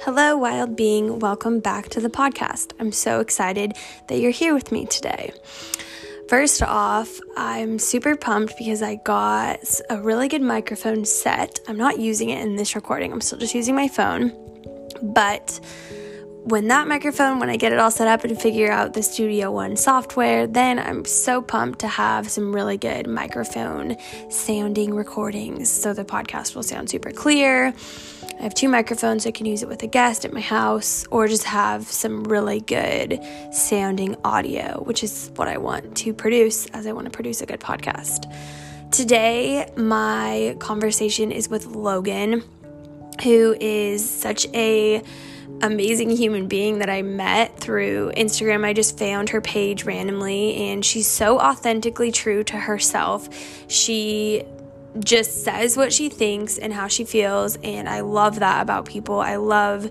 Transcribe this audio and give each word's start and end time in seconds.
Hello, 0.00 0.36
wild 0.36 0.76
being. 0.76 1.20
Welcome 1.20 1.60
back 1.60 1.88
to 1.90 2.00
the 2.00 2.10
podcast. 2.10 2.72
I'm 2.78 2.92
so 2.92 3.20
excited 3.20 3.74
that 4.08 4.18
you're 4.18 4.32
here 4.32 4.52
with 4.52 4.72
me 4.72 4.86
today. 4.86 5.32
First 6.28 6.62
off, 6.62 7.20
I'm 7.36 7.78
super 7.78 8.16
pumped 8.16 8.58
because 8.58 8.82
I 8.82 8.96
got 8.96 9.60
a 9.88 10.00
really 10.00 10.28
good 10.28 10.42
microphone 10.42 11.04
set. 11.04 11.60
I'm 11.68 11.78
not 11.78 12.00
using 12.00 12.30
it 12.30 12.42
in 12.42 12.56
this 12.56 12.74
recording, 12.74 13.12
I'm 13.12 13.20
still 13.20 13.38
just 13.38 13.54
using 13.54 13.74
my 13.74 13.88
phone. 13.88 14.32
But 15.00 15.60
when 16.44 16.68
that 16.68 16.86
microphone, 16.86 17.38
when 17.38 17.48
I 17.48 17.56
get 17.56 17.72
it 17.72 17.78
all 17.78 17.90
set 17.90 18.06
up 18.06 18.24
and 18.24 18.38
figure 18.38 18.70
out 18.70 18.92
the 18.92 19.02
Studio 19.02 19.50
One 19.50 19.76
software, 19.76 20.46
then 20.46 20.78
I'm 20.78 21.06
so 21.06 21.40
pumped 21.40 21.78
to 21.78 21.88
have 21.88 22.28
some 22.28 22.54
really 22.54 22.76
good 22.76 23.06
microphone 23.06 23.96
sounding 24.28 24.94
recordings 24.94 25.70
so 25.70 25.94
the 25.94 26.04
podcast 26.04 26.54
will 26.54 26.62
sound 26.62 26.90
super 26.90 27.12
clear. 27.12 27.72
I 28.38 28.42
have 28.42 28.54
two 28.54 28.68
microphones, 28.68 29.22
so 29.22 29.28
I 29.28 29.32
can 29.32 29.46
use 29.46 29.62
it 29.62 29.68
with 29.68 29.82
a 29.82 29.86
guest 29.86 30.24
at 30.24 30.32
my 30.32 30.40
house 30.40 31.06
or 31.10 31.28
just 31.28 31.44
have 31.44 31.86
some 31.86 32.24
really 32.24 32.60
good 32.60 33.20
sounding 33.52 34.16
audio, 34.24 34.82
which 34.84 35.02
is 35.02 35.30
what 35.36 35.48
I 35.48 35.56
want 35.56 35.96
to 35.98 36.12
produce 36.12 36.66
as 36.66 36.86
I 36.86 36.92
want 36.92 37.06
to 37.06 37.10
produce 37.10 37.40
a 37.40 37.46
good 37.46 37.60
podcast. 37.60 38.30
Today, 38.90 39.70
my 39.76 40.56
conversation 40.58 41.32
is 41.32 41.48
with 41.48 41.66
Logan, 41.66 42.42
who 43.22 43.56
is 43.60 44.08
such 44.08 44.46
a 44.54 45.02
amazing 45.62 46.10
human 46.10 46.48
being 46.48 46.78
that 46.78 46.90
I 46.90 47.02
met 47.02 47.58
through 47.58 48.12
Instagram. 48.16 48.64
I 48.64 48.72
just 48.72 48.98
found 48.98 49.28
her 49.30 49.40
page 49.40 49.84
randomly, 49.84 50.56
and 50.56 50.84
she's 50.84 51.06
so 51.06 51.38
authentically 51.38 52.12
true 52.12 52.44
to 52.44 52.56
herself. 52.56 53.28
She 53.68 54.42
just 55.00 55.44
says 55.44 55.76
what 55.76 55.92
she 55.92 56.08
thinks 56.08 56.58
and 56.58 56.72
how 56.72 56.88
she 56.88 57.04
feels, 57.04 57.56
and 57.62 57.88
I 57.88 58.00
love 58.00 58.40
that 58.40 58.62
about 58.62 58.86
people. 58.86 59.20
I 59.20 59.36
love 59.36 59.90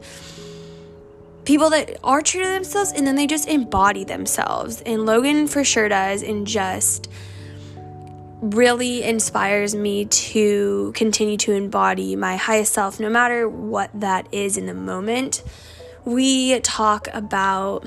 people 1.45 1.69
that 1.71 1.97
are 2.03 2.21
true 2.21 2.41
to 2.41 2.47
themselves 2.47 2.93
and 2.93 3.05
then 3.05 3.15
they 3.15 3.27
just 3.27 3.49
embody 3.49 4.05
themselves. 4.05 4.81
And 4.85 5.05
Logan 5.05 5.47
for 5.47 5.63
sure 5.63 5.89
does, 5.89 6.23
and 6.23 6.47
just 6.47 7.09
really 8.39 9.03
inspires 9.03 9.73
me 9.73 10.05
to 10.05 10.91
continue 10.95 11.37
to 11.37 11.53
embody 11.53 12.15
my 12.15 12.35
highest 12.35 12.73
self, 12.73 12.99
no 12.99 13.09
matter 13.09 13.47
what 13.47 13.89
that 13.93 14.27
is 14.33 14.57
in 14.57 14.65
the 14.65 14.73
moment. 14.73 15.43
We 16.05 16.59
talk 16.59 17.07
about 17.13 17.85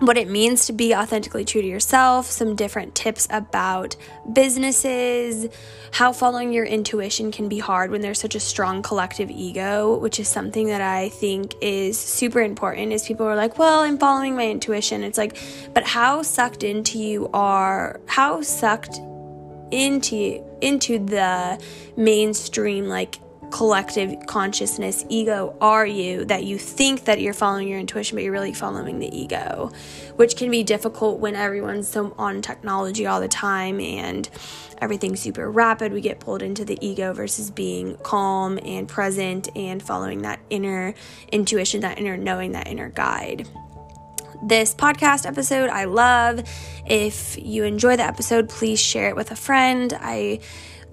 what 0.00 0.18
it 0.18 0.28
means 0.28 0.66
to 0.66 0.72
be 0.72 0.94
authentically 0.94 1.44
true 1.44 1.62
to 1.62 1.68
yourself, 1.68 2.26
some 2.26 2.54
different 2.54 2.94
tips 2.94 3.26
about 3.30 3.96
businesses, 4.32 5.46
how 5.92 6.12
following 6.12 6.52
your 6.52 6.64
intuition 6.64 7.30
can 7.32 7.48
be 7.48 7.58
hard 7.58 7.90
when 7.90 8.02
there's 8.02 8.20
such 8.20 8.34
a 8.34 8.40
strong 8.40 8.82
collective 8.82 9.30
ego, 9.30 9.96
which 9.98 10.20
is 10.20 10.28
something 10.28 10.66
that 10.68 10.82
I 10.82 11.08
think 11.08 11.54
is 11.60 11.98
super 11.98 12.40
important 12.40 12.92
is 12.92 13.06
people 13.06 13.26
are 13.26 13.36
like, 13.36 13.58
"Well, 13.58 13.80
I'm 13.80 13.98
following 13.98 14.36
my 14.36 14.48
intuition." 14.48 15.02
It's 15.02 15.18
like, 15.18 15.36
"But 15.72 15.84
how 15.84 16.22
sucked 16.22 16.62
into 16.62 16.98
you 16.98 17.30
are 17.32 18.00
how 18.06 18.42
sucked 18.42 19.00
into 19.70 20.42
into 20.60 20.98
the 20.98 21.58
mainstream 21.96 22.86
like 22.86 23.18
collective 23.50 24.14
consciousness 24.26 25.04
ego 25.08 25.56
are 25.60 25.86
you 25.86 26.24
that 26.24 26.44
you 26.44 26.58
think 26.58 27.04
that 27.04 27.20
you're 27.20 27.32
following 27.32 27.68
your 27.68 27.78
intuition 27.78 28.16
but 28.16 28.22
you're 28.22 28.32
really 28.32 28.52
following 28.52 28.98
the 28.98 29.16
ego 29.16 29.70
which 30.16 30.36
can 30.36 30.50
be 30.50 30.62
difficult 30.62 31.20
when 31.20 31.34
everyone's 31.36 31.88
so 31.88 32.14
on 32.18 32.42
technology 32.42 33.06
all 33.06 33.20
the 33.20 33.28
time 33.28 33.80
and 33.80 34.28
everything's 34.78 35.20
super 35.20 35.50
rapid 35.50 35.92
we 35.92 36.00
get 36.00 36.18
pulled 36.20 36.42
into 36.42 36.64
the 36.64 36.76
ego 36.80 37.12
versus 37.12 37.50
being 37.50 37.96
calm 37.98 38.58
and 38.64 38.88
present 38.88 39.48
and 39.56 39.82
following 39.82 40.22
that 40.22 40.40
inner 40.50 40.94
intuition 41.30 41.80
that 41.80 41.98
inner 41.98 42.16
knowing 42.16 42.52
that 42.52 42.66
inner 42.66 42.88
guide 42.90 43.48
this 44.42 44.74
podcast 44.74 45.26
episode. 45.26 45.70
I 45.70 45.84
love. 45.84 46.42
If 46.86 47.38
you 47.38 47.64
enjoy 47.64 47.96
the 47.96 48.04
episode, 48.04 48.48
please 48.48 48.80
share 48.80 49.08
it 49.08 49.16
with 49.16 49.30
a 49.30 49.36
friend. 49.36 49.96
I 49.98 50.40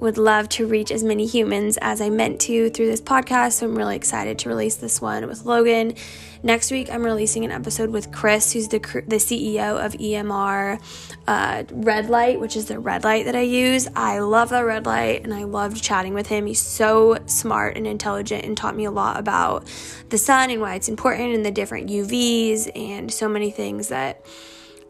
would 0.04 0.18
love 0.18 0.50
to 0.50 0.68
reach 0.68 0.92
as 0.92 1.02
many 1.02 1.26
humans 1.26 1.78
as 1.82 2.02
I 2.02 2.10
meant 2.10 2.42
to 2.42 2.70
through 2.70 2.88
this 2.88 3.00
podcast. 3.00 3.54
So 3.54 3.68
I'm 3.68 3.76
really 3.76 3.96
excited 3.96 4.38
to 4.40 4.50
release 4.50 4.76
this 4.76 5.00
one 5.00 5.26
with 5.28 5.46
Logan. 5.46 5.96
Next 6.44 6.72
week, 6.72 6.90
I'm 6.92 7.06
releasing 7.06 7.46
an 7.46 7.52
episode 7.52 7.90
with 7.90 8.12
Chris, 8.12 8.52
who's 8.52 8.68
the 8.68 8.80
the 9.08 9.16
CEO 9.16 9.84
of 9.84 9.94
EMR 9.94 10.78
uh, 11.26 11.64
Red 11.72 12.10
Light, 12.10 12.42
which 12.42 12.58
is 12.58 12.66
the 12.66 12.80
red 12.80 13.06
light 13.06 13.24
that 13.28 13.36
I 13.38 13.44
use. 13.44 13.88
I 13.96 14.20
love 14.20 14.50
that 14.50 14.60
red 14.60 14.86
light, 14.86 15.24
and 15.24 15.34
I 15.34 15.46
loved 15.46 15.82
chatting 15.82 16.14
with 16.14 16.28
him. 16.28 16.48
He's 16.48 16.60
so 16.60 17.18
smart 17.26 17.78
and 17.78 17.88
intelligent, 17.88 18.44
and 18.44 18.58
taught 18.58 18.76
me 18.76 18.84
a 18.84 18.92
lot 18.92 19.18
about 19.18 19.66
the 20.10 20.18
sun 20.18 20.50
and 20.50 20.60
why 20.60 20.76
it's 20.76 20.90
important, 20.90 21.34
and 21.34 21.46
the 21.46 21.52
different 21.52 21.90
UVs, 21.90 22.70
and 22.76 23.10
so 23.10 23.30
many 23.30 23.52
things 23.52 23.88
that 23.88 24.26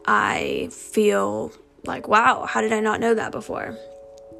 I 0.04 0.70
feel 0.72 1.52
like, 1.84 2.08
wow, 2.08 2.46
how 2.46 2.60
did 2.60 2.72
I 2.72 2.80
not 2.80 2.98
know 2.98 3.14
that 3.14 3.30
before? 3.30 3.78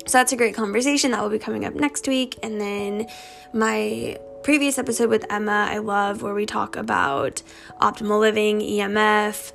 So 0.06 0.18
that's 0.18 0.32
a 0.32 0.36
great 0.36 0.54
conversation 0.54 1.12
that 1.12 1.22
will 1.22 1.30
be 1.30 1.38
coming 1.38 1.64
up 1.64 1.74
next 1.74 2.06
week. 2.06 2.38
And 2.42 2.60
then 2.60 3.06
my 3.52 4.18
previous 4.42 4.78
episode 4.78 5.08
with 5.08 5.24
Emma, 5.30 5.66
I 5.70 5.78
love 5.78 6.20
where 6.20 6.34
we 6.34 6.44
talk 6.44 6.76
about 6.76 7.42
optimal 7.80 8.20
living, 8.20 8.60
EMF, 8.60 9.52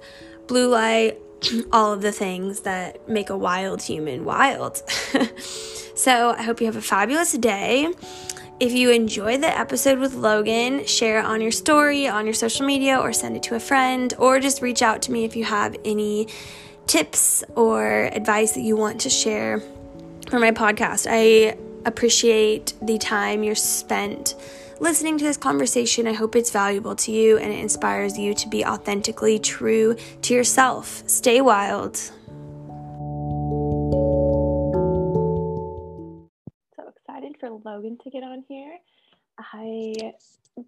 blue 0.47 0.67
light, 0.67 1.19
all 1.71 1.93
of 1.93 2.01
the 2.01 2.11
things 2.11 2.61
that 2.61 3.07
make 3.07 3.29
a 3.29 3.37
wild 3.37 3.83
human 3.83 4.25
wild. 4.25 4.77
so 5.95 6.31
I 6.31 6.41
hope 6.41 6.59
you 6.59 6.65
have 6.65 6.75
a 6.75 6.81
fabulous 6.81 7.33
day. 7.33 7.93
If 8.59 8.73
you 8.73 8.89
enjoyed 8.89 9.41
the 9.41 9.57
episode 9.57 9.99
with 9.99 10.15
Logan, 10.15 10.85
share 10.85 11.19
it 11.19 11.25
on 11.25 11.39
your 11.39 11.51
story, 11.51 12.07
on 12.07 12.25
your 12.25 12.33
social 12.33 12.65
media, 12.65 12.97
or 12.97 13.13
send 13.13 13.37
it 13.37 13.43
to 13.43 13.55
a 13.55 13.59
friend, 13.59 14.13
or 14.17 14.39
just 14.39 14.61
reach 14.61 14.81
out 14.81 15.03
to 15.03 15.11
me 15.11 15.23
if 15.23 15.35
you 15.35 15.45
have 15.45 15.77
any 15.85 16.27
tips 16.87 17.43
or 17.55 18.09
advice 18.11 18.53
that 18.53 18.61
you 18.61 18.75
want 18.75 18.99
to 19.01 19.09
share 19.09 19.61
for 20.29 20.37
my 20.37 20.51
podcast. 20.51 21.07
I 21.09 21.57
appreciate 21.85 22.73
the 22.83 22.99
time 22.99 23.41
you're 23.43 23.55
spent 23.55 24.35
listening 24.79 25.17
to 25.17 25.23
this 25.25 25.37
conversation. 25.37 26.07
I 26.07 26.13
hope 26.13 26.35
it's 26.35 26.51
valuable 26.51 26.95
to 26.97 27.11
you 27.11 27.39
and 27.39 27.51
it 27.51 27.57
inspires 27.59 28.15
you 28.15 28.35
to 28.35 28.47
be 28.47 28.63
authentically 28.63 29.39
true 29.39 29.95
to 30.21 30.33
yourself. 30.35 31.01
Stay 31.07 31.41
wild. 31.41 31.97
So 31.97 32.13
excited 36.95 37.35
for 37.39 37.49
Logan 37.65 37.97
to 38.03 38.09
get 38.11 38.21
on 38.21 38.43
here. 38.47 38.77
I 39.39 40.13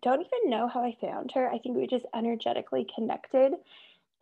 don't 0.01 0.21
even 0.21 0.49
know 0.49 0.67
how 0.67 0.83
I 0.83 0.97
found 0.99 1.33
her. 1.35 1.47
I 1.47 1.59
think 1.59 1.77
we 1.77 1.85
just 1.85 2.05
energetically 2.15 2.87
connected 2.95 3.53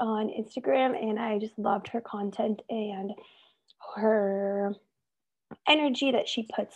on 0.02 0.28
Instagram 0.28 1.02
and 1.02 1.18
I 1.18 1.40
just 1.40 1.58
loved 1.58 1.88
her 1.90 2.02
content 2.02 2.62
and 2.70 3.14
her 3.96 4.76
energy 5.68 6.12
that 6.12 6.28
she 6.28 6.48
puts 6.56 6.76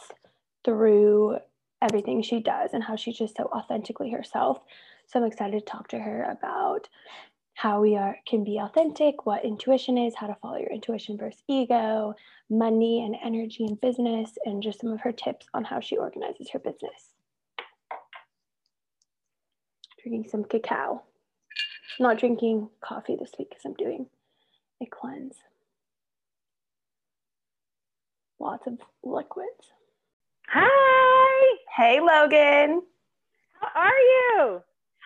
through 0.66 1.38
everything 1.82 2.22
she 2.22 2.42
does 2.42 2.72
and 2.74 2.84
how 2.84 2.96
she's 2.96 3.18
just 3.18 3.36
so 3.36 3.46
authentically 3.46 4.10
herself. 4.12 4.60
So 5.08 5.20
I'm 5.20 5.26
excited 5.26 5.60
to 5.60 5.66
talk 5.72 5.90
to 5.90 6.00
her 6.00 6.24
about 6.32 6.88
how 7.56 7.82
we 7.82 7.96
are 7.96 8.18
can 8.28 8.44
be 8.44 8.58
authentic, 8.58 9.26
what 9.26 9.46
intuition 9.46 9.98
is, 9.98 10.16
how 10.16 10.28
to 10.28 10.36
follow 10.42 10.58
your 10.58 10.72
intuition 10.72 11.18
versus 11.18 11.44
ego, 11.48 12.16
money 12.50 13.04
and 13.06 13.16
energy 13.24 13.66
in 13.66 13.76
business, 13.76 14.32
and 14.46 14.64
just 14.64 14.82
some 14.82 14.92
of 14.92 15.02
her 15.02 15.12
tips 15.12 15.46
on 15.54 15.64
how 15.64 15.80
she 15.80 15.98
organizes 15.98 16.50
her 16.52 16.60
business. 16.60 17.14
Drinking 20.02 20.28
some 20.30 20.44
cacao. 20.44 21.04
not 22.00 22.18
drinking 22.18 22.70
coffee 22.82 23.16
this 23.16 23.32
week 23.38 23.50
because 23.50 23.64
I'm 23.66 23.74
doing 23.74 24.08
a 24.82 24.86
cleanse 24.86 25.38
lots 28.44 28.68
of 28.68 28.78
liquids. 29.04 29.72
Hi. 30.50 31.58
Hey, 31.76 32.00
Logan. 32.02 32.82
How 33.54 33.82
are 33.82 33.90
you? 33.90 34.62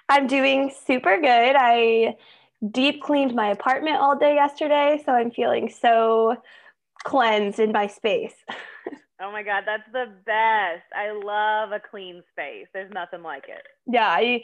I'm 0.10 0.26
doing 0.26 0.74
super 0.86 1.18
good. 1.22 1.56
I 1.56 2.16
deep 2.72 3.02
cleaned 3.04 3.36
my 3.36 3.50
apartment 3.50 3.98
all 3.98 4.18
day 4.18 4.34
yesterday, 4.34 5.02
so 5.06 5.12
I'm 5.12 5.30
feeling 5.30 5.70
so 5.70 6.38
cleansed 7.04 7.60
in 7.60 7.72
my 7.72 7.86
space. 7.86 8.34
oh 9.22 9.32
my 9.32 9.44
God, 9.44 9.64
that's 9.68 9.90
the 9.94 10.08
best. 10.26 10.86
I 10.96 11.12
love 11.12 11.72
a 11.72 11.80
clean 11.80 12.24
space. 12.32 12.66
There's 12.74 12.92
nothing 12.92 13.22
like 13.22 13.46
it. 13.48 13.62
Yeah, 13.86 14.08
I 14.08 14.44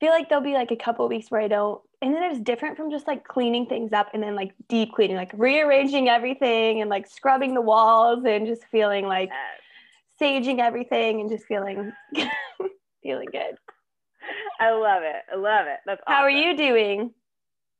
feel 0.00 0.10
like 0.10 0.28
there'll 0.28 0.42
be 0.42 0.54
like 0.54 0.70
a 0.70 0.76
couple 0.76 1.06
weeks 1.08 1.30
where 1.30 1.40
I 1.40 1.48
don't, 1.48 1.80
and 2.02 2.14
then 2.14 2.22
it's 2.22 2.40
different 2.40 2.76
from 2.76 2.90
just 2.90 3.06
like 3.06 3.28
cleaning 3.28 3.66
things 3.66 3.92
up 3.92 4.08
and 4.14 4.22
then 4.22 4.34
like 4.34 4.52
deep 4.68 4.92
cleaning, 4.92 5.16
like 5.16 5.30
rearranging 5.34 6.08
everything 6.08 6.80
and 6.80 6.88
like 6.88 7.06
scrubbing 7.06 7.54
the 7.54 7.60
walls 7.60 8.24
and 8.26 8.46
just 8.46 8.64
feeling 8.70 9.06
like 9.06 9.28
yes. 9.28 10.42
saging 10.44 10.58
everything 10.58 11.20
and 11.20 11.30
just 11.30 11.44
feeling 11.44 11.92
feeling 13.02 13.28
good. 13.30 13.56
I 14.58 14.70
love 14.70 15.02
it. 15.02 15.22
I 15.32 15.36
love 15.36 15.66
it. 15.66 15.78
That's 15.86 16.00
awesome. 16.06 16.14
How 16.14 16.22
are 16.22 16.30
you 16.30 16.56
doing? 16.56 17.12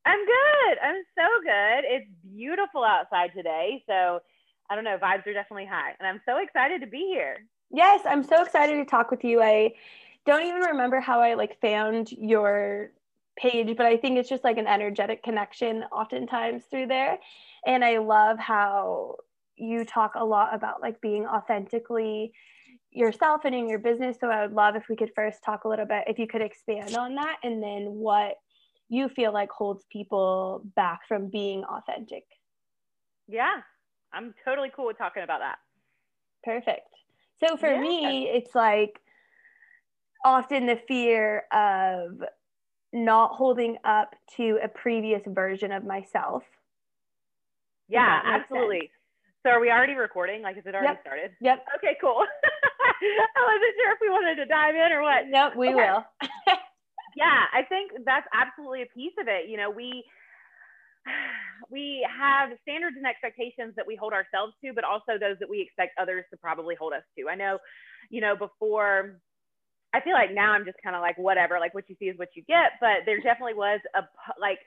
I'm 0.07 0.27
good. 0.27 0.79
I'm 0.83 1.03
so 1.17 1.27
good. 1.43 1.85
It's 1.85 2.07
beautiful 2.23 2.85
outside 2.85 3.33
today. 3.35 3.83
So 3.87 4.21
I 4.71 4.75
don't 4.75 4.85
know, 4.85 4.99
vibes 4.99 5.27
are 5.27 5.33
definitely 5.33 5.67
high. 5.67 5.93
And 5.99 6.07
I'm 6.07 6.21
so 6.27 6.39
excited 6.39 6.81
to 6.81 6.87
be 6.87 7.09
here. 7.09 7.39
Yes, 7.71 8.03
I'm 8.05 8.23
so 8.23 8.43
excited 8.43 8.77
to 8.77 8.85
talk 8.85 9.11
with 9.11 9.25
you. 9.25 9.43
I 9.43 9.73
don't 10.27 10.47
even 10.47 10.63
remember 10.63 11.01
how 11.01 11.21
I 11.21 11.35
like 11.35 11.61
found 11.61 12.13
your 12.13 12.93
page, 13.39 13.77
but 13.77 13.87
I 13.87 13.97
think 13.97 14.19
it's 14.19 14.29
just 14.29 14.45
like 14.45 14.59
an 14.59 14.67
energetic 14.67 15.23
connection 15.23 15.85
oftentimes 15.93 16.65
through 16.71 16.87
there. 16.89 17.19
And 17.67 17.85
I 17.85 17.99
love 17.99 18.39
how 18.39 19.17
you 19.57 19.85
talk 19.85 20.13
a 20.15 20.25
lot 20.25 20.55
about 20.55 20.81
like 20.81 21.01
being 21.01 21.27
authentically 21.27 22.33
yourself 22.91 23.43
and 23.45 23.55
in 23.55 23.69
your 23.69 23.79
business. 23.79 24.17
So 24.21 24.29
I 24.29 24.43
would 24.43 24.55
love 24.55 24.77
if 24.77 24.85
we 24.89 24.97
could 24.97 25.13
first 25.15 25.43
talk 25.45 25.65
a 25.65 25.69
little 25.69 25.87
bit, 25.87 26.05
if 26.07 26.19
you 26.19 26.27
could 26.27 26.43
expand 26.43 26.97
on 26.97 27.15
that, 27.15 27.37
and 27.43 27.63
then 27.63 27.85
what 27.87 28.35
you 28.89 29.09
feel 29.09 29.33
like 29.33 29.51
holds 29.51 29.85
people 29.91 30.63
back 30.75 31.01
from 31.07 31.29
being 31.29 31.65
authentic. 31.65 32.25
Yeah, 33.29 33.57
I'm 34.13 34.35
totally 34.45 34.71
cool 34.75 34.87
with 34.87 34.99
talking 34.99 35.23
about 35.23 35.41
that. 35.41 35.59
Perfect. 36.43 36.89
So 37.45 37.57
for 37.57 37.73
yeah. 37.73 37.81
me, 37.81 38.29
it's 38.29 38.55
like 38.55 38.99
often 40.25 40.67
the 40.67 40.81
fear 40.89 41.45
of 41.53 42.23
not 42.93 43.33
holding 43.33 43.77
up 43.85 44.15
to 44.37 44.59
a 44.63 44.69
previous 44.69 45.23
version 45.27 45.73
of 45.73 45.85
myself. 45.85 46.43
Yeah, 47.89 48.21
absolutely. 48.25 48.81
Sense. 48.81 48.91
So 49.47 49.51
are 49.51 49.61
we 49.61 49.71
already 49.71 49.95
recording? 49.95 50.43
Like, 50.43 50.59
is 50.59 50.65
it 50.67 50.75
already 50.75 50.95
yep. 50.95 51.01
started? 51.01 51.31
Yep. 51.41 51.65
Okay, 51.77 51.97
cool. 52.01 52.21
I 53.03 53.41
wasn't 53.41 53.75
sure 53.81 53.93
if 53.93 53.99
we 54.01 54.11
wanted 54.11 54.37
to 54.37 54.45
dive 54.45 54.75
in 54.75 54.93
or 54.93 55.03
what. 55.03 55.29
Nope, 55.29 55.57
we 55.57 55.69
okay. 55.69 55.77
will. 55.77 56.05
yeah, 57.17 57.49
I 57.53 57.63
think 57.63 57.93
that's 58.05 58.27
absolutely 58.35 58.83
a 58.83 58.91
piece 58.95 59.15
of 59.19 59.29
it. 59.29 59.49
You 59.49 59.57
know, 59.57 59.71
we 59.71 60.05
we 61.71 62.07
have 62.07 62.51
standards 62.63 62.97
and 62.97 63.07
expectations 63.07 63.73
that 63.77 63.87
we 63.87 63.97
hold 63.97 64.13
ourselves 64.13 64.53
to, 64.63 64.73
but 64.75 64.85
also 64.85 65.17
those 65.19 65.39
that 65.41 65.49
we 65.49 65.61
expect 65.61 65.97
others 65.99 66.25
to 66.31 66.37
probably 66.37 66.75
hold 66.75 66.93
us 66.93 67.03
to. 67.17 67.29
I 67.29 67.35
know, 67.35 67.59
you 68.11 68.21
know, 68.21 68.37
before 68.37 69.21
I 69.93 70.01
feel 70.01 70.15
like 70.15 70.33
now 70.33 70.53
I'm 70.53 70.65
just 70.65 70.79
kind 70.83 70.95
of 70.95 71.03
like 71.03 71.19
whatever, 71.19 71.59
like 71.59 71.75
what 71.75 71.89
you 71.89 71.97
see 71.99 72.07
is 72.07 72.19
what 72.19 72.29
you 72.35 72.43
get. 72.47 72.79
But 72.81 73.07
there 73.07 73.21
definitely 73.21 73.55
was 73.55 73.81
a 73.97 74.03
like 74.41 74.59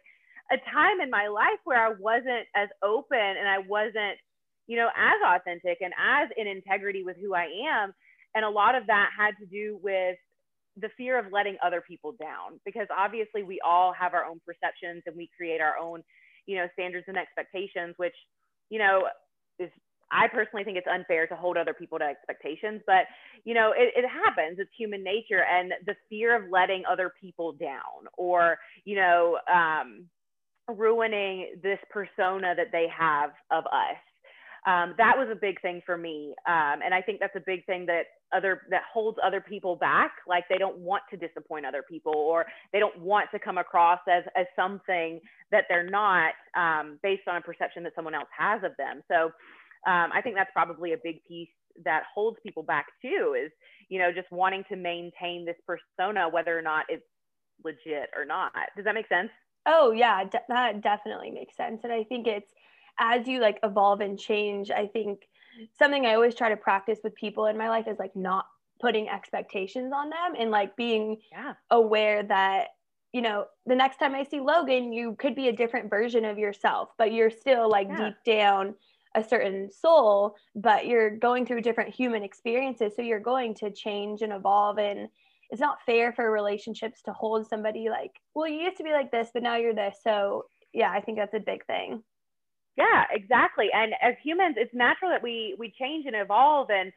a 0.52 0.58
time 0.72 1.00
in 1.02 1.10
my 1.10 1.28
life 1.28 1.60
where 1.64 1.86
I 1.86 1.94
wasn't 1.98 2.48
as 2.56 2.70
open 2.84 3.18
and 3.18 3.48
I 3.48 3.60
wasn't, 3.60 4.20
you 4.68 4.78
know, 4.78 4.90
as 4.96 5.40
authentic 5.40 5.80
and 5.82 5.94
as 5.98 6.30
in 6.38 6.48
integrity 6.48 7.04
with 7.04 7.18
who 7.22 7.34
I 7.34 7.48
am. 7.68 7.94
And 8.36 8.44
a 8.44 8.50
lot 8.50 8.76
of 8.76 8.88
that 8.88 9.10
had 9.18 9.36
to 9.40 9.46
do 9.46 9.80
with 9.82 10.18
the 10.78 10.90
fear 10.98 11.20
of 11.20 11.32
letting 11.32 11.56
other 11.64 11.82
people 11.82 12.14
down 12.20 12.60
because 12.66 12.88
obviously 12.96 13.44
we 13.44 13.62
all 13.64 13.94
have 13.94 14.14
our 14.14 14.26
own 14.26 14.42
perceptions 14.46 15.04
and 15.06 15.16
we 15.16 15.30
create 15.38 15.62
our 15.62 15.78
own, 15.78 16.04
you 16.48 16.58
know, 16.58 16.68
standards 16.74 17.06
and 17.08 17.18
expectations, 17.18 17.94
which, 17.98 18.16
you 18.70 18.80
know, 18.80 19.08
is 19.60 19.70
I 20.14 20.28
personally 20.28 20.64
think 20.64 20.78
it's 20.78 20.88
unfair 20.88 21.28
to 21.28 21.36
hold 21.36 21.58
other 21.58 21.74
people 21.74 21.98
to 22.00 22.06
expectations, 22.06 22.82
but 22.86 23.06
you 23.44 23.54
know, 23.54 23.74
it, 23.76 23.94
it, 23.96 24.08
happens. 24.08 24.58
It's 24.60 24.70
human 24.78 25.04
nature, 25.04 25.44
and 25.44 25.74
the 25.86 25.96
fear 26.10 26.36
of 26.36 26.50
letting 26.52 26.84
other 26.90 27.12
people 27.20 27.54
down, 27.54 28.08
or 28.18 28.58
you 28.86 28.96
know, 28.96 29.40
um, 29.52 30.06
ruining 30.74 31.56
this 31.62 31.80
persona 31.90 32.54
that 32.56 32.68
they 32.72 32.88
have 32.98 33.32
of 33.52 33.66
us. 33.66 33.98
Um, 34.66 34.94
that 34.98 35.16
was 35.18 35.28
a 35.30 35.36
big 35.36 35.60
thing 35.62 35.82
for 35.86 35.98
me, 35.98 36.34
um, 36.48 36.80
and 36.86 36.94
I 36.94 37.02
think 37.02 37.20
that's 37.20 37.36
a 37.36 37.44
big 37.46 37.66
thing 37.66 37.86
that 37.88 38.04
other 38.34 38.62
that 38.70 38.84
holds 38.92 39.18
other 39.26 39.42
people 39.42 39.76
back. 39.76 40.12
Like 40.26 40.46
they 40.48 40.58
don't 40.58 40.78
want 40.78 41.04
to 41.10 41.18
disappoint 41.18 41.66
other 41.66 41.84
people, 41.90 42.14
or 42.14 42.46
they 42.72 42.80
don't 42.80 42.98
want 43.00 43.30
to 43.32 43.40
come 43.40 43.58
across 43.58 44.00
as 44.10 44.24
as 44.38 44.46
something 44.56 45.20
that 45.52 45.66
they're 45.68 45.90
not, 45.90 46.34
um, 46.56 46.98
based 47.04 47.28
on 47.28 47.36
a 47.36 47.42
perception 47.42 47.84
that 47.84 47.94
someone 47.94 48.16
else 48.16 48.30
has 48.38 48.64
of 48.64 48.72
them. 48.78 49.04
So 49.10 49.32
um, 49.86 50.12
I 50.14 50.22
think 50.22 50.36
that's 50.36 50.52
probably 50.54 50.94
a 50.94 50.98
big 51.04 51.24
piece 51.28 51.50
that 51.84 52.04
holds 52.14 52.38
people 52.44 52.64
back 52.64 52.88
too 53.02 53.36
is, 53.40 53.52
you 53.90 54.00
know, 54.00 54.12
just 54.12 54.32
wanting 54.32 54.64
to 54.70 54.76
maintain 54.76 55.46
this 55.46 55.58
persona, 55.66 56.30
whether 56.30 56.58
or 56.58 56.62
not 56.62 56.86
it's 56.90 57.06
legit 57.64 58.10
or 58.16 58.26
not. 58.26 58.52
Does 58.76 58.86
that 58.86 58.96
make 58.96 59.08
sense? 59.08 59.30
Oh 59.66 59.92
yeah, 59.92 60.24
de- 60.26 60.42
that 60.50 60.82
definitely 60.82 61.32
makes 61.32 61.56
sense. 61.56 61.82
And 61.84 61.92
I 61.92 62.04
think 62.04 62.28
it's 62.28 62.52
as 63.00 63.28
you 63.28 63.40
like 63.40 63.60
evolve 63.64 64.02
and 64.02 64.20
change, 64.20 64.70
I 64.72 64.88
think 64.88 65.20
something 65.78 66.06
I 66.06 66.14
always 66.14 66.36
try 66.36 66.50
to 66.50 66.58
practice 66.58 67.00
with 67.04 67.16
people 67.16 67.48
in 67.48 67.58
my 67.58 67.70
life 67.70 67.88
is 67.88 67.98
like 68.00 68.16
not 68.16 68.46
putting 68.80 69.08
expectations 69.10 69.94
on 69.96 70.10
them 70.10 70.36
and 70.38 70.52
like 70.52 70.76
being 70.76 71.18
yeah. 71.32 71.54
aware 71.72 72.24
that 72.24 72.70
you 73.14 73.22
know 73.22 73.46
the 73.66 73.76
next 73.76 73.98
time 73.98 74.14
i 74.16 74.24
see 74.24 74.40
logan 74.40 74.92
you 74.92 75.16
could 75.20 75.36
be 75.36 75.48
a 75.48 75.56
different 75.56 75.90
version 75.90 76.26
of 76.26 76.38
yourself 76.38 76.90
but 76.98 77.14
you're 77.14 77.30
still 77.30 77.70
like 77.70 77.88
yeah. 77.88 78.10
deep 78.10 78.16
down 78.26 78.74
a 79.16 79.24
certain 79.24 79.70
soul, 79.72 80.36
but 80.56 80.86
you're 80.88 81.18
going 81.18 81.46
through 81.46 81.62
different 81.62 81.94
human 81.94 82.24
experiences. 82.24 82.94
So 82.96 83.02
you're 83.02 83.20
going 83.20 83.54
to 83.56 83.72
change 83.72 84.22
and 84.22 84.34
evolve. 84.34 84.80
And 84.80 85.08
it's 85.50 85.62
not 85.62 85.78
fair 85.86 86.14
for 86.14 86.32
relationships 86.32 87.02
to 87.04 87.14
hold 87.14 87.48
somebody 87.48 87.90
like, 87.90 88.12
well, 88.34 88.48
you 88.48 88.62
used 88.62 88.78
to 88.78 88.84
be 88.84 88.92
like 88.92 89.12
this, 89.12 89.30
but 89.34 89.44
now 89.44 89.56
you're 89.56 89.76
this. 89.76 89.98
So 90.04 90.46
yeah, 90.74 90.92
I 90.92 91.02
think 91.02 91.18
that's 91.18 91.36
a 91.36 91.40
big 91.40 91.66
thing. 91.66 92.04
Yeah, 92.76 93.06
exactly. 93.12 93.70
And 93.72 93.94
as 94.02 94.16
humans, 94.24 94.56
it's 94.58 94.74
natural 94.74 95.12
that 95.12 95.22
we 95.22 95.56
we 95.60 95.70
change 95.70 96.08
and 96.08 96.16
evolve 96.16 96.72
and 96.72 96.92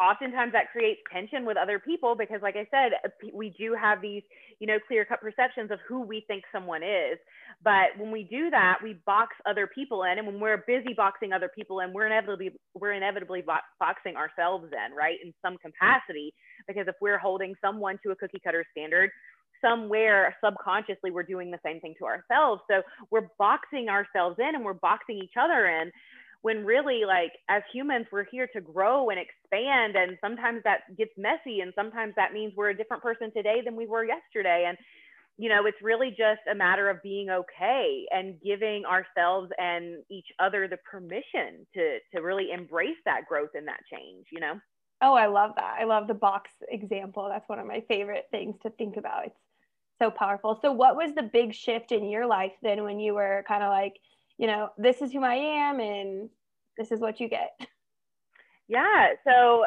oftentimes 0.00 0.52
that 0.52 0.70
creates 0.72 1.00
tension 1.12 1.44
with 1.44 1.56
other 1.56 1.78
people 1.78 2.14
because 2.16 2.40
like 2.42 2.56
i 2.56 2.66
said 2.70 2.92
uh, 3.04 3.08
we 3.34 3.54
do 3.58 3.76
have 3.80 4.00
these 4.00 4.22
you 4.60 4.66
know 4.66 4.78
clear 4.86 5.04
cut 5.04 5.20
perceptions 5.20 5.70
of 5.70 5.78
who 5.88 6.02
we 6.02 6.24
think 6.28 6.44
someone 6.52 6.82
is. 6.82 7.18
But 7.64 7.98
when 7.98 8.12
we 8.12 8.24
do 8.24 8.50
that 8.50 8.78
we 8.82 9.00
box 9.06 9.34
other 9.46 9.66
people 9.66 10.04
in. 10.04 10.18
And 10.18 10.26
when 10.26 10.38
we're 10.38 10.58
busy 10.66 10.94
boxing 10.94 11.32
other 11.32 11.50
people 11.52 11.80
in 11.80 11.92
we're 11.92 12.06
inevitably 12.06 12.52
we're 12.74 12.92
inevitably 12.92 13.42
boxing 13.80 14.16
ourselves 14.16 14.66
in 14.72 14.94
right 14.94 15.16
in 15.24 15.32
some 15.42 15.56
capacity. 15.58 16.32
Because 16.68 16.86
if 16.86 16.94
we're 17.00 17.18
holding 17.18 17.54
someone 17.60 17.98
to 18.04 18.12
a 18.12 18.16
cookie 18.16 18.40
cutter 18.44 18.64
standard 18.70 19.10
somewhere 19.62 20.34
subconsciously 20.42 21.10
we're 21.10 21.22
doing 21.22 21.50
the 21.50 21.58
same 21.64 21.80
thing 21.80 21.94
to 21.98 22.04
ourselves. 22.04 22.62
So 22.70 22.82
we're 23.10 23.28
boxing 23.38 23.88
ourselves 23.88 24.36
in 24.38 24.54
and 24.54 24.64
we're 24.64 24.74
boxing 24.74 25.18
each 25.22 25.34
other 25.40 25.66
in 25.66 25.90
when 26.42 26.64
really 26.64 27.04
like 27.06 27.32
as 27.48 27.62
humans 27.72 28.06
we're 28.10 28.24
here 28.30 28.48
to 28.52 28.60
grow 28.60 29.10
and 29.10 29.18
expand 29.18 29.96
and 29.96 30.16
sometimes 30.20 30.62
that 30.64 30.80
gets 30.96 31.12
messy 31.16 31.60
and 31.60 31.72
sometimes 31.74 32.14
that 32.16 32.32
means 32.32 32.52
we're 32.56 32.70
a 32.70 32.76
different 32.76 33.02
person 33.02 33.30
today 33.32 33.60
than 33.64 33.76
we 33.76 33.86
were 33.86 34.04
yesterday. 34.04 34.64
And 34.66 34.78
you 35.38 35.48
know 35.48 35.64
it's 35.64 35.80
really 35.82 36.10
just 36.10 36.40
a 36.50 36.54
matter 36.54 36.90
of 36.90 37.02
being 37.02 37.30
okay 37.30 38.04
and 38.10 38.40
giving 38.42 38.84
ourselves 38.84 39.50
and 39.58 40.02
each 40.10 40.26
other 40.38 40.68
the 40.68 40.76
permission 40.90 41.66
to 41.74 41.98
to 42.12 42.20
really 42.20 42.50
embrace 42.52 42.98
that 43.06 43.26
growth 43.26 43.50
and 43.54 43.66
that 43.68 43.80
change 43.90 44.26
you 44.32 44.40
know? 44.40 44.54
Oh 45.00 45.14
i 45.14 45.26
love 45.26 45.52
that. 45.56 45.76
I 45.80 45.84
love 45.84 46.08
the 46.08 46.14
box 46.14 46.50
example. 46.68 47.28
That's 47.28 47.48
one 47.48 47.58
of 47.58 47.66
my 47.66 47.82
favorite 47.88 48.26
things 48.30 48.56
to 48.62 48.70
think 48.70 48.96
about. 48.98 49.26
It's 49.26 49.40
so 49.98 50.10
powerful. 50.10 50.58
So 50.60 50.72
what 50.72 50.96
was 50.96 51.14
the 51.14 51.22
big 51.22 51.54
shift 51.54 51.92
in 51.92 52.08
your 52.10 52.26
life 52.26 52.52
then 52.62 52.82
when 52.84 53.00
you 53.00 53.14
were 53.14 53.44
kind 53.48 53.62
of 53.62 53.70
like 53.70 53.94
you 54.40 54.46
know, 54.46 54.70
this 54.78 55.02
is 55.02 55.12
who 55.12 55.22
I 55.22 55.34
am 55.34 55.80
and 55.80 56.30
this 56.78 56.90
is 56.90 56.98
what 56.98 57.20
you 57.20 57.28
get. 57.28 57.60
Yeah. 58.68 59.08
So 59.26 59.64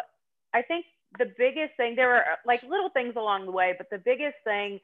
I 0.53 0.63
think 0.63 0.85
the 1.19 1.31
biggest 1.37 1.73
thing, 1.77 1.95
there 1.95 2.07
were 2.07 2.23
like 2.43 2.63
little 2.63 2.89
things 2.89 3.15
along 3.15 3.45
the 3.45 3.51
way, 3.51 3.75
but 3.77 3.87
the 3.91 3.97
biggest 3.97 4.37
thing 4.43 4.79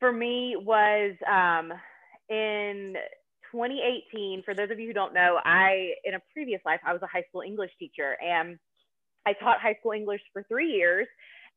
for 0.00 0.10
me 0.10 0.56
was 0.58 1.12
um, 1.30 1.72
in 2.30 2.94
2018. 3.52 4.42
For 4.42 4.54
those 4.54 4.70
of 4.70 4.80
you 4.80 4.88
who 4.88 4.92
don't 4.92 5.14
know, 5.14 5.38
I, 5.44 5.92
in 6.04 6.14
a 6.14 6.20
previous 6.32 6.60
life, 6.64 6.80
I 6.84 6.94
was 6.94 7.02
a 7.02 7.06
high 7.06 7.24
school 7.28 7.42
English 7.42 7.72
teacher 7.78 8.16
and 8.20 8.58
I 9.24 9.34
taught 9.34 9.60
high 9.60 9.76
school 9.78 9.92
English 9.92 10.22
for 10.32 10.42
three 10.48 10.72
years. 10.72 11.06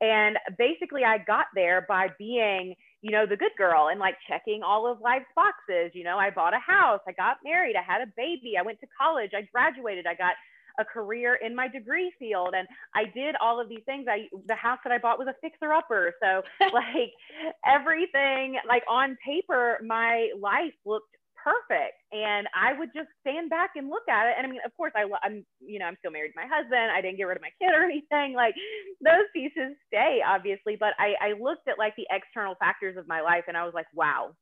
And 0.01 0.38
basically, 0.58 1.03
I 1.03 1.17
got 1.20 1.46
there 1.55 1.86
by 1.88 2.10
being 2.20 2.75
you 3.01 3.12
know, 3.12 3.25
the 3.25 3.38
good 3.38 3.51
girl 3.58 3.89
and 3.89 4.00
like 4.00 4.15
checking 4.27 4.62
all 4.63 4.91
of 4.91 5.01
life's 5.01 5.25
boxes. 5.36 5.91
You 5.93 6.03
know, 6.03 6.17
I 6.17 6.29
bought 6.29 6.53
a 6.53 6.60
house, 6.60 7.01
I 7.08 7.12
got 7.13 7.38
married, 7.43 7.75
I 7.75 7.81
had 7.81 8.01
a 8.01 8.12
baby, 8.15 8.53
I 8.58 8.62
went 8.62 8.79
to 8.81 8.88
college, 9.00 9.31
I 9.36 9.41
graduated, 9.51 10.05
I 10.08 10.15
got 10.15 10.34
a 10.79 10.86
career 10.86 11.36
in 11.36 11.55
my 11.55 11.67
degree 11.67 12.12
field 12.17 12.53
and 12.55 12.67
I 12.96 13.05
did 13.13 13.36
all 13.41 13.60
of 13.60 13.70
these 13.70 13.84
things. 13.86 14.05
I 14.10 14.27
the 14.48 14.55
house 14.55 14.79
that 14.84 14.93
I 14.93 14.98
bought 14.98 15.20
was 15.20 15.27
a 15.27 15.36
fixer 15.41 15.74
upper. 15.74 16.13
So 16.22 16.41
like 16.74 17.12
everything 17.65 18.58
like 18.67 18.84
on 18.89 19.17
paper 19.25 19.79
my 19.86 20.29
life 20.39 20.74
looked 20.86 21.15
perfect. 21.43 21.98
And 22.12 22.48
I 22.55 22.77
would 22.77 22.89
just 22.95 23.10
stand 23.21 23.50
back 23.50 23.71
and 23.75 23.89
look 23.89 24.07
at 24.10 24.27
it. 24.27 24.36
And 24.38 24.45
I 24.45 24.50
mean, 24.50 24.62
of 24.65 24.75
course, 24.77 24.93
I, 24.95 25.05
I'm, 25.24 25.45
you 25.60 25.79
know, 25.79 25.86
I'm 25.86 25.98
still 26.00 26.12
married 26.12 26.33
to 26.33 26.39
my 26.39 26.48
husband. 26.50 26.91
I 26.93 27.01
didn't 27.01 27.17
get 27.17 27.25
rid 27.25 27.38
of 27.38 27.43
my 27.43 27.53
kid 27.60 27.74
or 27.74 27.83
anything. 27.89 28.33
Like 28.33 28.55
those 29.03 29.27
pieces 29.33 29.75
stay, 29.88 30.21
obviously. 30.25 30.77
But 30.79 30.93
I, 31.00 31.13
I 31.21 31.33
looked 31.39 31.67
at 31.67 31.77
like 31.77 31.95
the 31.95 32.07
external 32.10 32.55
factors 32.55 32.98
of 32.98 33.07
my 33.07 33.21
life 33.21 33.45
and 33.48 33.57
I 33.57 33.65
was 33.65 33.74
like, 33.74 33.88
wow, 33.93 34.36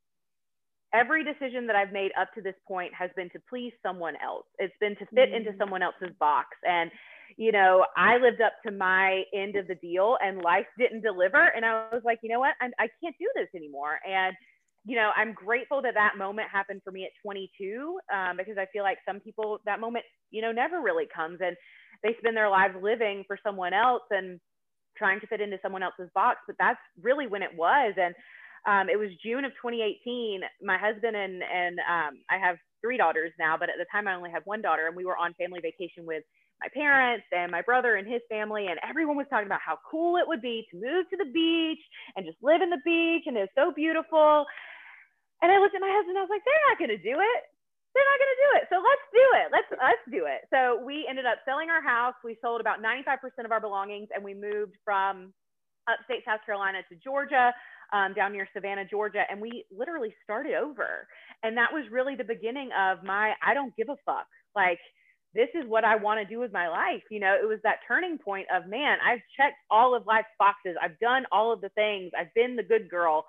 every 0.93 1.23
decision 1.23 1.67
that 1.67 1.75
I've 1.75 1.91
made 1.91 2.11
up 2.19 2.33
to 2.35 2.41
this 2.41 2.55
point 2.67 2.93
has 2.93 3.09
been 3.15 3.29
to 3.31 3.39
please 3.49 3.73
someone 3.83 4.15
else. 4.23 4.45
It's 4.57 4.73
been 4.79 4.95
to 4.97 5.05
fit 5.13 5.29
mm-hmm. 5.29 5.47
into 5.47 5.57
someone 5.57 5.81
else's 5.81 6.15
box. 6.19 6.47
And, 6.63 6.89
you 7.37 7.51
know, 7.51 7.85
I 7.95 8.17
lived 8.17 8.41
up 8.41 8.53
to 8.65 8.71
my 8.71 9.23
end 9.33 9.55
of 9.55 9.67
the 9.67 9.75
deal 9.75 10.17
and 10.23 10.41
life 10.41 10.65
didn't 10.77 11.01
deliver. 11.01 11.53
And 11.55 11.65
I 11.65 11.87
was 11.91 12.01
like, 12.03 12.19
you 12.23 12.29
know 12.29 12.39
what? 12.39 12.55
I'm, 12.61 12.71
I 12.79 12.87
can't 13.03 13.15
do 13.19 13.29
this 13.35 13.49
anymore. 13.55 13.99
And 14.07 14.35
you 14.89 14.95
know, 14.95 15.11
I'm 15.15 15.33
grateful 15.33 15.81
that 15.83 15.93
that 15.93 16.17
moment 16.17 16.47
happened 16.51 16.81
for 16.83 16.91
me 16.91 17.03
at 17.05 17.11
22 17.21 17.99
um, 18.13 18.37
because 18.37 18.57
I 18.57 18.65
feel 18.73 18.83
like 18.83 18.97
some 19.07 19.19
people 19.19 19.59
that 19.65 19.79
moment, 19.79 20.05
you 20.31 20.41
know, 20.41 20.51
never 20.51 20.81
really 20.81 21.05
comes 21.13 21.39
and 21.41 21.55
they 22.01 22.15
spend 22.19 22.35
their 22.35 22.49
lives 22.49 22.75
living 22.81 23.23
for 23.27 23.37
someone 23.43 23.73
else. 23.73 24.03
And 24.09 24.39
trying 24.99 25.19
to 25.21 25.27
fit 25.27 25.41
into 25.41 25.57
someone 25.63 25.81
else's 25.81 26.09
box, 26.13 26.39
but 26.45 26.57
that's 26.59 26.79
really 27.01 27.25
when 27.25 27.41
it 27.41 27.55
was. 27.55 27.95
And 27.97 28.13
um, 28.67 28.89
it 28.89 28.99
was 28.99 29.09
June 29.23 29.45
of 29.45 29.51
2018. 29.53 30.41
My 30.61 30.77
husband 30.77 31.15
and 31.15 31.41
and 31.41 31.79
um, 31.79 32.19
I 32.29 32.37
have 32.37 32.57
three 32.81 32.97
daughters 32.97 33.31
now, 33.39 33.55
but 33.57 33.69
at 33.69 33.75
the 33.79 33.85
time 33.91 34.07
I 34.07 34.15
only 34.15 34.29
had 34.29 34.43
one 34.43 34.61
daughter, 34.61 34.87
and 34.87 34.95
we 34.95 35.05
were 35.05 35.17
on 35.17 35.33
family 35.35 35.61
vacation 35.61 36.05
with 36.05 36.23
my 36.61 36.67
parents 36.73 37.25
and 37.31 37.49
my 37.49 37.61
brother 37.61 37.95
and 37.95 38.05
his 38.05 38.21
family, 38.29 38.67
and 38.67 38.77
everyone 38.87 39.15
was 39.15 39.25
talking 39.29 39.47
about 39.47 39.63
how 39.65 39.79
cool 39.89 40.17
it 40.17 40.27
would 40.27 40.41
be 40.41 40.67
to 40.71 40.75
move 40.75 41.09
to 41.09 41.15
the 41.17 41.31
beach 41.31 41.79
and 42.17 42.25
just 42.25 42.37
live 42.43 42.61
in 42.61 42.69
the 42.69 42.83
beach, 42.83 43.23
and 43.25 43.37
it 43.37 43.47
was 43.47 43.55
so 43.55 43.71
beautiful. 43.73 44.45
And 45.41 45.51
I 45.51 45.57
looked 45.59 45.75
at 45.75 45.81
my 45.81 45.91
husband, 45.91 46.17
I 46.17 46.23
was 46.23 46.31
like, 46.33 46.43
they're 46.43 46.65
not 46.67 46.79
going 46.79 46.93
to 46.93 47.01
do 47.01 47.15
it. 47.15 47.41
They're 47.95 48.05
not 48.05 48.19
going 48.21 48.33
to 48.35 48.41
do 48.43 48.51
it. 48.61 48.63
So 48.69 48.77
let's 48.77 49.05
do 49.09 49.25
it. 49.41 49.47
Let's 49.49 49.69
let's 49.81 50.05
do 50.13 50.21
it. 50.29 50.45
So 50.53 50.77
we 50.85 51.07
ended 51.09 51.25
up 51.25 51.41
selling 51.43 51.69
our 51.73 51.81
house. 51.81 52.13
We 52.23 52.37
sold 52.41 52.61
about 52.61 52.83
95% 52.85 53.17
of 53.45 53.51
our 53.51 53.59
belongings, 53.59 54.09
and 54.13 54.23
we 54.23 54.33
moved 54.33 54.77
from 54.85 55.33
upstate 55.89 56.21
South 56.23 56.45
Carolina 56.45 56.79
to 56.89 56.95
Georgia 57.01 57.51
um, 57.91 58.13
down 58.13 58.31
near 58.31 58.47
Savannah, 58.53 58.85
Georgia, 58.85 59.23
and 59.29 59.41
we 59.41 59.65
literally 59.75 60.13
started 60.23 60.53
over. 60.53 61.07
And 61.41 61.57
that 61.57 61.73
was 61.73 61.85
really 61.91 62.15
the 62.15 62.23
beginning 62.23 62.69
of 62.77 63.03
my 63.03 63.33
I 63.41 63.53
don't 63.53 63.75
give 63.75 63.89
a 63.89 63.97
fuck. 64.05 64.27
Like, 64.55 64.79
this 65.33 65.49
is 65.53 65.65
what 65.67 65.85
I 65.85 65.95
want 65.95 66.19
to 66.19 66.25
do 66.25 66.39
with 66.39 66.51
my 66.51 66.67
life. 66.69 67.03
You 67.11 67.19
know, 67.19 67.35
it 67.41 67.47
was 67.47 67.59
that 67.63 67.77
turning 67.87 68.17
point 68.17 68.47
of, 68.53 68.67
man, 68.67 68.97
I've 69.05 69.21
checked 69.37 69.57
all 69.69 69.95
of 69.95 70.07
life's 70.07 70.33
boxes. 70.39 70.75
I've 70.81 70.97
done 70.99 71.25
all 71.31 71.53
of 71.53 71.61
the 71.61 71.69
things. 71.69 72.11
I've 72.17 72.33
been 72.33 72.55
the 72.55 72.63
good 72.63 72.89
girl 72.89 73.25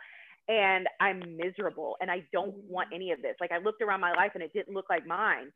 and 0.50 0.88
I'm 0.98 1.22
miserable 1.36 1.96
and 2.00 2.10
I 2.10 2.24
don't 2.32 2.54
want 2.68 2.88
any 2.92 3.12
of 3.12 3.22
this. 3.22 3.36
Like 3.40 3.52
I 3.52 3.58
looked 3.58 3.82
around 3.82 4.00
my 4.00 4.12
life 4.12 4.32
and 4.34 4.42
it 4.42 4.52
didn't 4.52 4.74
look 4.74 4.90
like 4.90 5.06
mine. 5.06 5.52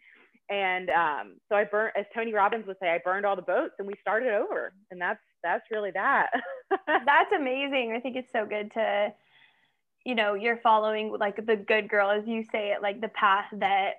And 0.51 0.89
um, 0.91 1.35
so 1.49 1.57
I 1.57 1.65
burned, 1.65 1.93
as 1.97 2.07
Tony 2.15 2.33
Robbins 2.33 2.67
would 2.67 2.77
say, 2.81 2.91
I 2.91 2.99
burned 3.05 3.27
all 3.27 3.35
the 3.35 3.43
boats 3.43 3.75
and 3.81 3.89
we 3.89 3.95
started 4.01 4.33
over. 4.33 4.73
And 4.93 5.01
that's 5.01 5.21
that's 5.43 5.65
really 5.71 5.91
that. 5.93 6.31
that's 6.87 7.33
amazing. 7.37 7.93
I 7.97 8.01
think 8.01 8.15
it's 8.15 8.31
so 8.31 8.47
good 8.47 8.71
to, 8.75 9.13
you 10.05 10.15
know, 10.15 10.35
you're 10.35 10.59
following 10.59 11.13
like 11.19 11.45
the 11.45 11.57
good 11.57 11.89
girl, 11.89 12.11
as 12.11 12.27
you 12.29 12.45
say 12.53 12.71
it, 12.71 12.81
like 12.81 13.01
the 13.01 13.09
path 13.09 13.47
that 13.55 13.95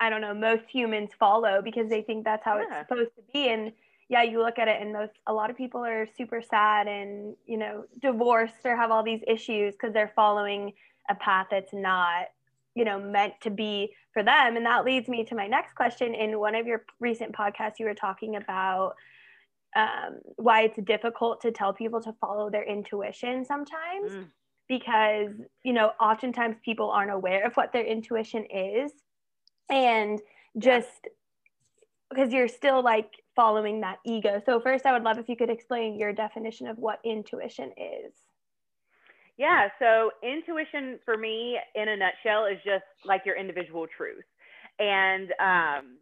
I 0.00 0.10
don't 0.10 0.20
know, 0.20 0.34
most 0.34 0.64
humans 0.70 1.10
follow 1.18 1.62
because 1.62 1.88
they 1.88 2.02
think 2.02 2.24
that's 2.24 2.44
how 2.44 2.58
yeah. 2.58 2.64
it's 2.80 2.88
supposed 2.88 3.16
to 3.16 3.22
be. 3.32 3.48
And 3.48 3.72
yeah, 4.08 4.22
you 4.22 4.42
look 4.42 4.58
at 4.58 4.68
it 4.68 4.80
and 4.80 4.92
most 4.92 5.12
a 5.26 5.32
lot 5.32 5.50
of 5.50 5.56
people 5.56 5.84
are 5.84 6.06
super 6.16 6.40
sad 6.40 6.88
and, 6.88 7.36
you 7.46 7.58
know, 7.58 7.84
divorced 8.00 8.64
or 8.64 8.76
have 8.76 8.90
all 8.90 9.02
these 9.02 9.20
issues 9.26 9.74
because 9.74 9.92
they're 9.92 10.12
following 10.16 10.72
a 11.10 11.14
path 11.14 11.48
that's 11.50 11.74
not, 11.74 12.26
you 12.74 12.84
know, 12.84 12.98
meant 12.98 13.34
to 13.42 13.50
be 13.50 13.92
for 14.12 14.22
them. 14.22 14.56
And 14.56 14.64
that 14.64 14.84
leads 14.84 15.08
me 15.08 15.24
to 15.24 15.34
my 15.34 15.46
next 15.46 15.74
question. 15.74 16.14
In 16.14 16.38
one 16.38 16.54
of 16.54 16.66
your 16.66 16.84
recent 17.00 17.32
podcasts, 17.32 17.78
you 17.78 17.84
were 17.84 17.94
talking 17.94 18.36
about 18.36 18.94
um, 19.76 20.20
why 20.36 20.62
it's 20.62 20.78
difficult 20.84 21.42
to 21.42 21.52
tell 21.52 21.74
people 21.74 22.00
to 22.02 22.12
follow 22.14 22.48
their 22.50 22.64
intuition 22.64 23.44
sometimes 23.44 24.10
mm. 24.10 24.26
because 24.66 25.30
you 25.62 25.74
know 25.74 25.92
oftentimes 26.00 26.56
people 26.64 26.90
aren't 26.90 27.10
aware 27.10 27.46
of 27.46 27.52
what 27.54 27.72
their 27.72 27.84
intuition 27.84 28.46
is 28.46 28.92
and 29.68 30.20
just 30.56 31.08
because 32.08 32.32
you're 32.32 32.48
still 32.48 32.82
like 32.82 33.10
following 33.38 33.80
that 33.80 33.98
ego 34.04 34.42
so 34.44 34.60
first 34.60 34.84
i 34.84 34.92
would 34.92 35.04
love 35.04 35.18
if 35.18 35.28
you 35.28 35.36
could 35.36 35.50
explain 35.50 35.96
your 35.96 36.12
definition 36.12 36.66
of 36.66 36.76
what 36.78 36.98
intuition 37.04 37.70
is 37.76 38.12
yeah 39.36 39.68
so 39.78 40.10
intuition 40.24 40.98
for 41.04 41.16
me 41.16 41.56
in 41.76 41.88
a 41.88 41.96
nutshell 41.96 42.46
is 42.46 42.58
just 42.64 42.84
like 43.04 43.22
your 43.24 43.36
individual 43.36 43.86
truth 43.86 44.24
and 44.80 45.32
um, 45.40 45.98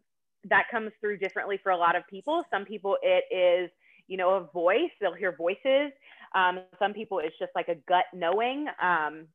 that 0.49 0.65
comes 0.71 0.93
through 1.01 1.19
differently 1.19 1.59
for 1.63 1.73
a 1.73 1.77
lot 1.77 1.97
of 1.97 2.07
people. 2.09 2.45
Some 2.51 2.65
people 2.65 2.97
it 3.03 3.25
is, 3.35 3.71
you 4.09 4.17
know, 4.17 4.31
a 4.31 4.53
voice, 4.53 4.91
they'll 5.01 5.15
hear 5.15 5.35
voices. 5.37 5.93
Um, 6.35 6.61
some 6.79 6.93
people 6.93 7.19
it's 7.19 7.37
just 7.39 7.53
like 7.55 7.69
a 7.69 7.77
gut 7.89 8.05
knowing. 8.15 8.67
Um, 8.83 9.27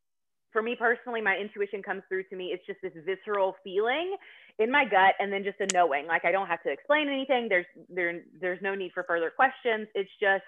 for 0.52 0.62
me 0.62 0.76
personally, 0.76 1.22
my 1.22 1.38
intuition 1.38 1.82
comes 1.82 2.04
through 2.10 2.24
to 2.26 2.36
me. 2.36 2.48
It's 2.48 2.66
just 2.66 2.80
this 2.82 2.92
visceral 3.06 3.56
feeling 3.64 4.16
in 4.60 4.72
my 4.72 4.86
gut 4.86 5.16
and 5.20 5.32
then 5.32 5.44
just 5.44 5.60
a 5.60 5.68
knowing. 5.68 6.08
Like 6.08 6.26
I 6.26 6.32
don't 6.32 6.48
have 6.48 6.64
to 6.64 6.72
explain 6.72 7.08
anything. 7.08 7.48
There's 7.50 7.66
there 7.90 8.22
there's 8.40 8.62
no 8.62 8.76
need 8.76 8.92
for 8.94 9.04
further 9.04 9.32
questions. 9.32 9.88
It's 9.96 10.12
just 10.20 10.44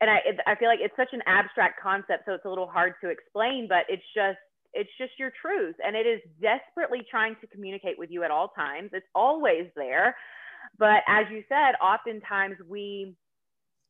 and 0.00 0.10
I 0.10 0.16
it, 0.24 0.38
I 0.46 0.54
feel 0.56 0.68
like 0.68 0.80
it's 0.82 0.96
such 0.96 1.12
an 1.12 1.22
abstract 1.26 1.80
concept, 1.80 2.24
so 2.26 2.34
it's 2.34 2.44
a 2.44 2.48
little 2.48 2.68
hard 2.68 2.94
to 3.02 3.10
explain, 3.10 3.66
but 3.68 3.84
it's 3.88 4.04
just 4.14 4.38
it's 4.74 4.90
just 4.98 5.12
your 5.18 5.32
truth. 5.40 5.76
And 5.84 5.96
it 5.96 6.06
is 6.06 6.20
desperately 6.40 7.06
trying 7.10 7.36
to 7.40 7.46
communicate 7.46 7.98
with 7.98 8.10
you 8.10 8.22
at 8.24 8.30
all 8.30 8.48
times. 8.48 8.90
It's 8.92 9.06
always 9.14 9.66
there. 9.76 10.14
But 10.78 11.02
as 11.08 11.26
you 11.30 11.42
said, 11.48 11.72
oftentimes 11.82 12.56
we 12.68 13.16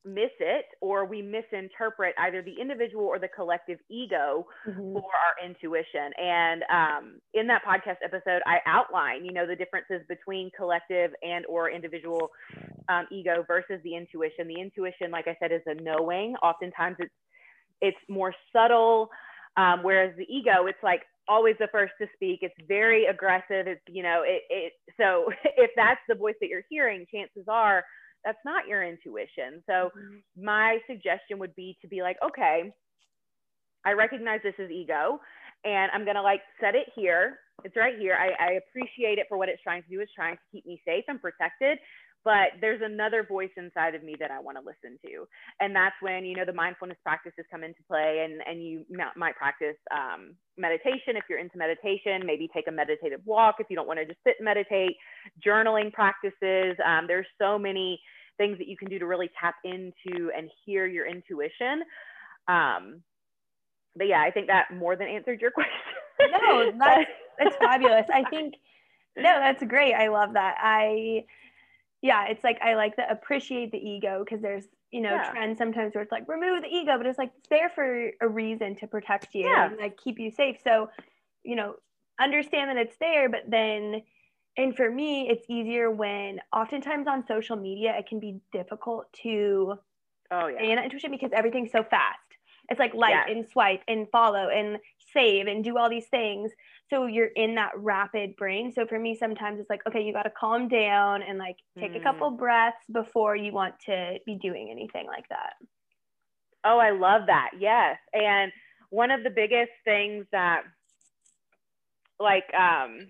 miss 0.05 0.31
it 0.41 0.67
or 0.81 1.05
we 1.05 1.23
misinterpret 1.23 2.15
either 2.19 2.43
the 2.43 2.55
individual 2.61 3.05
or 3.05 3.19
the 3.19 3.29
collective 3.29 3.79
ego 3.91 4.47
mm-hmm. 4.67 4.93
for 4.93 5.03
our 5.05 5.47
intuition. 5.47 6.13
And 6.19 6.63
um, 6.73 7.21
in 7.35 7.47
that 7.49 7.63
podcast 7.65 7.97
episode, 8.05 8.43
I 8.47 8.59
outline, 8.67 9.25
you 9.25 9.33
know, 9.33 9.47
the 9.47 9.57
differences 9.57 10.03
between 10.09 10.51
collective 10.57 11.13
and 11.23 11.45
or 11.47 11.71
individual 11.71 12.31
um, 12.89 13.07
ego 13.11 13.45
versus 13.47 13.81
the 13.85 13.95
intuition. 13.95 14.49
The 14.49 14.61
intuition, 14.61 15.11
like 15.11 15.29
I 15.29 15.37
said, 15.41 15.53
is 15.53 15.63
a 15.67 15.75
knowing. 15.75 16.35
Oftentimes, 16.43 16.97
it's 16.99 17.15
it's 17.81 17.99
more 18.09 18.35
subtle. 18.53 19.11
Um, 19.57 19.83
whereas 19.83 20.15
the 20.17 20.27
ego, 20.33 20.67
it's 20.67 20.83
like 20.83 21.03
always 21.29 21.57
the 21.59 21.69
first 21.71 21.93
to 22.01 22.07
speak. 22.15 22.41
It's 22.43 22.55
very 22.67 23.07
aggressive. 23.07 23.67
It's, 23.67 23.83
you 23.89 24.03
know, 24.03 24.23
it, 24.25 24.43
it, 24.49 24.73
so 24.97 25.31
if 25.57 25.71
that's 25.77 26.01
the 26.09 26.15
voice 26.15 26.35
that 26.41 26.49
you're 26.49 26.65
hearing, 26.69 27.07
chances 27.13 27.45
are 27.49 27.85
that's 28.25 28.39
not 28.45 28.67
your 28.67 28.83
intuition. 28.85 29.63
So 29.67 29.91
mm-hmm. 29.97 30.45
my 30.45 30.79
suggestion 30.87 31.39
would 31.39 31.55
be 31.55 31.77
to 31.83 31.89
be 31.89 32.03
like, 32.03 32.17
okay, 32.25 32.73
I 33.85 33.93
recognize 33.93 34.41
this 34.43 34.55
is 34.59 34.71
ego 34.71 35.21
and 35.65 35.91
I'm 35.93 36.05
going 36.05 36.17
to 36.17 36.23
like 36.23 36.41
set 36.61 36.75
it 36.75 36.89
here. 36.95 37.39
It's 37.65 37.77
right 37.77 37.99
here. 37.99 38.15
I, 38.15 38.51
I 38.51 38.53
appreciate 38.53 39.19
it 39.19 39.27
for 39.29 39.39
what 39.39 39.49
it's 39.49 39.63
trying 39.63 39.83
to 39.83 39.89
do. 39.89 40.01
It's 40.01 40.13
trying 40.15 40.37
to 40.37 40.43
keep 40.53 40.67
me 40.67 40.81
safe 40.87 41.05
and 41.09 41.21
protected 41.21 41.79
but 42.25 42.59
there's 42.61 42.83
another 42.85 43.23
voice 43.23 43.51
inside 43.57 43.95
of 43.95 44.03
me 44.03 44.15
that 44.19 44.31
I 44.31 44.41
want 44.41 44.59
to 44.59 44.65
listen 44.65 44.99
to. 45.07 45.27
And 45.61 45.75
that's 45.75 45.95
when, 46.01 46.25
you 46.25 46.37
know, 46.37 46.45
the 46.45 46.53
mindfulness 46.53 46.99
practices 47.03 47.45
come 47.51 47.65
into 47.65 47.81
play 47.89 48.27
and, 48.29 48.43
and 48.47 48.63
you 48.63 48.85
might 49.17 49.37
practice 49.37 49.77
um, 49.91 50.35
meditation 50.57 51.17
if 51.17 51.25
you're 51.31 51.39
into 51.39 51.57
meditation, 51.57 52.27
maybe 52.27 52.49
take 52.53 52.69
a 52.69 52.73
meditative 52.73 53.21
walk 53.25 53.57
if 53.61 53.69
you 53.71 53.77
don't 53.77 53.87
want 53.87 53.99
to 54.01 54.07
just 54.07 54.19
sit 54.27 54.35
and 54.39 54.45
meditate, 54.45 54.97
journaling 55.45 55.93
practices. 55.93 56.77
Um, 56.85 57.07
there's 57.07 57.27
so 57.41 57.59
many 57.59 58.01
things 58.37 58.59
that 58.59 58.69
you 58.69 58.77
can 58.77 58.89
do 58.89 58.99
to 58.99 59.07
really 59.07 59.31
tap 59.41 59.55
into 59.65 60.31
and 60.37 60.51
hear 60.65 60.87
your 60.87 61.07
intuition. 61.07 61.83
Um, 62.47 63.03
but 63.97 64.07
yeah, 64.07 64.23
I 64.23 64.31
think 64.31 64.47
that 64.47 64.67
more 64.75 64.97
than 64.97 65.09
answered 65.09 65.41
your 65.41 65.51
question. 65.53 65.73
no, 66.21 66.73
that's, 66.79 67.11
that's 67.39 67.57
fabulous. 67.61 68.07
I 68.13 68.25
think, 68.31 68.55
no, 69.17 69.39
that's 69.41 69.63
great. 69.65 69.95
I 69.95 70.09
love 70.09 70.35
that. 70.35 70.57
I, 70.61 71.25
yeah, 72.03 72.27
it's 72.29 72.45
like 72.45 72.59
I 72.63 72.75
like 72.75 72.97
to 72.97 73.11
appreciate 73.11 73.73
the 73.73 73.79
ego 73.79 74.25
because 74.25 74.41
there's 74.43 74.65
you 74.91 75.01
know 75.01 75.15
yeah. 75.15 75.31
trends 75.31 75.59
sometimes 75.59 75.95
where 75.95 76.03
it's 76.03 76.13
like 76.13 76.29
remove 76.29 76.63
the 76.63 76.69
ego, 76.69 76.97
but 76.97 77.07
it's 77.07 77.19
like 77.19 77.33
it's 77.39 77.49
there 77.49 77.69
for 77.69 78.11
a 78.21 78.29
reason 78.29 78.77
to 78.77 78.87
protect 78.87 79.35
you 79.35 79.47
yeah. 79.47 79.67
and 79.67 79.79
like 79.79 79.97
keep 79.97 80.19
you 80.19 80.31
safe. 80.31 80.59
So, 80.63 80.91
you 81.45 81.57
know, 81.57 81.75
understand 82.21 82.71
that 82.71 82.77
it's 82.77 82.97
there, 82.99 83.29
but 83.29 83.43
then 83.49 84.03
and 84.59 84.77
for 84.77 84.91
me 84.91 85.29
it's 85.31 85.47
easier 85.49 85.91
when 85.91 86.41
oftentimes 86.53 87.07
on 87.07 87.25
social 87.27 87.57
media 87.57 87.95
it 87.97 88.07
can 88.07 88.21
be 88.21 88.41
difficult 88.53 89.11
to 89.23 89.75
oh 90.31 90.49
yeah 90.49 90.63
and 90.63 90.85
intuition 90.85 91.11
because 91.11 91.31
everything's 91.33 91.71
so 91.71 91.83
fast 91.83 92.19
it's 92.69 92.79
like 92.79 92.93
like 92.93 93.15
and 93.29 93.47
swipe 93.49 93.81
and 93.89 94.09
follow 94.11 94.49
and 94.49 94.79
save 95.13 95.47
and 95.47 95.65
do 95.65 95.77
all 95.79 95.89
these 95.89 96.09
things 96.09 96.51
so 96.91 97.07
you're 97.07 97.27
in 97.37 97.55
that 97.55 97.73
rapid 97.77 98.37
brain 98.37 98.73
so 98.73 98.87
for 98.87 98.99
me 98.99 99.17
sometimes 99.17 99.61
it's 99.61 99.71
like 99.71 99.81
okay 99.87 100.03
you 100.03 100.13
got 100.13 100.23
to 100.23 100.33
calm 100.39 100.69
down 100.69 101.23
and 101.23 101.39
like 101.39 101.57
take 101.79 101.93
mm. 101.93 102.01
a 102.01 102.03
couple 102.03 102.31
mm. 102.31 102.39
breaths 102.39 102.77
before 102.93 103.37
you 103.37 103.53
want 103.53 103.75
to 103.85 104.17
be 104.27 104.35
doing 104.35 104.69
anything 104.71 105.07
like 105.07 105.29
that 105.29 105.55
oh 106.65 106.79
i 106.79 106.91
love 106.91 107.23
that 107.27 107.51
yes 107.59 107.97
and 108.13 108.53
one 108.91 109.11
of 109.11 109.23
the 109.23 109.31
biggest 109.31 109.73
things 109.85 110.27
that 110.33 110.63
like 112.19 112.53
um 112.55 113.07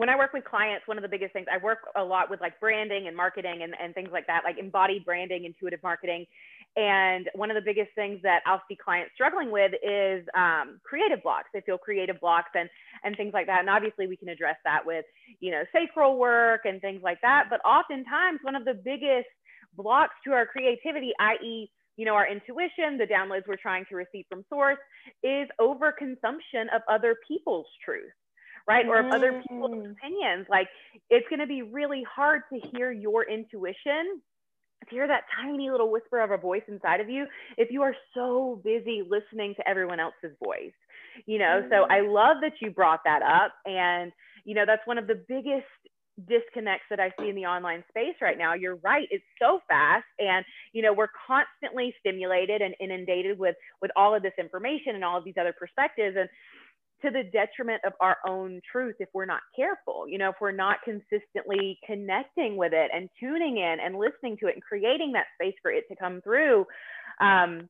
when 0.00 0.08
I 0.08 0.16
work 0.16 0.32
with 0.32 0.44
clients, 0.44 0.88
one 0.88 0.96
of 0.96 1.02
the 1.02 1.10
biggest 1.10 1.34
things 1.34 1.46
I 1.52 1.58
work 1.62 1.80
a 1.94 2.02
lot 2.02 2.30
with 2.30 2.40
like 2.40 2.58
branding 2.58 3.06
and 3.06 3.14
marketing 3.14 3.60
and, 3.62 3.74
and 3.78 3.94
things 3.94 4.08
like 4.10 4.26
that, 4.28 4.44
like 4.44 4.56
embodied 4.56 5.04
branding, 5.04 5.44
intuitive 5.44 5.82
marketing. 5.82 6.24
And 6.76 7.28
one 7.34 7.50
of 7.50 7.56
the 7.56 7.62
biggest 7.62 7.90
things 7.94 8.20
that 8.22 8.42
I'll 8.46 8.62
see 8.68 8.76
clients 8.76 9.12
struggling 9.14 9.50
with 9.50 9.72
is 9.82 10.24
um, 10.36 10.80
creative 10.84 11.22
blocks. 11.22 11.48
They 11.52 11.62
feel 11.62 11.78
creative 11.78 12.20
blocks 12.20 12.50
and 12.54 12.68
and 13.02 13.16
things 13.16 13.32
like 13.34 13.46
that. 13.46 13.60
And 13.60 13.68
obviously, 13.68 14.06
we 14.06 14.16
can 14.16 14.28
address 14.28 14.56
that 14.64 14.86
with 14.86 15.04
you 15.40 15.50
know 15.50 15.62
sacral 15.74 16.16
work 16.16 16.62
and 16.64 16.80
things 16.80 17.02
like 17.02 17.18
that. 17.22 17.46
But 17.50 17.60
oftentimes, 17.64 18.38
one 18.42 18.54
of 18.54 18.64
the 18.64 18.74
biggest 18.74 19.28
blocks 19.76 20.14
to 20.24 20.32
our 20.32 20.46
creativity, 20.46 21.12
i.e., 21.18 21.70
you 21.96 22.06
know, 22.06 22.14
our 22.14 22.30
intuition, 22.30 22.96
the 22.98 23.06
downloads 23.06 23.42
we're 23.48 23.56
trying 23.56 23.84
to 23.90 23.96
receive 23.96 24.24
from 24.28 24.44
source, 24.48 24.78
is 25.22 25.48
overconsumption 25.60 26.72
of 26.74 26.82
other 26.88 27.16
people's 27.26 27.66
truth 27.84 28.12
right? 28.68 28.86
Or 28.86 29.00
of 29.00 29.06
other 29.06 29.42
people's 29.48 29.86
mm. 29.86 29.90
opinions. 29.90 30.46
Like 30.48 30.68
it's 31.08 31.26
going 31.28 31.40
to 31.40 31.46
be 31.46 31.62
really 31.62 32.04
hard 32.04 32.42
to 32.52 32.60
hear 32.70 32.92
your 32.92 33.28
intuition 33.28 34.20
hear 34.88 35.06
that 35.06 35.24
tiny 35.40 35.70
little 35.70 35.90
whisper 35.90 36.20
of 36.20 36.30
a 36.30 36.36
voice 36.36 36.62
inside 36.68 37.00
of 37.00 37.08
you 37.08 37.26
if 37.56 37.70
you 37.70 37.82
are 37.82 37.94
so 38.14 38.60
busy 38.64 39.02
listening 39.08 39.54
to 39.54 39.68
everyone 39.68 40.00
else's 40.00 40.36
voice 40.42 40.72
you 41.26 41.38
know 41.38 41.60
mm-hmm. 41.62 41.70
so 41.70 41.86
i 41.90 42.00
love 42.00 42.38
that 42.40 42.52
you 42.60 42.70
brought 42.70 43.00
that 43.04 43.22
up 43.22 43.52
and 43.66 44.12
you 44.44 44.54
know 44.54 44.64
that's 44.66 44.86
one 44.86 44.98
of 44.98 45.06
the 45.06 45.22
biggest 45.28 45.66
disconnects 46.28 46.86
that 46.90 47.00
I 47.00 47.12
see 47.18 47.28
in 47.28 47.34
the 47.34 47.46
online 47.46 47.84
space 47.88 48.16
right 48.20 48.36
now. 48.36 48.54
You're 48.54 48.76
right, 48.76 49.08
it's 49.10 49.24
so 49.40 49.60
fast 49.68 50.04
and 50.18 50.44
you 50.72 50.82
know, 50.82 50.92
we're 50.92 51.08
constantly 51.26 51.94
stimulated 52.00 52.62
and 52.62 52.74
inundated 52.80 53.38
with 53.38 53.56
with 53.80 53.90
all 53.96 54.14
of 54.14 54.22
this 54.22 54.32
information 54.38 54.94
and 54.94 55.04
all 55.04 55.18
of 55.18 55.24
these 55.24 55.34
other 55.40 55.54
perspectives 55.56 56.16
and 56.18 56.28
to 57.02 57.10
the 57.10 57.24
detriment 57.32 57.80
of 57.84 57.92
our 58.00 58.18
own 58.26 58.60
truth 58.70 58.96
if 58.98 59.08
we're 59.12 59.26
not 59.26 59.40
careful. 59.54 60.06
You 60.08 60.18
know, 60.18 60.30
if 60.30 60.36
we're 60.40 60.52
not 60.52 60.78
consistently 60.84 61.78
connecting 61.86 62.56
with 62.56 62.72
it 62.72 62.90
and 62.94 63.08
tuning 63.18 63.58
in 63.58 63.78
and 63.84 63.96
listening 63.96 64.36
to 64.38 64.46
it 64.48 64.54
and 64.54 64.62
creating 64.62 65.12
that 65.12 65.26
space 65.34 65.54
for 65.62 65.70
it 65.70 65.84
to 65.88 65.96
come 65.96 66.20
through. 66.22 66.66
Um, 67.20 67.68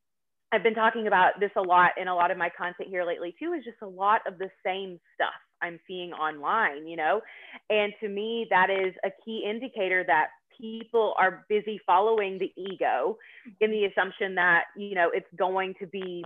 I've 0.52 0.64
been 0.64 0.74
talking 0.74 1.06
about 1.06 1.38
this 1.38 1.52
a 1.56 1.60
lot 1.60 1.92
in 2.00 2.08
a 2.08 2.14
lot 2.14 2.30
of 2.30 2.38
my 2.38 2.50
content 2.56 2.88
here 2.88 3.04
lately 3.04 3.34
too, 3.38 3.52
is 3.52 3.64
just 3.64 3.82
a 3.82 3.86
lot 3.86 4.20
of 4.26 4.38
the 4.38 4.50
same 4.66 4.98
stuff 5.14 5.34
I'm 5.62 5.78
seeing 5.86 6.12
online, 6.12 6.86
you 6.86 6.96
know? 6.96 7.20
And 7.68 7.92
to 8.00 8.08
me, 8.08 8.46
that 8.50 8.68
is 8.68 8.94
a 9.04 9.10
key 9.24 9.44
indicator 9.48 10.04
that 10.06 10.28
people 10.60 11.14
are 11.18 11.46
busy 11.48 11.80
following 11.86 12.38
the 12.38 12.52
ego 12.56 13.16
in 13.60 13.70
the 13.70 13.84
assumption 13.84 14.34
that, 14.34 14.64
you 14.76 14.94
know, 14.94 15.10
it's 15.14 15.28
going 15.36 15.74
to 15.80 15.86
be 15.86 16.24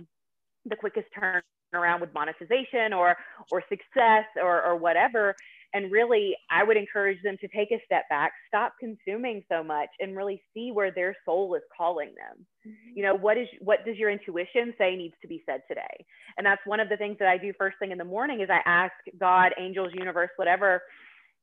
the 0.65 0.75
quickest 0.75 1.07
turn 1.17 1.41
around 1.75 2.01
with 2.01 2.13
monetization 2.13 2.93
or 2.93 3.15
or 3.51 3.63
success 3.69 4.25
or 4.41 4.63
or 4.63 4.75
whatever. 4.75 5.35
And 5.73 5.91
really 5.91 6.35
i 6.49 6.63
would 6.63 6.77
encourage 6.77 7.21
them 7.21 7.35
to 7.41 7.47
take 7.49 7.71
a 7.71 7.79
step 7.85 8.03
back 8.09 8.31
stop 8.47 8.73
consuming 8.79 9.43
so 9.51 9.61
much 9.61 9.89
and 9.99 10.15
really 10.15 10.41
see 10.53 10.71
where 10.71 10.91
their 10.91 11.13
soul 11.25 11.53
is 11.55 11.63
calling 11.75 12.13
them. 12.15 12.45
Mm-hmm. 12.65 12.97
you 12.97 13.03
know 13.03 13.15
what 13.15 13.37
is 13.37 13.47
what 13.59 13.85
does 13.85 13.97
your 13.97 14.09
intuition 14.09 14.73
say 14.77 14.95
needs 14.95 15.15
to 15.21 15.27
be 15.27 15.43
said 15.45 15.61
today? 15.67 16.05
And 16.37 16.45
that's 16.45 16.61
one 16.65 16.79
of 16.79 16.87
the 16.87 16.97
things 16.97 17.17
that 17.19 17.27
i 17.27 17.37
do 17.37 17.51
first 17.57 17.77
thing 17.79 17.91
in 17.91 17.97
the 17.97 18.05
morning 18.05 18.39
is 18.39 18.49
i 18.49 18.61
ask 18.65 18.93
god 19.19 19.51
angels 19.59 19.91
universe 19.93 20.29
whatever 20.37 20.81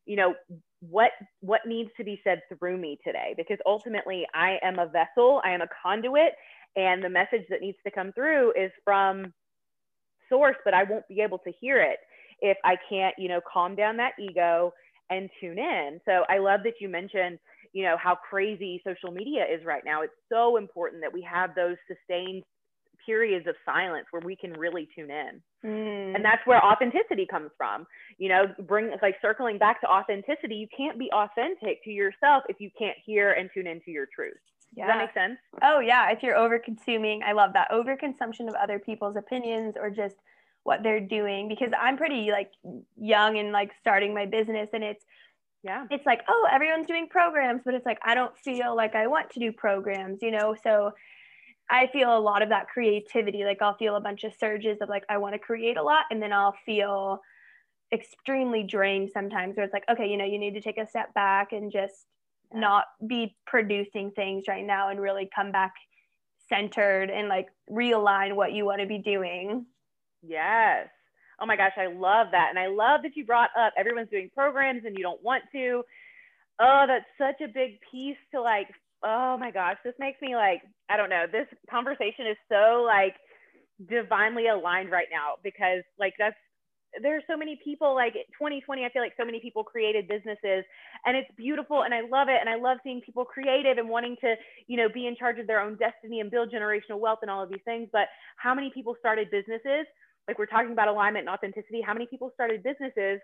you 0.06 0.16
know 0.16 0.34
what 0.80 1.10
what 1.40 1.60
needs 1.66 1.90
to 1.96 2.04
be 2.04 2.20
said 2.24 2.40
through 2.58 2.76
me 2.76 2.98
today? 3.06 3.34
Because 3.36 3.58
ultimately 3.66 4.26
i 4.34 4.58
am 4.62 4.78
a 4.78 4.86
vessel 4.86 5.40
i 5.44 5.50
am 5.50 5.60
a 5.60 5.68
conduit 5.82 6.32
and 6.76 7.04
the 7.04 7.08
message 7.08 7.42
that 7.50 7.60
needs 7.60 7.78
to 7.84 7.90
come 7.90 8.12
through 8.12 8.52
is 8.52 8.70
from 8.84 9.32
source, 10.32 10.56
but 10.64 10.74
I 10.74 10.84
won't 10.84 11.06
be 11.08 11.20
able 11.20 11.38
to 11.38 11.52
hear 11.60 11.80
it 11.82 11.98
if 12.40 12.56
I 12.64 12.76
can't, 12.88 13.14
you 13.18 13.28
know, 13.28 13.40
calm 13.52 13.76
down 13.76 13.96
that 13.98 14.12
ego 14.18 14.72
and 15.10 15.28
tune 15.40 15.58
in. 15.58 16.00
So 16.06 16.24
I 16.28 16.38
love 16.38 16.60
that 16.64 16.74
you 16.80 16.88
mentioned, 16.88 17.38
you 17.72 17.84
know, 17.84 17.96
how 18.02 18.16
crazy 18.16 18.82
social 18.86 19.12
media 19.12 19.44
is 19.44 19.64
right 19.64 19.82
now. 19.84 20.02
It's 20.02 20.12
so 20.30 20.56
important 20.56 21.02
that 21.02 21.12
we 21.12 21.26
have 21.30 21.54
those 21.54 21.76
sustained 21.86 22.42
periods 23.04 23.46
of 23.48 23.54
silence 23.64 24.06
where 24.10 24.22
we 24.24 24.36
can 24.36 24.52
really 24.52 24.88
tune 24.96 25.10
in. 25.10 25.42
Mm. 25.64 26.16
And 26.16 26.24
that's 26.24 26.42
where 26.44 26.64
authenticity 26.64 27.26
comes 27.30 27.50
from. 27.56 27.84
You 28.18 28.28
know, 28.28 28.44
bring 28.66 28.90
like 29.02 29.16
circling 29.20 29.58
back 29.58 29.80
to 29.82 29.86
authenticity, 29.88 30.54
you 30.54 30.68
can't 30.76 30.98
be 30.98 31.10
authentic 31.12 31.82
to 31.84 31.90
yourself 31.90 32.44
if 32.48 32.56
you 32.60 32.70
can't 32.78 32.96
hear 33.04 33.32
and 33.32 33.50
tune 33.52 33.66
into 33.66 33.90
your 33.90 34.06
truth. 34.14 34.34
Yeah. 34.74 34.86
Does 34.86 34.94
that 34.94 34.98
make 34.98 35.12
sense? 35.14 35.38
Oh 35.62 35.80
yeah. 35.80 36.10
If 36.10 36.22
you're 36.22 36.36
over 36.36 36.58
consuming, 36.58 37.22
I 37.22 37.32
love 37.32 37.52
that 37.54 37.70
overconsumption 37.70 38.48
of 38.48 38.54
other 38.54 38.78
people's 38.78 39.16
opinions 39.16 39.74
or 39.78 39.90
just 39.90 40.16
what 40.64 40.82
they're 40.82 41.00
doing 41.00 41.48
because 41.48 41.70
I'm 41.78 41.96
pretty 41.96 42.30
like 42.30 42.52
young 42.96 43.38
and 43.38 43.52
like 43.52 43.72
starting 43.80 44.14
my 44.14 44.26
business 44.26 44.68
and 44.72 44.84
it's 44.84 45.04
yeah 45.64 45.86
it's 45.90 46.06
like 46.06 46.20
oh 46.28 46.46
everyone's 46.50 46.86
doing 46.86 47.08
programs 47.08 47.62
but 47.64 47.74
it's 47.74 47.84
like 47.84 47.98
I 48.04 48.14
don't 48.14 48.36
feel 48.38 48.74
like 48.76 48.94
I 48.94 49.08
want 49.08 49.30
to 49.30 49.40
do 49.40 49.50
programs 49.52 50.20
you 50.22 50.30
know 50.30 50.54
so 50.62 50.92
I 51.68 51.88
feel 51.92 52.16
a 52.16 52.20
lot 52.20 52.42
of 52.42 52.48
that 52.50 52.68
creativity 52.68 53.44
like 53.44 53.60
I'll 53.60 53.76
feel 53.76 53.96
a 53.96 54.00
bunch 54.00 54.22
of 54.24 54.34
surges 54.38 54.78
of 54.80 54.88
like 54.88 55.04
I 55.08 55.18
want 55.18 55.34
to 55.34 55.38
create 55.40 55.76
a 55.76 55.82
lot 55.82 56.04
and 56.10 56.22
then 56.22 56.32
I'll 56.32 56.54
feel 56.64 57.20
extremely 57.92 58.62
drained 58.62 59.10
sometimes 59.12 59.56
where 59.56 59.64
it's 59.64 59.74
like 59.74 59.84
okay 59.90 60.08
you 60.08 60.16
know 60.16 60.24
you 60.24 60.38
need 60.38 60.54
to 60.54 60.60
take 60.60 60.78
a 60.78 60.86
step 60.88 61.12
back 61.14 61.52
and 61.52 61.72
just. 61.72 62.06
Not 62.54 62.84
be 63.06 63.36
producing 63.46 64.10
things 64.12 64.44
right 64.48 64.64
now 64.64 64.88
and 64.88 65.00
really 65.00 65.28
come 65.34 65.52
back 65.52 65.72
centered 66.48 67.10
and 67.10 67.28
like 67.28 67.48
realign 67.70 68.34
what 68.34 68.52
you 68.52 68.64
want 68.64 68.80
to 68.80 68.86
be 68.86 68.98
doing. 68.98 69.66
Yes. 70.22 70.88
Oh 71.40 71.46
my 71.46 71.56
gosh, 71.56 71.72
I 71.76 71.86
love 71.86 72.28
that. 72.32 72.48
And 72.50 72.58
I 72.58 72.68
love 72.68 73.02
that 73.02 73.16
you 73.16 73.24
brought 73.24 73.50
up 73.58 73.72
everyone's 73.76 74.10
doing 74.10 74.30
programs 74.34 74.82
and 74.84 74.96
you 74.96 75.02
don't 75.02 75.22
want 75.22 75.42
to. 75.52 75.82
Oh, 76.60 76.84
that's 76.86 77.06
such 77.18 77.40
a 77.40 77.52
big 77.52 77.78
piece 77.90 78.18
to 78.32 78.40
like, 78.40 78.68
oh 79.02 79.36
my 79.38 79.50
gosh, 79.50 79.76
this 79.84 79.94
makes 79.98 80.20
me 80.20 80.36
like, 80.36 80.62
I 80.88 80.96
don't 80.96 81.10
know, 81.10 81.24
this 81.30 81.46
conversation 81.70 82.26
is 82.30 82.36
so 82.48 82.82
like 82.86 83.14
divinely 83.88 84.46
aligned 84.48 84.90
right 84.90 85.08
now 85.10 85.34
because 85.42 85.82
like 85.98 86.14
that's 86.18 86.36
there 87.00 87.16
are 87.16 87.22
so 87.26 87.36
many 87.36 87.58
people 87.64 87.94
like 87.94 88.12
2020 88.36 88.84
i 88.84 88.88
feel 88.90 89.00
like 89.02 89.14
so 89.16 89.24
many 89.24 89.40
people 89.40 89.64
created 89.64 90.06
businesses 90.08 90.64
and 91.06 91.16
it's 91.16 91.30
beautiful 91.36 91.82
and 91.82 91.94
i 91.94 92.00
love 92.00 92.28
it 92.28 92.36
and 92.40 92.50
i 92.50 92.54
love 92.54 92.78
seeing 92.84 93.00
people 93.00 93.24
creative 93.24 93.78
and 93.78 93.88
wanting 93.88 94.16
to 94.20 94.34
you 94.66 94.76
know 94.76 94.88
be 94.92 95.06
in 95.06 95.16
charge 95.16 95.38
of 95.38 95.46
their 95.46 95.60
own 95.60 95.76
destiny 95.76 96.20
and 96.20 96.30
build 96.30 96.52
generational 96.52 96.98
wealth 96.98 97.20
and 97.22 97.30
all 97.30 97.42
of 97.42 97.48
these 97.48 97.62
things 97.64 97.88
but 97.92 98.08
how 98.36 98.54
many 98.54 98.70
people 98.74 98.96
started 98.98 99.30
businesses? 99.30 99.86
Like 100.26 100.38
we're 100.38 100.46
talking 100.46 100.72
about 100.72 100.88
alignment 100.88 101.26
and 101.26 101.34
authenticity. 101.34 101.80
How 101.80 101.92
many 101.92 102.06
people 102.06 102.30
started 102.34 102.62
businesses 102.62 103.20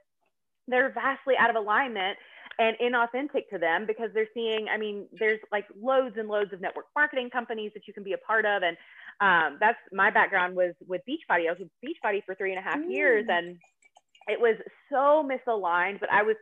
they're 0.68 0.92
vastly 0.92 1.34
out 1.38 1.50
of 1.50 1.56
alignment 1.56 2.16
and 2.60 2.76
inauthentic 2.82 3.48
to 3.50 3.58
them 3.58 3.86
because 3.86 4.10
they're 4.14 4.28
seeing 4.34 4.68
i 4.68 4.76
mean 4.76 5.06
there's 5.18 5.40
like 5.50 5.64
loads 5.80 6.16
and 6.18 6.28
loads 6.28 6.52
of 6.52 6.60
network 6.60 6.86
marketing 6.94 7.30
companies 7.30 7.72
that 7.74 7.86
you 7.86 7.92
can 7.92 8.02
be 8.02 8.12
a 8.12 8.18
part 8.18 8.44
of 8.44 8.62
and 8.62 8.76
um, 9.20 9.56
that's 9.58 9.78
my 9.92 10.10
background 10.10 10.54
was 10.54 10.74
with 10.86 11.02
Beachbody. 11.08 11.48
I 11.48 11.52
was 11.52 11.58
with 11.58 11.70
Beachbody 11.84 12.24
for 12.24 12.34
three 12.34 12.52
and 12.54 12.58
a 12.58 12.62
half 12.62 12.78
mm. 12.78 12.94
years, 12.94 13.26
and 13.28 13.58
it 14.28 14.40
was 14.40 14.56
so 14.90 15.28
misaligned. 15.28 15.98
But 15.98 16.10
I 16.12 16.22
was 16.22 16.36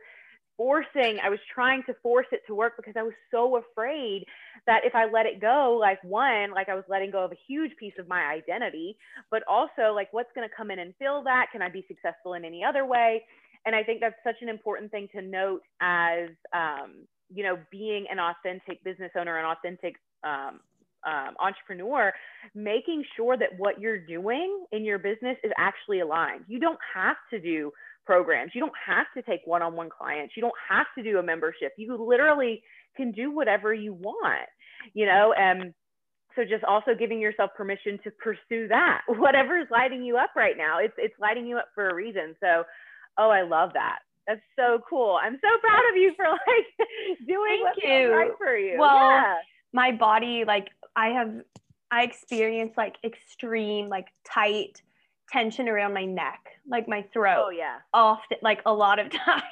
forcing, 0.57 1.19
I 1.23 1.29
was 1.29 1.39
trying 1.53 1.83
to 1.83 1.95
force 2.03 2.27
it 2.31 2.41
to 2.47 2.55
work 2.55 2.73
because 2.77 2.93
I 2.97 3.03
was 3.03 3.13
so 3.31 3.57
afraid 3.57 4.25
that 4.65 4.85
if 4.85 4.93
I 4.95 5.05
let 5.05 5.25
it 5.25 5.39
go, 5.39 5.77
like 5.79 6.03
one, 6.03 6.51
like 6.51 6.69
I 6.69 6.75
was 6.75 6.83
letting 6.87 7.11
go 7.11 7.23
of 7.23 7.31
a 7.31 7.37
huge 7.47 7.71
piece 7.79 7.93
of 7.99 8.07
my 8.07 8.23
identity, 8.25 8.97
but 9.31 9.43
also 9.47 9.93
like 9.93 10.09
what's 10.11 10.29
going 10.35 10.47
to 10.47 10.55
come 10.55 10.69
in 10.69 10.79
and 10.79 10.93
fill 10.99 11.23
that? 11.23 11.47
Can 11.51 11.61
I 11.61 11.69
be 11.69 11.85
successful 11.87 12.33
in 12.33 12.45
any 12.45 12.63
other 12.63 12.85
way? 12.85 13.23
And 13.67 13.75
I 13.75 13.83
think 13.83 13.99
that's 13.99 14.15
such 14.23 14.37
an 14.41 14.47
important 14.47 14.91
thing 14.91 15.09
to 15.13 15.21
note 15.21 15.61
as, 15.81 16.29
um, 16.53 17.05
you 17.29 17.43
know, 17.43 17.57
being 17.69 18.05
an 18.09 18.17
authentic 18.17 18.81
business 18.85 19.11
owner, 19.19 19.37
an 19.37 19.45
authentic 19.45 19.95
um, 20.23 20.61
um, 21.05 21.35
entrepreneur, 21.37 22.13
making 22.55 23.03
sure 23.17 23.35
that 23.35 23.49
what 23.57 23.81
you're 23.81 23.99
doing 23.99 24.65
in 24.71 24.85
your 24.85 24.97
business 24.97 25.35
is 25.43 25.51
actually 25.57 25.99
aligned. 25.99 26.45
You 26.47 26.61
don't 26.61 26.79
have 26.95 27.17
to 27.31 27.41
do 27.41 27.73
programs. 28.05 28.51
You 28.55 28.61
don't 28.61 28.73
have 28.87 29.07
to 29.17 29.21
take 29.29 29.41
one 29.43 29.61
on 29.61 29.75
one 29.75 29.89
clients. 29.89 30.35
You 30.37 30.41
don't 30.41 30.55
have 30.69 30.87
to 30.97 31.03
do 31.03 31.19
a 31.19 31.23
membership. 31.23 31.73
You 31.77 31.97
literally 31.97 32.63
can 32.95 33.11
do 33.11 33.31
whatever 33.35 33.73
you 33.73 33.93
want, 33.93 34.47
you 34.93 35.05
know, 35.05 35.33
and 35.37 35.73
so 36.37 36.43
just 36.43 36.63
also 36.63 36.91
giving 36.97 37.19
yourself 37.19 37.49
permission 37.57 37.99
to 38.05 38.11
pursue 38.11 38.69
that, 38.69 39.01
whatever 39.07 39.59
is 39.59 39.67
lighting 39.69 40.03
you 40.03 40.15
up 40.15 40.29
right 40.37 40.55
now. 40.57 40.79
It's, 40.79 40.93
it's 40.97 41.15
lighting 41.19 41.45
you 41.45 41.57
up 41.57 41.67
for 41.75 41.89
a 41.89 41.93
reason. 41.93 42.35
So, 42.39 42.63
oh, 43.17 43.29
I 43.29 43.43
love 43.43 43.73
that. 43.73 43.99
That's 44.27 44.41
so 44.57 44.79
cool. 44.89 45.17
I'm 45.21 45.39
so 45.41 45.47
proud 45.61 45.83
of 45.89 45.95
you 45.95 46.13
for 46.15 46.25
like 46.25 47.17
doing 47.27 47.63
Thank 47.63 47.83
you. 47.83 48.11
right 48.11 48.31
for 48.37 48.57
you. 48.57 48.77
Well, 48.77 49.09
yeah. 49.09 49.35
my 49.71 49.91
body, 49.91 50.43
like 50.45 50.69
I 50.95 51.09
have 51.09 51.33
I 51.89 52.03
experience 52.03 52.73
like 52.75 52.97
extreme 53.03 53.87
like 53.87 54.07
tight 54.25 54.81
tension 55.31 55.69
around 55.69 55.93
my 55.93 56.05
neck, 56.05 56.39
like 56.69 56.87
my 56.87 57.05
throat. 57.13 57.43
Oh 57.45 57.49
yeah. 57.49 57.77
Often 57.93 58.39
like 58.41 58.61
a 58.65 58.73
lot 58.73 58.99
of 58.99 59.09
times. 59.11 59.43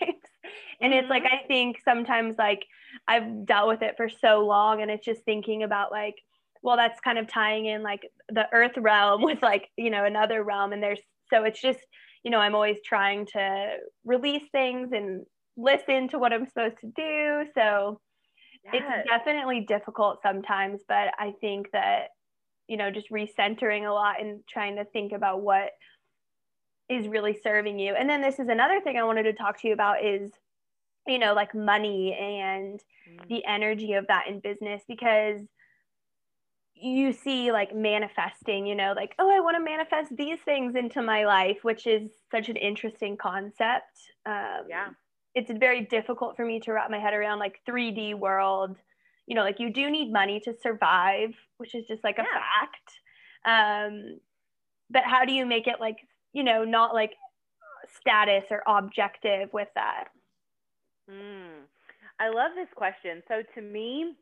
and 0.81 0.91
mm-hmm. 0.91 0.93
it's 0.93 1.09
like 1.09 1.23
mm-hmm. 1.23 1.45
I 1.45 1.47
think 1.47 1.77
sometimes 1.85 2.35
like 2.37 2.65
I've 3.07 3.45
dealt 3.45 3.69
with 3.69 3.81
it 3.81 3.95
for 3.95 4.09
so 4.09 4.45
long 4.45 4.81
and 4.81 4.91
it's 4.91 5.05
just 5.05 5.23
thinking 5.23 5.63
about 5.63 5.91
like 5.91 6.15
well 6.63 6.75
that's 6.75 6.99
kind 6.99 7.17
of 7.17 7.27
tying 7.27 7.67
in 7.67 7.83
like 7.83 8.09
the 8.29 8.47
earth 8.51 8.75
realm 8.75 9.21
with 9.23 9.41
like, 9.41 9.69
you 9.77 9.89
know, 9.89 10.03
another 10.03 10.43
realm 10.43 10.73
and 10.73 10.83
there's 10.83 10.99
so 11.31 11.43
it's 11.43 11.61
just, 11.61 11.79
you 12.25 12.31
know, 12.31 12.39
I'm 12.39 12.55
always 12.55 12.79
trying 12.83 13.27
to 13.27 13.77
release 14.03 14.43
things 14.51 14.89
and 14.91 15.25
listen 15.55 16.09
to 16.09 16.17
what 16.17 16.33
I'm 16.33 16.47
supposed 16.47 16.79
to 16.81 16.87
do. 16.87 17.45
So 17.53 18.01
yes. 18.63 18.73
it's 18.73 19.09
definitely 19.09 19.61
difficult 19.61 20.23
sometimes, 20.23 20.81
but 20.87 21.13
I 21.19 21.33
think 21.39 21.67
that, 21.71 22.07
you 22.67 22.77
know, 22.77 22.89
just 22.89 23.11
recentering 23.11 23.87
a 23.87 23.93
lot 23.93 24.19
and 24.19 24.39
trying 24.49 24.75
to 24.77 24.85
think 24.85 25.13
about 25.13 25.43
what 25.43 25.69
is 26.89 27.07
really 27.07 27.39
serving 27.43 27.77
you. 27.77 27.93
And 27.93 28.09
then 28.09 28.21
this 28.21 28.39
is 28.39 28.49
another 28.49 28.81
thing 28.81 28.97
I 28.97 29.03
wanted 29.03 29.23
to 29.23 29.33
talk 29.33 29.61
to 29.61 29.67
you 29.67 29.73
about 29.75 30.03
is, 30.03 30.31
you 31.05 31.19
know, 31.19 31.35
like 31.35 31.53
money 31.53 32.17
and 32.19 32.79
mm. 33.07 33.27
the 33.29 33.45
energy 33.45 33.93
of 33.93 34.07
that 34.07 34.25
in 34.27 34.39
business 34.39 34.81
because 34.87 35.41
you 36.75 37.13
see 37.13 37.51
like 37.51 37.75
manifesting, 37.75 38.65
you 38.65 38.75
know, 38.75 38.93
like, 38.95 39.15
oh, 39.17 39.29
I 39.29 39.39
want 39.39 39.57
to 39.57 39.63
manifest 39.63 40.15
these 40.15 40.39
things 40.43 40.75
into 40.75 41.01
my 41.01 41.25
life, 41.25 41.57
which 41.63 41.87
is 41.87 42.09
such 42.31 42.49
an 42.49 42.57
interesting 42.57 43.17
concept. 43.17 44.11
Um, 44.25 44.65
yeah 44.69 44.89
it's 45.35 45.51
very 45.59 45.81
difficult 45.81 46.37
for 46.37 46.45
me 46.45 46.59
to 46.61 46.71
wrap 46.71 46.89
my 46.89 46.97
head 46.97 47.13
around 47.13 47.39
like 47.39 47.59
3D 47.67 48.15
world, 48.15 48.77
you 49.27 49.35
know, 49.35 49.43
like 49.43 49.59
you 49.59 49.69
do 49.69 49.91
need 49.91 50.11
money 50.11 50.39
to 50.39 50.53
survive, 50.63 51.33
which 51.57 51.75
is 51.75 51.85
just 51.85 52.03
like 52.03 52.17
a 52.17 52.23
yeah. 52.23 52.39
fact. 53.43 53.91
Um, 53.93 54.19
but 54.89 55.03
how 55.03 55.25
do 55.25 55.33
you 55.33 55.45
make 55.45 55.67
it 55.67 55.75
like, 55.79 55.97
you 56.31 56.43
know, 56.43 56.63
not 56.63 56.93
like 56.93 57.11
status 57.99 58.45
or 58.49 58.63
objective 58.65 59.49
with 59.51 59.67
that? 59.75 60.05
Mm, 61.11 61.65
I 62.19 62.29
love 62.29 62.51
this 62.55 62.69
question. 62.73 63.21
So 63.27 63.43
to 63.55 63.61
me, 63.61 64.15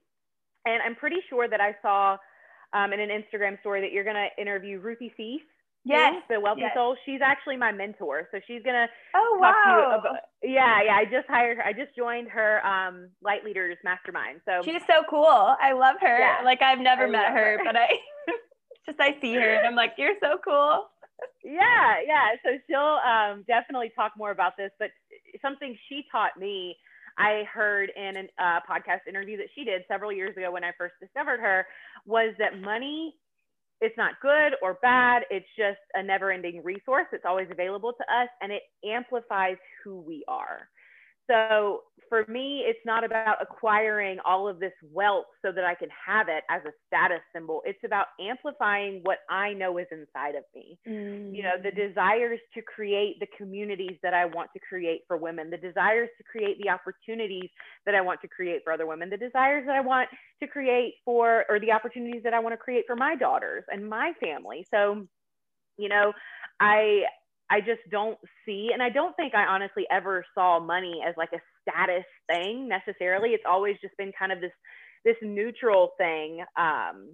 and 0.65 0.81
I'm 0.81 0.95
pretty 0.95 1.19
sure 1.29 1.47
that 1.47 1.61
I 1.61 1.75
saw 1.81 2.17
um, 2.73 2.93
in 2.93 2.99
an 2.99 3.09
Instagram 3.09 3.59
story 3.59 3.81
that 3.81 3.91
you're 3.91 4.03
going 4.03 4.15
to 4.15 4.41
interview 4.41 4.79
Ruthie 4.79 5.13
Feast. 5.15 5.45
Yes, 5.85 6.23
the 6.29 6.39
Wealthy 6.39 6.61
yes. 6.61 6.71
Soul. 6.75 6.95
She's 7.05 7.19
actually 7.21 7.57
my 7.57 7.71
mentor, 7.73 8.29
so 8.31 8.39
she's 8.47 8.63
gonna 8.63 8.87
oh, 9.15 9.37
talk 9.41 9.55
wow. 9.55 9.63
to 9.65 9.81
you 9.81 9.99
about. 9.99 10.21
Yeah, 10.41 10.81
yeah. 10.81 10.95
I 10.95 11.03
just 11.03 11.27
hired 11.27 11.57
her. 11.57 11.65
I 11.65 11.73
just 11.73 11.93
joined 11.93 12.29
her 12.29 12.65
um, 12.65 13.09
Light 13.21 13.43
Leaders 13.43 13.77
Mastermind. 13.83 14.39
So 14.45 14.61
she's 14.63 14.81
so 14.87 15.03
cool. 15.09 15.25
I 15.25 15.73
love 15.73 15.97
her. 15.99 16.19
Yeah, 16.19 16.37
like 16.45 16.61
I've 16.61 16.79
never 16.79 17.07
I 17.07 17.09
met 17.09 17.33
her, 17.33 17.57
her, 17.57 17.61
but 17.65 17.75
I 17.75 17.87
just 18.85 18.99
I 18.99 19.19
see 19.19 19.33
her 19.33 19.55
and 19.55 19.67
I'm 19.67 19.75
like, 19.75 19.95
you're 19.97 20.15
so 20.21 20.37
cool. 20.43 20.85
Yeah, 21.43 21.97
yeah. 22.05 22.29
So 22.45 22.51
she'll 22.67 22.99
um, 23.03 23.43
definitely 23.45 23.91
talk 23.95 24.13
more 24.17 24.31
about 24.31 24.55
this, 24.57 24.71
but 24.79 24.89
something 25.41 25.77
she 25.89 26.05
taught 26.11 26.39
me. 26.39 26.77
I 27.17 27.43
heard 27.51 27.91
in 27.95 28.17
a 28.17 28.43
uh, 28.43 28.59
podcast 28.69 29.07
interview 29.07 29.37
that 29.37 29.47
she 29.55 29.63
did 29.63 29.83
several 29.87 30.11
years 30.11 30.35
ago 30.35 30.51
when 30.51 30.63
I 30.63 30.71
first 30.77 30.95
discovered 31.01 31.39
her 31.39 31.65
was 32.05 32.33
that 32.39 32.59
money 32.59 33.15
it's 33.81 33.97
not 33.97 34.13
good 34.21 34.53
or 34.61 34.75
bad. 34.81 35.23
It's 35.29 35.45
just 35.57 35.79
a 35.93 36.01
never 36.01 36.31
ending 36.31 36.63
resource. 36.63 37.07
It's 37.11 37.25
always 37.27 37.47
available 37.51 37.91
to 37.91 38.03
us 38.03 38.29
and 38.41 38.51
it 38.51 38.61
amplifies 38.85 39.57
who 39.83 39.99
we 39.99 40.23
are. 40.27 40.69
So 41.29 41.81
for 42.09 42.25
me, 42.27 42.63
it's 42.67 42.79
not 42.85 43.03
about 43.03 43.37
acquiring 43.41 44.19
all 44.23 44.47
of 44.47 44.59
this 44.59 44.73
wealth 44.91 45.25
so 45.43 45.51
that 45.51 45.63
I 45.63 45.73
can 45.73 45.89
have 46.05 46.27
it 46.27 46.43
as 46.47 46.61
a 46.63 46.71
status 46.85 47.21
symbol. 47.33 47.63
It's 47.65 47.79
about 47.83 48.07
amplifying 48.21 49.01
what 49.03 49.19
I 49.31 49.53
know 49.53 49.79
is 49.79 49.87
inside 49.91 50.35
of 50.35 50.43
me. 50.53 50.77
Mm. 50.87 51.35
You 51.35 51.41
know, 51.41 51.55
the 51.61 51.71
mm. 51.71 51.87
desires 51.87 52.39
to 52.53 52.61
create 52.61 53.19
the 53.19 53.25
communities 53.35 53.97
that 54.03 54.13
I 54.13 54.25
want 54.25 54.51
to 54.53 54.59
create 54.59 55.01
for 55.07 55.17
women, 55.17 55.49
the 55.49 55.57
desires 55.57 56.09
to 56.19 56.23
create 56.23 56.61
the 56.61 56.69
opportunities 56.69 57.49
that 57.87 57.95
I 57.95 58.01
want 58.01 58.21
to 58.21 58.27
create 58.27 58.61
for 58.63 58.73
other 58.73 58.85
women, 58.85 59.09
the 59.09 59.17
desires 59.17 59.65
that 59.65 59.75
I 59.75 59.81
want 59.81 60.07
to 60.41 60.47
create 60.47 60.95
for, 61.03 61.45
or 61.49 61.59
the 61.59 61.71
opportunities 61.71 62.21
that 62.23 62.33
I 62.35 62.39
want 62.39 62.53
to 62.53 62.57
create 62.57 62.85
for 62.85 62.95
my 62.95 63.15
daughters 63.15 63.63
and 63.71 63.89
my 63.89 64.13
family. 64.21 64.67
So, 64.71 65.07
you 65.77 65.89
know, 65.89 66.13
I 66.59 67.05
I 67.53 67.59
just 67.59 67.81
don't 67.91 68.17
see, 68.45 68.71
and 68.73 68.81
I 68.81 68.89
don't 68.89 69.15
think 69.15 69.35
I 69.35 69.45
honestly 69.45 69.85
ever 69.91 70.25
saw 70.33 70.59
money 70.59 71.03
as 71.07 71.13
like 71.17 71.29
a 71.33 71.41
status 71.61 72.05
thing 72.27 72.67
necessarily. 72.67 73.29
It's 73.29 73.43
always 73.47 73.75
just 73.79 73.95
been 73.95 74.11
kind 74.17 74.31
of 74.31 74.41
this 74.41 74.51
this 75.05 75.17
neutral 75.21 75.91
thing. 75.99 76.43
Um, 76.57 77.09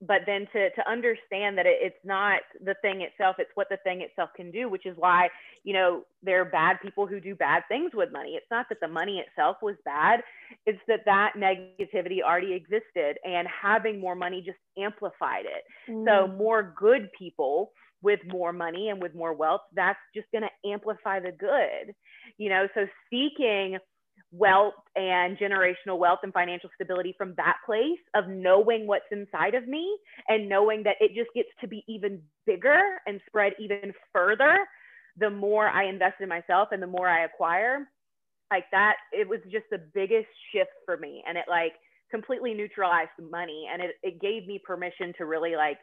but 0.00 0.22
then 0.24 0.46
to 0.54 0.70
to 0.70 0.90
understand 0.90 1.58
that 1.58 1.66
it, 1.66 1.76
it's 1.82 2.04
not 2.04 2.40
the 2.64 2.74
thing 2.80 3.02
itself, 3.02 3.36
it's 3.38 3.50
what 3.54 3.66
the 3.68 3.76
thing 3.84 4.00
itself 4.00 4.30
can 4.34 4.50
do, 4.50 4.70
which 4.70 4.86
is 4.86 4.96
why 4.96 5.28
you 5.62 5.74
know 5.74 6.04
there 6.22 6.40
are 6.40 6.46
bad 6.46 6.78
people 6.82 7.06
who 7.06 7.20
do 7.20 7.34
bad 7.34 7.62
things 7.68 7.90
with 7.92 8.10
money. 8.10 8.30
It's 8.36 8.50
not 8.50 8.64
that 8.70 8.78
the 8.80 8.88
money 8.88 9.18
itself 9.18 9.58
was 9.60 9.76
bad; 9.84 10.22
it's 10.64 10.80
that 10.88 11.00
that 11.04 11.32
negativity 11.36 12.22
already 12.24 12.54
existed, 12.54 13.18
and 13.26 13.46
having 13.46 14.00
more 14.00 14.14
money 14.14 14.40
just 14.40 14.56
amplified 14.78 15.44
it. 15.44 15.64
Mm. 15.86 16.06
So 16.06 16.32
more 16.32 16.74
good 16.78 17.10
people 17.18 17.72
with 18.02 18.20
more 18.26 18.52
money 18.52 18.88
and 18.88 19.02
with 19.02 19.14
more 19.14 19.32
wealth, 19.34 19.62
that's 19.74 19.98
just 20.14 20.26
going 20.32 20.42
to 20.42 20.70
amplify 20.70 21.20
the 21.20 21.32
good. 21.32 21.94
You 22.38 22.48
know, 22.48 22.68
so 22.74 22.86
seeking 23.10 23.78
wealth 24.32 24.74
and 24.96 25.36
generational 25.38 25.98
wealth 25.98 26.20
and 26.22 26.32
financial 26.32 26.70
stability 26.74 27.14
from 27.18 27.34
that 27.36 27.56
place 27.66 27.98
of 28.14 28.28
knowing 28.28 28.86
what's 28.86 29.04
inside 29.10 29.54
of 29.54 29.66
me 29.66 29.96
and 30.28 30.48
knowing 30.48 30.82
that 30.84 30.96
it 31.00 31.14
just 31.14 31.30
gets 31.34 31.48
to 31.60 31.66
be 31.66 31.84
even 31.88 32.20
bigger 32.46 32.80
and 33.06 33.20
spread 33.26 33.54
even 33.58 33.92
further 34.12 34.58
the 35.16 35.30
more 35.30 35.68
I 35.68 35.86
invest 35.86 36.16
in 36.20 36.28
myself 36.28 36.68
and 36.70 36.82
the 36.82 36.86
more 36.86 37.08
I 37.08 37.24
acquire. 37.24 37.88
Like 38.50 38.64
that, 38.72 38.96
it 39.12 39.28
was 39.28 39.40
just 39.50 39.66
the 39.70 39.80
biggest 39.94 40.28
shift 40.52 40.70
for 40.84 40.96
me. 40.96 41.22
And 41.28 41.36
it 41.36 41.44
like 41.48 41.72
completely 42.10 42.54
neutralized 42.54 43.10
money 43.30 43.66
and 43.72 43.82
it, 43.82 43.92
it 44.02 44.20
gave 44.20 44.46
me 44.46 44.60
permission 44.64 45.12
to 45.18 45.26
really 45.26 45.56
like 45.56 45.78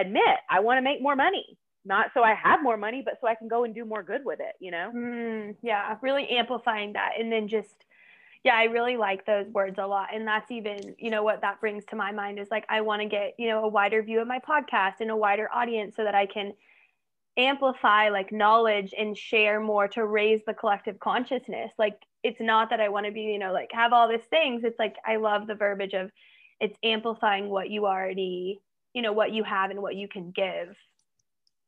admit 0.00 0.22
I 0.48 0.60
want 0.60 0.78
to 0.78 0.82
make 0.82 1.02
more 1.02 1.16
money. 1.16 1.58
Not 1.84 2.10
so 2.12 2.22
I 2.22 2.34
have 2.34 2.62
more 2.62 2.76
money, 2.76 3.02
but 3.02 3.14
so 3.20 3.26
I 3.26 3.34
can 3.34 3.48
go 3.48 3.64
and 3.64 3.74
do 3.74 3.84
more 3.84 4.02
good 4.02 4.22
with 4.24 4.40
it, 4.40 4.54
you 4.60 4.70
know? 4.70 4.92
Mm, 4.94 5.56
yeah, 5.62 5.96
really 6.02 6.28
amplifying 6.28 6.92
that. 6.92 7.12
And 7.18 7.32
then 7.32 7.48
just, 7.48 7.74
yeah, 8.44 8.54
I 8.54 8.64
really 8.64 8.98
like 8.98 9.24
those 9.24 9.46
words 9.48 9.78
a 9.78 9.86
lot. 9.86 10.08
And 10.14 10.26
that's 10.26 10.50
even, 10.50 10.94
you 10.98 11.10
know, 11.10 11.22
what 11.22 11.40
that 11.40 11.60
brings 11.60 11.84
to 11.86 11.96
my 11.96 12.12
mind 12.12 12.38
is 12.38 12.48
like, 12.50 12.66
I 12.68 12.82
want 12.82 13.00
to 13.00 13.08
get, 13.08 13.34
you 13.38 13.48
know, 13.48 13.64
a 13.64 13.68
wider 13.68 14.02
view 14.02 14.20
of 14.20 14.28
my 14.28 14.40
podcast 14.40 15.00
and 15.00 15.10
a 15.10 15.16
wider 15.16 15.48
audience 15.52 15.96
so 15.96 16.04
that 16.04 16.14
I 16.14 16.26
can 16.26 16.52
amplify 17.38 18.10
like 18.10 18.30
knowledge 18.30 18.92
and 18.96 19.16
share 19.16 19.58
more 19.58 19.88
to 19.88 20.04
raise 20.04 20.40
the 20.46 20.52
collective 20.52 21.00
consciousness. 21.00 21.70
Like, 21.78 21.98
it's 22.22 22.40
not 22.40 22.68
that 22.70 22.80
I 22.80 22.90
want 22.90 23.06
to 23.06 23.12
be, 23.12 23.22
you 23.22 23.38
know, 23.38 23.52
like 23.52 23.70
have 23.72 23.94
all 23.94 24.06
these 24.06 24.26
things. 24.28 24.64
It's 24.64 24.78
like, 24.78 24.96
I 25.06 25.16
love 25.16 25.46
the 25.46 25.54
verbiage 25.54 25.94
of 25.94 26.10
it's 26.60 26.76
amplifying 26.82 27.48
what 27.48 27.70
you 27.70 27.86
already 27.86 28.60
you 28.94 29.02
know 29.02 29.12
what 29.12 29.32
you 29.32 29.44
have 29.44 29.70
and 29.70 29.80
what 29.80 29.94
you 29.94 30.08
can 30.08 30.32
give 30.34 30.74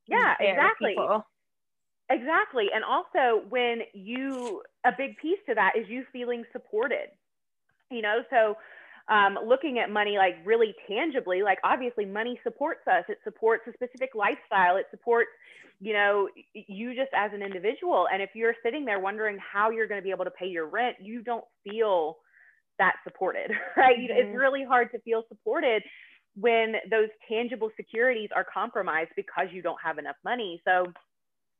yeah 0.08 0.34
exactly. 0.40 0.90
people. 0.90 1.24
exactly. 2.10 2.66
And 2.74 2.84
also 2.84 3.44
when 3.48 3.80
you 3.94 4.62
a 4.84 4.92
big 4.96 5.16
piece 5.18 5.38
to 5.48 5.54
that 5.54 5.72
is 5.76 5.88
you 5.88 6.04
feeling 6.12 6.44
supported 6.52 7.08
you 7.92 8.02
know? 8.02 8.22
So 8.30 8.56
um, 9.12 9.38
looking 9.46 9.78
at 9.78 9.90
money 9.90 10.16
like 10.16 10.36
really 10.44 10.74
tangibly 10.88 11.42
like 11.42 11.58
obviously 11.64 12.06
money 12.06 12.40
supports 12.42 12.80
us. 12.86 13.04
It 13.08 13.18
supports 13.24 13.64
a 13.68 13.72
specific 13.72 14.10
lifestyle. 14.14 14.76
It 14.76 14.86
supports 14.90 15.30
you 15.80 15.92
know 15.92 16.28
you 16.54 16.94
just 16.94 17.10
as 17.14 17.32
an 17.34 17.42
individual. 17.42 18.06
And 18.12 18.22
if 18.22 18.30
you're 18.34 18.54
sitting 18.64 18.84
there 18.84 19.00
wondering 19.00 19.38
how 19.38 19.70
you're 19.70 19.88
going 19.88 20.00
to 20.00 20.04
be 20.04 20.10
able 20.10 20.24
to 20.24 20.30
pay 20.30 20.46
your 20.46 20.66
rent 20.66 20.96
you 21.00 21.22
don't 21.22 21.44
feel 21.68 22.18
that 22.78 22.94
supported 23.04 23.50
right? 23.76 23.98
Mm-hmm. 23.98 24.28
it's 24.28 24.36
really 24.38 24.64
hard 24.64 24.90
to 24.92 25.00
feel 25.00 25.24
supported 25.28 25.82
when 26.34 26.74
those 26.90 27.08
tangible 27.28 27.70
securities 27.76 28.30
are 28.34 28.44
compromised 28.52 29.10
because 29.16 29.48
you 29.52 29.62
don't 29.62 29.78
have 29.84 29.98
enough 29.98 30.16
money. 30.24 30.60
So 30.66 30.92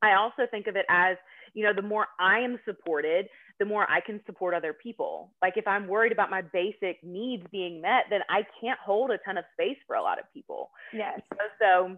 I 0.03 0.15
also 0.15 0.47
think 0.51 0.67
of 0.67 0.77
it 0.77 0.87
as, 0.89 1.17
you 1.55 1.65
know, 1.65 1.73
the 1.75 1.83
more 1.83 2.07
I 2.19 2.41
am 2.41 2.59
supported, 2.65 3.27
the 3.59 3.65
more 3.65 3.89
I 3.91 4.01
can 4.01 4.21
support 4.27 4.55
other 4.55 4.73
people. 4.73 5.33
Like 5.43 5.57
if 5.57 5.67
I'm 5.67 5.87
worried 5.87 6.13
about 6.13 6.31
my 6.31 6.43
basic 6.43 7.03
needs 7.05 7.45
being 7.53 7.81
met, 7.81 8.05
then 8.11 8.21
I 8.29 8.45
can't 8.61 8.79
hold 8.85 9.11
a 9.11 9.19
ton 9.19 9.39
of 9.39 9.45
space 9.53 9.77
for 9.87 9.97
a 9.97 10.03
lot 10.03 10.19
of 10.19 10.25
people. 10.33 10.71
Yes. 10.93 11.21
So 11.61 11.97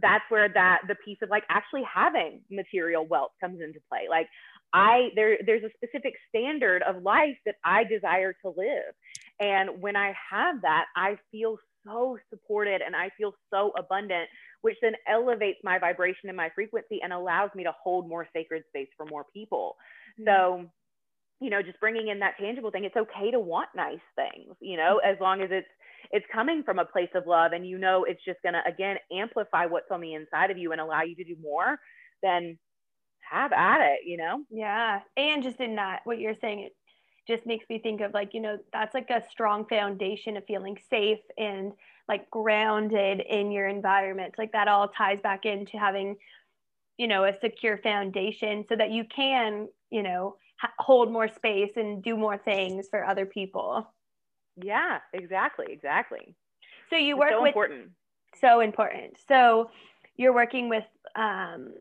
that's 0.00 0.24
where 0.28 0.48
that 0.48 0.80
the 0.88 0.94
piece 1.04 1.18
of 1.22 1.30
like 1.30 1.44
actually 1.48 1.82
having 1.92 2.40
material 2.50 3.06
wealth 3.06 3.32
comes 3.40 3.60
into 3.60 3.78
play. 3.88 4.06
Like 4.08 4.26
I 4.72 5.10
there 5.14 5.38
there's 5.44 5.64
a 5.64 5.70
specific 5.76 6.14
standard 6.28 6.82
of 6.82 7.02
life 7.02 7.36
that 7.46 7.56
I 7.64 7.84
desire 7.84 8.34
to 8.44 8.48
live. 8.48 8.94
And 9.40 9.82
when 9.82 9.96
I 9.96 10.14
have 10.30 10.62
that, 10.62 10.86
I 10.96 11.18
feel 11.30 11.58
so 11.86 12.18
supported 12.30 12.82
and 12.82 12.94
I 12.94 13.10
feel 13.18 13.34
so 13.52 13.72
abundant, 13.78 14.28
which 14.62 14.76
then 14.82 14.92
elevates 15.08 15.58
my 15.64 15.78
vibration 15.78 16.28
and 16.28 16.36
my 16.36 16.50
frequency 16.54 17.00
and 17.02 17.12
allows 17.12 17.50
me 17.54 17.64
to 17.64 17.72
hold 17.82 18.08
more 18.08 18.26
sacred 18.34 18.64
space 18.68 18.88
for 18.96 19.06
more 19.06 19.24
people. 19.32 19.76
Mm-hmm. 20.20 20.28
So, 20.28 20.70
you 21.40 21.50
know, 21.50 21.62
just 21.62 21.80
bringing 21.80 22.08
in 22.08 22.20
that 22.20 22.34
tangible 22.38 22.70
thing, 22.70 22.84
it's 22.84 22.96
okay 22.96 23.30
to 23.30 23.40
want 23.40 23.68
nice 23.74 23.98
things, 24.14 24.54
you 24.60 24.76
know, 24.76 25.00
mm-hmm. 25.02 25.14
as 25.14 25.20
long 25.20 25.42
as 25.42 25.48
it's 25.50 25.68
it's 26.10 26.26
coming 26.32 26.62
from 26.62 26.78
a 26.78 26.84
place 26.84 27.08
of 27.14 27.26
love 27.26 27.52
and 27.52 27.66
you 27.66 27.78
know 27.78 28.04
it's 28.04 28.22
just 28.24 28.42
going 28.42 28.54
to 28.54 28.60
again 28.66 28.96
amplify 29.12 29.66
what's 29.66 29.90
on 29.90 30.00
the 30.00 30.14
inside 30.14 30.50
of 30.50 30.58
you 30.58 30.72
and 30.72 30.80
allow 30.80 31.02
you 31.02 31.14
to 31.14 31.24
do 31.24 31.36
more, 31.40 31.78
then 32.22 32.58
have 33.32 33.52
at 33.52 33.80
it, 33.80 34.00
you 34.04 34.16
know? 34.16 34.44
Yeah. 34.50 35.00
And 35.16 35.42
just 35.42 35.60
in 35.60 35.76
that, 35.76 36.00
what 36.04 36.18
you're 36.18 36.36
saying, 36.40 36.68
just 37.26 37.46
makes 37.46 37.68
me 37.68 37.78
think 37.78 38.00
of 38.00 38.12
like 38.12 38.34
you 38.34 38.40
know 38.40 38.58
that's 38.72 38.94
like 38.94 39.10
a 39.10 39.22
strong 39.30 39.64
foundation 39.66 40.36
of 40.36 40.44
feeling 40.46 40.76
safe 40.90 41.20
and 41.38 41.72
like 42.08 42.28
grounded 42.30 43.20
in 43.20 43.50
your 43.50 43.68
environment. 43.68 44.34
Like 44.38 44.52
that 44.52 44.68
all 44.68 44.88
ties 44.88 45.20
back 45.22 45.44
into 45.44 45.78
having 45.78 46.16
you 46.98 47.08
know 47.08 47.24
a 47.24 47.32
secure 47.40 47.78
foundation 47.78 48.64
so 48.68 48.76
that 48.76 48.90
you 48.90 49.04
can 49.04 49.68
you 49.90 50.02
know 50.02 50.36
ha- 50.60 50.72
hold 50.78 51.12
more 51.12 51.28
space 51.28 51.72
and 51.76 52.02
do 52.02 52.16
more 52.16 52.38
things 52.38 52.88
for 52.90 53.04
other 53.04 53.26
people. 53.26 53.86
Yeah 54.56 54.98
exactly 55.12 55.66
exactly. 55.70 56.34
So 56.90 56.96
you 56.96 57.16
work 57.16 57.30
so 57.30 57.42
with 57.42 57.48
important. 57.48 57.90
So 58.40 58.60
important. 58.60 59.16
So 59.28 59.70
you're 60.16 60.34
working 60.34 60.68
with 60.68 60.84
um, 61.16 61.74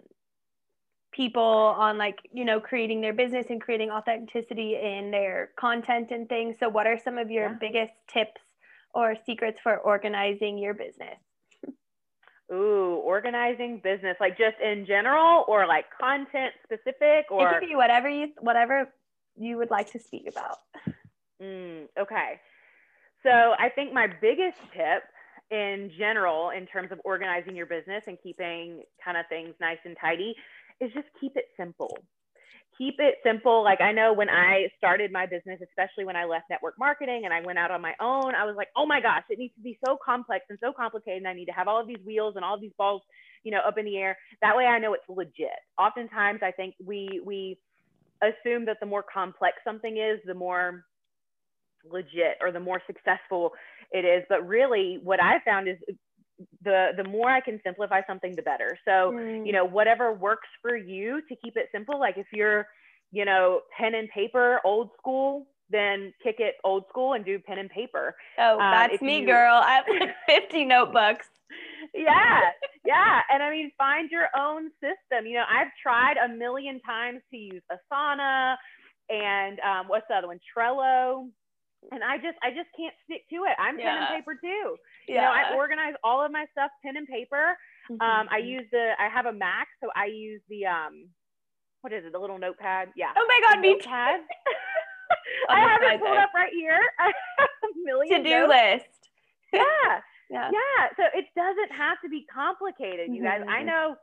people 1.11 1.41
on 1.41 1.97
like 1.97 2.17
you 2.31 2.45
know 2.45 2.59
creating 2.59 3.01
their 3.01 3.13
business 3.13 3.47
and 3.49 3.61
creating 3.61 3.89
authenticity 3.89 4.77
in 4.81 5.11
their 5.11 5.49
content 5.59 6.09
and 6.11 6.29
things 6.29 6.55
so 6.59 6.69
what 6.69 6.87
are 6.87 6.97
some 6.97 7.17
of 7.17 7.29
your 7.29 7.49
yeah. 7.49 7.55
biggest 7.59 7.93
tips 8.11 8.41
or 8.93 9.15
secrets 9.25 9.57
for 9.61 9.77
organizing 9.77 10.57
your 10.57 10.73
business 10.73 11.17
Ooh, 12.53 12.99
organizing 13.05 13.79
business, 13.81 14.17
like 14.19 14.37
just 14.37 14.57
in 14.61 14.85
general, 14.85 15.45
or 15.47 15.65
like 15.65 15.85
content 15.97 16.51
specific, 16.65 17.27
or 17.29 17.47
it 17.47 17.59
could 17.59 17.69
be 17.69 17.75
whatever 17.77 18.09
you 18.09 18.27
whatever 18.41 18.89
you 19.37 19.55
would 19.55 19.71
like 19.71 19.89
to 19.91 19.99
speak 19.99 20.27
about. 20.27 20.57
Mm, 21.41 21.87
okay, 21.97 22.39
So 23.23 23.29
I 23.57 23.69
think 23.69 23.93
my 23.93 24.07
biggest 24.21 24.59
tip 24.73 25.03
in 25.49 25.91
general, 25.97 26.51
in 26.51 26.65
terms 26.65 26.91
of 26.91 27.01
organizing 27.03 27.55
your 27.55 27.65
business 27.65 28.03
and 28.07 28.17
keeping 28.21 28.83
kind 29.03 29.17
of 29.17 29.25
things 29.27 29.55
nice 29.59 29.79
and 29.83 29.97
tidy, 29.99 30.35
is 30.81 30.91
just 30.93 31.07
keep 31.19 31.37
it 31.37 31.45
simple. 31.57 31.97
Keep 32.77 32.95
it 32.99 33.15
simple. 33.23 33.63
Like 33.63 33.79
I 33.81 33.91
know 33.91 34.13
when 34.13 34.29
I 34.29 34.67
started 34.77 35.11
my 35.11 35.25
business, 35.25 35.59
especially 35.61 36.05
when 36.05 36.15
I 36.15 36.25
left 36.25 36.45
network 36.49 36.75
marketing 36.79 37.21
and 37.25 37.33
I 37.33 37.41
went 37.41 37.59
out 37.59 37.69
on 37.69 37.81
my 37.81 37.93
own, 38.01 38.33
I 38.33 38.45
was 38.45 38.55
like, 38.57 38.69
oh 38.75 38.85
my 38.85 38.99
gosh, 38.99 39.23
it 39.29 39.37
needs 39.37 39.53
to 39.55 39.61
be 39.61 39.77
so 39.85 39.97
complex 40.03 40.45
and 40.49 40.57
so 40.61 40.73
complicated. 40.73 41.19
And 41.19 41.27
I 41.27 41.33
need 41.33 41.45
to 41.45 41.51
have 41.51 41.67
all 41.67 41.79
of 41.79 41.87
these 41.87 42.03
wheels 42.05 42.35
and 42.35 42.43
all 42.43 42.55
of 42.55 42.61
these 42.61 42.71
balls, 42.77 43.01
you 43.43 43.51
know, 43.51 43.59
up 43.67 43.77
in 43.77 43.85
the 43.85 43.97
air. 43.97 44.17
That 44.41 44.57
way 44.57 44.65
I 44.65 44.79
know 44.79 44.93
it's 44.93 45.03
legit. 45.07 45.59
Oftentimes 45.77 46.39
I 46.41 46.51
think 46.51 46.75
we 46.83 47.21
we 47.23 47.59
assume 48.23 48.65
that 48.65 48.77
the 48.79 48.85
more 48.85 49.03
complex 49.03 49.57
something 49.63 49.97
is, 49.97 50.19
the 50.25 50.33
more 50.33 50.85
legit 51.89 52.37
or 52.41 52.51
the 52.51 52.59
more 52.59 52.81
successful 52.87 53.51
it 53.91 54.05
is. 54.05 54.23
But 54.29 54.47
really, 54.47 54.99
what 55.03 55.21
I 55.21 55.39
found 55.45 55.67
is 55.67 55.77
the 56.63 56.89
the 56.97 57.03
more 57.03 57.29
I 57.29 57.41
can 57.41 57.59
simplify 57.63 58.01
something, 58.07 58.35
the 58.35 58.41
better. 58.41 58.77
So 58.85 59.11
mm. 59.11 59.45
you 59.45 59.51
know, 59.51 59.65
whatever 59.65 60.13
works 60.13 60.47
for 60.61 60.75
you 60.75 61.21
to 61.27 61.35
keep 61.35 61.57
it 61.57 61.69
simple. 61.71 61.99
Like 61.99 62.17
if 62.17 62.27
you're, 62.33 62.67
you 63.11 63.25
know, 63.25 63.61
pen 63.77 63.95
and 63.95 64.09
paper, 64.09 64.59
old 64.63 64.89
school, 64.97 65.47
then 65.69 66.13
kick 66.23 66.35
it 66.39 66.55
old 66.63 66.85
school 66.89 67.13
and 67.13 67.25
do 67.25 67.39
pen 67.39 67.57
and 67.57 67.69
paper. 67.69 68.15
Oh, 68.37 68.59
um, 68.59 68.71
that's 68.71 69.01
me, 69.01 69.19
you, 69.19 69.25
girl. 69.25 69.61
I 69.63 69.73
have 69.73 69.85
like 69.87 70.15
50 70.43 70.65
notebooks. 70.65 71.27
Yeah, 71.93 72.39
yeah. 72.85 73.21
And 73.29 73.43
I 73.43 73.51
mean, 73.51 73.71
find 73.77 74.09
your 74.09 74.29
own 74.37 74.69
system. 74.79 75.25
You 75.25 75.35
know, 75.35 75.43
I've 75.49 75.67
tried 75.81 76.15
a 76.17 76.29
million 76.29 76.79
times 76.81 77.21
to 77.31 77.37
use 77.37 77.61
Asana 77.71 78.55
and 79.09 79.59
um, 79.59 79.87
what's 79.87 80.05
the 80.07 80.15
other 80.15 80.27
one? 80.27 80.39
Trello 80.55 81.27
and 81.91 82.03
I 82.03 82.17
just 82.17 82.37
I 82.43 82.51
just 82.51 82.69
can't 82.77 82.93
stick 83.05 83.25
to 83.29 83.49
it. 83.49 83.55
I'm 83.57 83.79
yeah. 83.79 83.85
pen 83.85 83.97
and 83.97 84.09
paper 84.21 84.37
too. 84.37 84.75
Yeah. 85.07 85.15
You 85.15 85.21
know, 85.21 85.31
I 85.31 85.55
organize 85.55 85.93
all 86.03 86.23
of 86.23 86.31
my 86.31 86.45
stuff 86.51 86.71
pen 86.83 86.97
and 86.97 87.07
paper. 87.07 87.57
Mm-hmm. 87.91 88.01
Um, 88.01 88.27
I 88.31 88.37
use 88.37 88.65
the 88.71 88.91
I 88.99 89.09
have 89.09 89.25
a 89.25 89.33
Mac, 89.33 89.67
so 89.81 89.89
I 89.95 90.05
use 90.05 90.41
the 90.49 90.65
um, 90.65 91.07
what 91.81 91.93
is 91.93 92.05
it? 92.05 92.13
The 92.13 92.19
little 92.19 92.39
notepad. 92.39 92.89
Yeah. 92.95 93.11
Oh 93.17 93.25
my 93.27 93.49
God, 93.49 93.61
me 93.61 93.73
notepad. 93.73 94.21
I 95.49 95.59
have 95.59 95.81
it 95.81 95.99
pulled 95.99 96.17
up 96.17 96.29
right 96.35 96.53
here. 96.53 96.79
a 96.99 97.67
million 97.83 98.23
to 98.23 98.29
do 98.29 98.47
list. 98.47 99.09
yeah. 99.53 99.61
yeah. 100.29 100.49
Yeah. 100.51 100.87
So 100.95 101.03
it 101.13 101.25
doesn't 101.35 101.75
have 101.75 101.97
to 102.03 102.09
be 102.09 102.25
complicated, 102.33 103.13
you 103.13 103.23
guys. 103.23 103.41
Mm-hmm. 103.41 103.49
I 103.49 103.63
know 103.63 103.95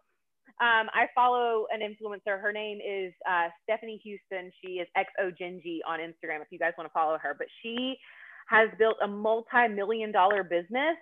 um, 0.61 0.91
I 0.93 1.07
follow 1.15 1.67
an 1.71 1.81
influencer. 1.81 2.41
Her 2.41 2.53
name 2.53 2.79
is 2.85 3.13
uh, 3.29 3.49
Stephanie 3.63 4.01
Houston. 4.03 4.51
She 4.61 4.83
is 4.83 4.89
XOGenji 4.97 5.79
on 5.87 6.01
Instagram 6.01 6.43
if 6.43 6.49
you 6.51 6.59
guys 6.59 6.73
want 6.77 6.91
to 6.91 6.93
follow 6.93 7.17
her. 7.23 7.35
But 7.39 7.47
she 7.63 7.97
has 8.49 8.69
built 8.79 8.97
a 9.03 9.09
multi-million 9.09 10.13
dollar 10.13 10.43
business. 10.43 10.97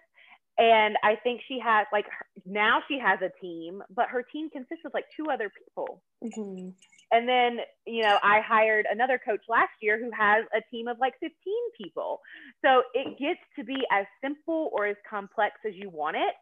And 0.58 0.96
I 1.04 1.16
think 1.22 1.42
she 1.46 1.58
has 1.62 1.86
like 1.92 2.06
now 2.46 2.80
she 2.88 2.98
has 2.98 3.18
a 3.20 3.30
team, 3.40 3.82
but 3.94 4.08
her 4.08 4.22
team 4.22 4.48
consists 4.50 4.84
of 4.86 4.92
like 4.94 5.04
two 5.16 5.26
other 5.30 5.50
people. 5.50 6.02
Mm-hmm. 6.24 6.70
And 7.12 7.28
then, 7.28 7.58
you 7.86 8.02
know, 8.02 8.18
I 8.22 8.40
hired 8.40 8.86
another 8.90 9.20
coach 9.22 9.42
last 9.48 9.70
year 9.80 9.98
who 9.98 10.10
has 10.10 10.44
a 10.54 10.60
team 10.74 10.88
of 10.88 10.96
like 10.98 11.12
15 11.20 11.30
people. 11.78 12.20
So 12.64 12.82
it 12.94 13.18
gets 13.18 13.38
to 13.58 13.64
be 13.64 13.76
as 13.92 14.06
simple 14.20 14.70
or 14.72 14.86
as 14.86 14.96
complex 15.08 15.54
as 15.66 15.74
you 15.76 15.90
want 15.90 16.16
it 16.16 16.34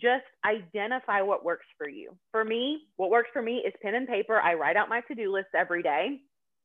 just 0.00 0.24
identify 0.44 1.22
what 1.22 1.44
works 1.44 1.66
for 1.78 1.88
you. 1.88 2.16
For 2.32 2.44
me, 2.44 2.82
what 2.96 3.10
works 3.10 3.30
for 3.32 3.42
me 3.42 3.62
is 3.66 3.72
pen 3.82 3.94
and 3.94 4.06
paper. 4.06 4.40
I 4.40 4.54
write 4.54 4.76
out 4.76 4.88
my 4.88 5.00
to-do 5.08 5.32
list 5.32 5.48
every 5.56 5.82
day. 5.82 6.20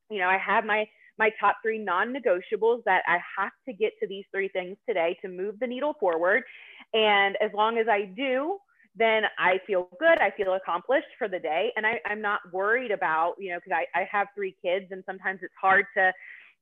You 0.10 0.20
know, 0.20 0.28
I 0.28 0.38
have 0.38 0.66
my 0.66 0.86
my 1.18 1.30
top 1.40 1.58
three 1.62 1.80
non-negotiables 1.80 2.84
that 2.86 3.04
I 3.08 3.20
have 3.38 3.52
to 3.68 3.74
get 3.74 3.94
to 4.02 4.08
these 4.08 4.26
three 4.32 4.50
things 4.50 4.78
today 4.88 5.18
to 5.22 5.30
move 5.30 5.60
the 5.60 5.68
needle 5.68 5.96
forward. 6.00 6.44
And 6.94 7.36
as 7.42 7.52
long 7.54 7.78
as 7.78 7.88
I 7.90 8.06
do, 8.16 8.58
then 8.98 9.24
I 9.38 9.60
feel 9.68 9.90
good. 10.00 10.20
I 10.20 10.32
feel 10.38 10.54
accomplished 10.54 11.08
for 11.18 11.28
the 11.28 11.40
day. 11.40 11.72
And 11.76 11.86
I, 11.86 12.00
am 12.10 12.22
not 12.22 12.40
worried 12.54 12.92
about, 12.92 13.36
you 13.38 13.52
know, 13.52 13.58
because 13.64 13.78
I, 13.94 14.00
I 14.00 14.08
have 14.12 14.28
three 14.36 14.56
kids 14.64 14.86
and 14.92 15.04
sometimes 15.06 15.40
it's 15.42 15.54
hard 15.62 15.86
to, 15.98 16.14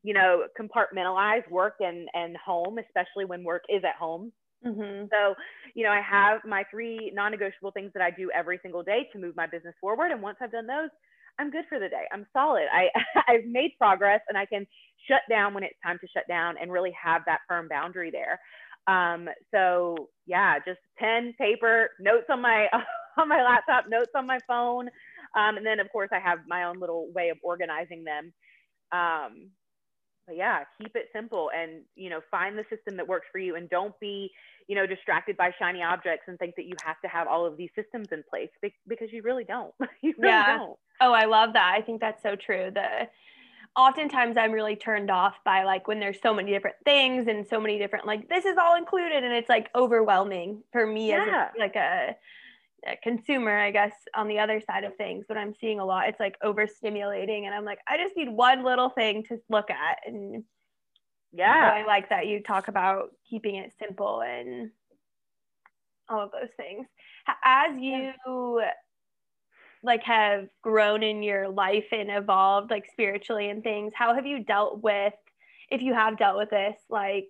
you 0.02 0.13
know, 0.13 0.46
compartmentalize 0.60 1.50
work 1.50 1.76
and, 1.80 2.08
and 2.13 2.36
home, 2.44 2.80
especially 2.80 3.26
when 3.26 3.44
work 3.44 3.63
is 3.70 3.84
at 3.84 3.96
home. 3.96 4.32
Mm-hmm. 4.66 5.06
So, 5.12 5.36
you 5.76 5.84
know, 5.84 5.92
I 5.92 6.02
have 6.02 6.42
my 6.46 6.63
three 6.72 7.12
non 7.13 7.32
negotiable 7.32 7.72
things 7.72 7.92
that 7.94 8.02
I 8.02 8.10
do 8.10 8.32
every 8.34 8.60
single 8.63 8.82
day 8.82 9.08
to 9.13 9.20
move 9.20 9.36
my 9.36 9.46
business 9.46 9.76
forward. 9.80 10.12
And 10.12 10.22
once 10.22 10.38
I've 10.42 10.52
done 10.52 10.68
those, 10.68 10.89
I'm 11.39 11.52
good 11.52 11.65
for 11.69 11.80
the 11.80 11.89
day. 11.89 12.04
I'm 12.12 12.26
solid. 12.34 12.65
I, 12.72 12.89
I've 13.28 13.46
made 13.46 13.72
progress 13.78 14.22
and 14.30 14.38
I 14.38 14.46
can 14.46 14.65
shut 15.08 15.22
down 15.30 15.54
when 15.54 15.63
it's 15.63 15.76
time 15.84 15.98
to 16.00 16.08
shut 16.15 16.28
down 16.28 16.56
and 16.62 16.72
really 16.72 16.93
have 17.02 17.24
that 17.26 17.39
firm 17.48 17.67
boundary 17.67 18.12
there. 18.12 18.39
Um, 18.88 19.30
so 19.54 20.10
yeah, 20.26 20.60
just 20.60 20.80
pen, 20.98 21.34
paper, 21.38 21.89
notes 22.00 22.26
on 22.30 22.41
my 22.41 22.67
on 23.17 23.30
my 23.30 23.43
laptop, 23.43 23.89
notes 23.89 24.12
on 24.15 24.28
my 24.28 24.39
phone, 24.48 24.88
um, 25.36 25.58
and 25.58 25.65
then 25.65 25.80
of 25.80 25.89
course 25.91 26.10
I 26.12 26.19
have 26.19 26.39
my 26.48 26.65
own 26.65 26.80
little 26.80 27.12
way 27.13 27.30
of 27.30 27.38
organizing 27.43 28.04
them. 28.04 28.34
Um, 28.91 29.50
but 30.26 30.36
yeah, 30.36 30.64
keep 30.82 30.96
it 30.96 31.10
simple 31.14 31.52
and 31.56 31.82
you 31.96 32.10
know 32.10 32.22
find 32.32 32.58
the 32.58 32.66
system 32.70 32.98
that 32.98 33.08
works 33.08 33.28
for 33.32 33.40
you, 33.40 33.56
and 33.56 33.70
don't 33.70 33.98
be 34.00 34.32
you 34.68 34.76
know, 34.76 34.86
distracted 34.86 35.38
by 35.38 35.52
shiny 35.60 35.82
objects 35.82 36.26
and 36.28 36.38
think 36.40 36.56
that 36.56 36.66
you 36.66 36.76
have 36.84 37.00
to 37.02 37.08
have 37.08 37.28
all 37.28 37.46
of 37.46 37.58
these 37.58 37.70
systems 37.76 38.08
in 38.12 38.24
place 38.30 38.50
because 38.88 39.12
you 39.12 39.22
really 39.22 39.44
don't. 39.44 39.74
you 40.02 40.14
really 40.18 40.30
yeah. 40.30 40.58
don't. 40.58 40.78
Oh, 41.02 41.14
I 41.14 41.26
love 41.26 41.54
that. 41.54 41.74
I 41.76 41.82
think 41.82 42.00
that's 42.02 42.22
so 42.24 42.36
true. 42.36 42.72
The 42.74 43.08
oftentimes 43.76 44.38
I'm 44.38 44.52
really 44.52 44.76
turned 44.76 45.10
off 45.10 45.34
by 45.44 45.64
like 45.64 45.88
when 45.88 46.00
there's 46.00 46.22
so 46.22 46.34
many 46.34 46.52
different 46.52 46.78
things 46.86 47.28
and 47.28 47.46
so 47.48 47.60
many 47.60 47.80
different 47.80 48.06
like 48.06 48.30
this 48.30 48.46
is 48.46 48.56
all 48.62 48.76
included 48.76 49.24
and 49.24 49.34
it's 49.34 49.50
like 49.50 49.70
overwhelming 49.74 50.62
for 50.72 50.86
me 50.86 51.10
yeah. 51.10 51.24
as 51.24 51.28
a, 51.28 51.60
like 51.60 51.76
a, 51.76 51.80
a, 51.80 52.16
consumer 53.02 53.58
I 53.58 53.72
guess 53.72 53.93
on 54.15 54.28
the 54.28 54.39
other 54.39 54.62
side 54.62 54.84
of 54.84 54.96
things 54.96 55.26
when 55.28 55.38
I'm 55.38 55.54
seeing 55.60 55.80
a 55.80 55.86
lot 55.86 56.10
it's 56.10 56.19
like 56.19 56.36
overstimulating 56.43 57.46
and 57.46 57.54
I'm 57.54 57.65
like 57.65 57.80
I 57.88 57.98
just 57.98 58.15
need 58.17 58.30
one 58.30 58.63
little 58.63 58.89
thing 58.89 59.24
to 59.30 59.39
look 59.50 59.69
at 59.69 59.98
and 60.06 60.43
yeah. 61.34 61.72
So 61.72 61.78
I 61.78 61.86
like 61.86 62.10
that 62.10 62.28
you 62.28 62.41
talk 62.41 62.67
about 62.67 63.10
keeping 63.30 63.56
it 63.56 63.74
simple 63.80 64.22
and 64.22 64.69
all 66.10 66.22
of 66.22 66.32
those 66.32 66.50
things. 66.58 66.86
As 67.43 67.72
you 67.80 68.62
like 69.82 70.04
have 70.04 70.48
grown 70.62 71.04
in 71.04 71.24
your 71.24 71.50
life 71.50 71.88
and 71.91 72.10
evolved 72.10 72.69
like 72.69 72.86
spiritually 72.91 73.50
and 73.50 73.63
things, 73.63 73.93
how 73.96 74.13
have 74.13 74.26
you 74.26 74.43
dealt 74.43 74.82
with 74.84 75.13
if 75.72 75.82
you 75.82 75.93
have 75.93 76.17
dealt 76.17 76.38
with 76.38 76.52
this 76.52 76.76
like 76.89 77.30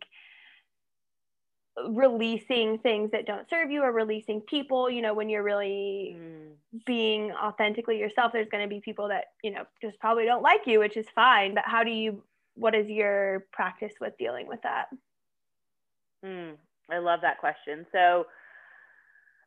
releasing 1.89 2.77
things 2.79 3.09
that 3.11 3.25
don't 3.25 3.49
serve 3.49 3.71
you 3.71 3.81
or 3.81 3.91
releasing 3.91 4.39
people 4.41 4.91
you 4.91 5.01
know 5.01 5.13
when 5.13 5.27
you're 5.27 5.41
really 5.41 6.15
mm. 6.15 6.83
being 6.85 7.31
authentically 7.31 7.97
yourself 7.97 8.31
there's 8.31 8.47
going 8.49 8.63
to 8.63 8.69
be 8.69 8.79
people 8.79 9.07
that 9.07 9.25
you 9.43 9.49
know 9.49 9.63
just 9.81 9.97
probably 9.99 10.23
don't 10.23 10.43
like 10.43 10.61
you 10.67 10.77
which 10.77 10.95
is 10.97 11.07
fine 11.15 11.55
but 11.55 11.63
how 11.65 11.83
do 11.83 11.89
you 11.89 12.21
what 12.55 12.75
is 12.75 12.87
your 12.87 13.45
practice 13.51 13.93
with 13.99 14.13
dealing 14.17 14.47
with 14.47 14.61
that? 14.63 14.85
Mm, 16.25 16.53
I 16.91 16.99
love 16.99 17.19
that 17.21 17.39
question. 17.39 17.85
So, 17.91 18.25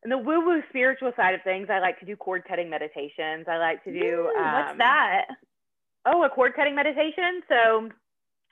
in 0.05 0.11
the 0.11 0.19
woo 0.19 0.45
woo 0.45 0.63
spiritual 0.69 1.13
side 1.17 1.35
of 1.35 1.43
things, 1.43 1.69
I 1.71 1.79
like 1.79 1.99
to 2.01 2.07
do 2.07 2.17
cord 2.17 2.45
cutting 2.47 2.69
meditations. 2.69 3.47
I 3.49 3.59
like 3.59 3.83
to 3.85 3.93
do. 3.93 4.31
um, 4.37 4.53
what's 4.53 4.79
that? 4.79 5.27
Oh, 6.05 6.23
a 6.25 6.31
cord 6.31 6.55
cutting 6.55 6.75
meditation. 6.75 7.43
So, 7.49 7.91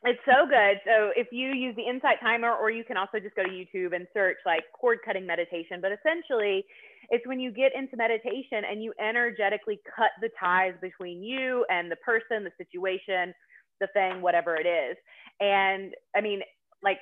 it's 0.04 0.20
so 0.24 0.46
good. 0.46 0.80
So, 0.84 1.10
if 1.16 1.28
you 1.32 1.52
use 1.52 1.74
the 1.76 1.82
Insight 1.82 2.20
Timer, 2.20 2.52
or 2.52 2.70
you 2.70 2.84
can 2.84 2.96
also 2.96 3.18
just 3.18 3.34
go 3.34 3.42
to 3.42 3.48
YouTube 3.48 3.94
and 3.94 4.06
search 4.12 4.36
like 4.44 4.64
cord 4.72 4.98
cutting 5.04 5.26
meditation. 5.26 5.80
But 5.80 5.92
essentially, 5.92 6.64
it's 7.10 7.26
when 7.26 7.40
you 7.40 7.50
get 7.50 7.72
into 7.74 7.96
meditation 7.96 8.64
and 8.68 8.82
you 8.82 8.92
energetically 9.00 9.80
cut 9.96 10.10
the 10.20 10.28
ties 10.38 10.74
between 10.80 11.22
you 11.22 11.64
and 11.70 11.90
the 11.90 11.96
person, 11.96 12.44
the 12.44 12.52
situation, 12.58 13.34
the 13.80 13.88
thing, 13.88 14.20
whatever 14.22 14.56
it 14.56 14.66
is. 14.66 14.96
And 15.40 15.94
I 16.16 16.20
mean, 16.20 16.40
like 16.82 16.98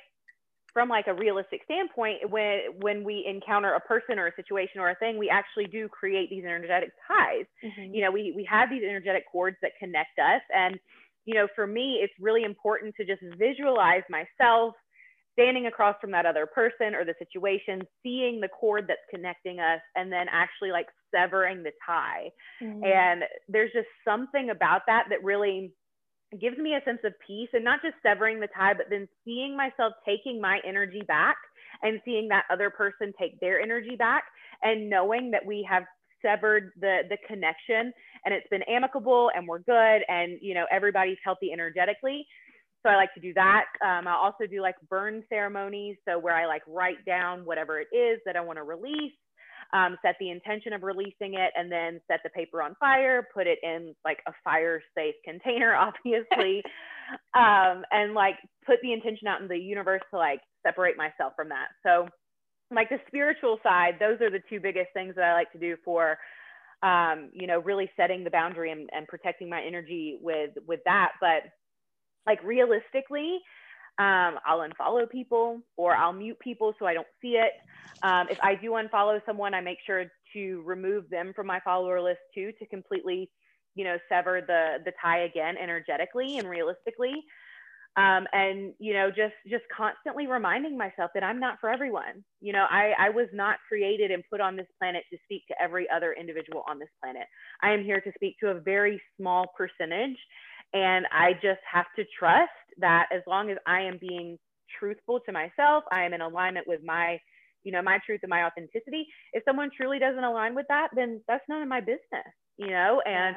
from 0.73 0.89
like 0.89 1.07
a 1.07 1.13
realistic 1.13 1.61
standpoint, 1.65 2.29
when 2.29 2.59
when 2.79 3.03
we 3.03 3.25
encounter 3.27 3.73
a 3.73 3.79
person 3.79 4.17
or 4.17 4.27
a 4.27 4.35
situation 4.35 4.81
or 4.81 4.89
a 4.89 4.95
thing, 4.95 5.17
we 5.17 5.29
actually 5.29 5.65
do 5.65 5.87
create 5.87 6.29
these 6.29 6.43
energetic 6.43 6.89
ties. 7.07 7.45
Mm-hmm. 7.63 7.93
You 7.93 8.01
know, 8.01 8.11
we 8.11 8.33
we 8.35 8.47
have 8.49 8.69
these 8.69 8.83
energetic 8.83 9.23
cords 9.31 9.57
that 9.61 9.71
connect 9.79 10.17
us. 10.19 10.41
And, 10.53 10.79
you 11.25 11.35
know, 11.35 11.47
for 11.55 11.67
me, 11.67 11.99
it's 12.01 12.13
really 12.19 12.43
important 12.43 12.95
to 12.95 13.05
just 13.05 13.21
visualize 13.37 14.03
myself 14.09 14.73
standing 15.33 15.65
across 15.65 15.95
from 15.99 16.11
that 16.11 16.25
other 16.25 16.45
person 16.45 16.93
or 16.93 17.03
the 17.03 17.15
situation, 17.17 17.81
seeing 18.03 18.39
the 18.39 18.47
cord 18.47 18.85
that's 18.87 19.01
connecting 19.09 19.59
us, 19.59 19.81
and 19.95 20.11
then 20.11 20.27
actually 20.31 20.71
like 20.71 20.85
severing 21.13 21.63
the 21.63 21.71
tie. 21.85 22.29
Mm-hmm. 22.61 22.83
And 22.83 23.23
there's 23.47 23.71
just 23.73 23.87
something 24.05 24.51
about 24.51 24.81
that 24.87 25.05
that 25.09 25.23
really 25.23 25.73
gives 26.39 26.57
me 26.57 26.75
a 26.75 26.83
sense 26.83 26.99
of 27.03 27.13
peace 27.25 27.49
and 27.53 27.63
not 27.63 27.81
just 27.81 27.95
severing 28.03 28.39
the 28.39 28.47
tie, 28.55 28.73
but 28.73 28.87
then 28.89 29.07
seeing 29.25 29.55
myself 29.55 29.93
taking 30.05 30.39
my 30.41 30.59
energy 30.65 31.01
back 31.07 31.37
and 31.81 31.99
seeing 32.05 32.27
that 32.29 32.43
other 32.51 32.69
person 32.69 33.13
take 33.19 33.39
their 33.39 33.59
energy 33.59 33.95
back 33.95 34.23
and 34.61 34.89
knowing 34.89 35.31
that 35.31 35.45
we 35.45 35.67
have 35.69 35.83
severed 36.23 36.71
the 36.79 36.99
the 37.09 37.17
connection 37.27 37.91
and 38.25 38.33
it's 38.33 38.47
been 38.49 38.63
amicable 38.63 39.31
and 39.35 39.47
we're 39.47 39.59
good 39.59 40.01
and 40.07 40.37
you 40.41 40.53
know 40.53 40.65
everybody's 40.71 41.17
healthy 41.23 41.51
energetically 41.51 42.25
so 42.83 42.91
I 42.91 42.95
like 42.95 43.13
to 43.13 43.21
do 43.21 43.33
that. 43.35 43.65
Um, 43.83 44.07
I'll 44.07 44.19
also 44.19 44.45
do 44.45 44.61
like 44.61 44.75
burn 44.89 45.23
ceremonies. 45.29 45.95
So 46.07 46.19
where 46.19 46.35
I 46.35 46.45
like 46.45 46.63
write 46.67 47.03
down 47.05 47.45
whatever 47.45 47.79
it 47.79 47.87
is 47.95 48.19
that 48.25 48.35
I 48.35 48.41
want 48.41 48.57
to 48.57 48.63
release, 48.63 49.13
um, 49.71 49.97
set 50.05 50.15
the 50.19 50.29
intention 50.29 50.73
of 50.73 50.83
releasing 50.83 51.35
it, 51.35 51.51
and 51.55 51.71
then 51.71 52.01
set 52.11 52.19
the 52.23 52.29
paper 52.29 52.61
on 52.61 52.75
fire, 52.79 53.27
put 53.33 53.47
it 53.47 53.59
in 53.63 53.95
like 54.03 54.19
a 54.27 54.33
fire 54.43 54.81
safe 54.95 55.15
container, 55.23 55.75
obviously, 55.75 56.61
um, 57.33 57.83
and 57.91 58.13
like 58.13 58.35
put 58.65 58.79
the 58.83 58.91
intention 58.91 59.27
out 59.27 59.41
in 59.41 59.47
the 59.47 59.57
universe 59.57 60.01
to 60.11 60.17
like 60.17 60.41
separate 60.65 60.97
myself 60.97 61.33
from 61.37 61.49
that. 61.49 61.67
So 61.83 62.07
like 62.69 62.89
the 62.89 62.99
spiritual 63.07 63.59
side, 63.63 63.93
those 63.99 64.19
are 64.19 64.29
the 64.29 64.43
two 64.49 64.59
biggest 64.59 64.89
things 64.93 65.15
that 65.15 65.23
I 65.23 65.33
like 65.33 65.51
to 65.53 65.59
do 65.59 65.77
for 65.85 66.17
um, 66.83 67.29
you 67.33 67.47
know, 67.47 67.59
really 67.59 67.89
setting 67.95 68.23
the 68.23 68.29
boundary 68.29 68.71
and, 68.71 68.89
and 68.91 69.07
protecting 69.07 69.49
my 69.49 69.61
energy 69.61 70.19
with 70.21 70.51
with 70.67 70.81
that. 70.85 71.13
But 71.19 71.43
like 72.27 72.43
realistically, 72.43 73.39
um, 73.99 74.37
I'll 74.45 74.67
unfollow 74.67 75.09
people 75.09 75.61
or 75.77 75.95
I'll 75.95 76.13
mute 76.13 76.39
people 76.39 76.73
so 76.77 76.85
I 76.85 76.93
don't 76.93 77.07
see 77.21 77.37
it. 77.37 77.53
Um, 78.03 78.27
if 78.29 78.37
I 78.43 78.55
do 78.55 78.71
unfollow 78.71 79.21
someone, 79.25 79.53
I 79.53 79.61
make 79.61 79.77
sure 79.85 80.05
to 80.33 80.61
remove 80.65 81.09
them 81.09 81.31
from 81.33 81.47
my 81.47 81.59
follower 81.61 82.01
list 82.01 82.19
too 82.35 82.51
to 82.59 82.65
completely, 82.67 83.29
you 83.75 83.85
know, 83.85 83.97
sever 84.09 84.41
the 84.45 84.83
the 84.83 84.91
tie 85.01 85.21
again 85.21 85.55
energetically 85.57 86.37
and 86.37 86.49
realistically 86.49 87.13
um, 87.95 88.25
and 88.33 88.73
you 88.79 88.93
know 88.93 89.09
just 89.09 89.35
just 89.47 89.63
constantly 89.75 90.27
reminding 90.27 90.77
myself 90.77 91.11
that 91.13 91.23
i'm 91.23 91.39
not 91.39 91.59
for 91.59 91.69
everyone. 91.69 92.23
You 92.41 92.53
know 92.53 92.65
I, 92.69 92.93
I 92.99 93.09
was 93.09 93.27
not 93.33 93.57
created 93.67 94.11
and 94.11 94.23
put 94.29 94.41
on 94.41 94.55
this 94.55 94.67
planet 94.79 95.03
to 95.11 95.17
speak 95.25 95.43
to 95.47 95.55
every 95.61 95.87
other 95.89 96.13
individual 96.19 96.63
on 96.69 96.79
this 96.79 96.89
planet. 97.01 97.27
I 97.61 97.71
am 97.71 97.83
here 97.83 98.01
to 98.01 98.11
speak 98.15 98.37
to 98.39 98.49
a 98.49 98.59
very 98.59 99.01
small 99.17 99.45
percentage 99.57 100.17
and 100.73 101.05
i 101.11 101.33
just 101.33 101.61
have 101.71 101.85
to 101.95 102.03
trust 102.17 102.49
that 102.79 103.05
as 103.13 103.21
long 103.27 103.51
as 103.51 103.57
i 103.67 103.79
am 103.81 103.97
being 103.99 104.39
truthful 104.79 105.19
to 105.19 105.31
myself 105.31 105.83
i 105.91 106.03
am 106.03 106.13
in 106.13 106.21
alignment 106.21 106.67
with 106.67 106.79
my 106.83 107.19
you 107.63 107.71
know 107.71 107.81
my 107.81 107.99
truth 108.03 108.21
and 108.23 108.29
my 108.31 108.43
authenticity 108.43 109.05
if 109.33 109.43
someone 109.45 109.69
truly 109.75 109.99
doesn't 109.99 110.23
align 110.23 110.55
with 110.55 110.65
that 110.69 110.87
then 110.95 111.21
that's 111.27 111.43
none 111.47 111.61
of 111.61 111.67
my 111.67 111.79
business 111.79 112.33
you 112.57 112.67
know? 112.67 113.01
And 113.05 113.35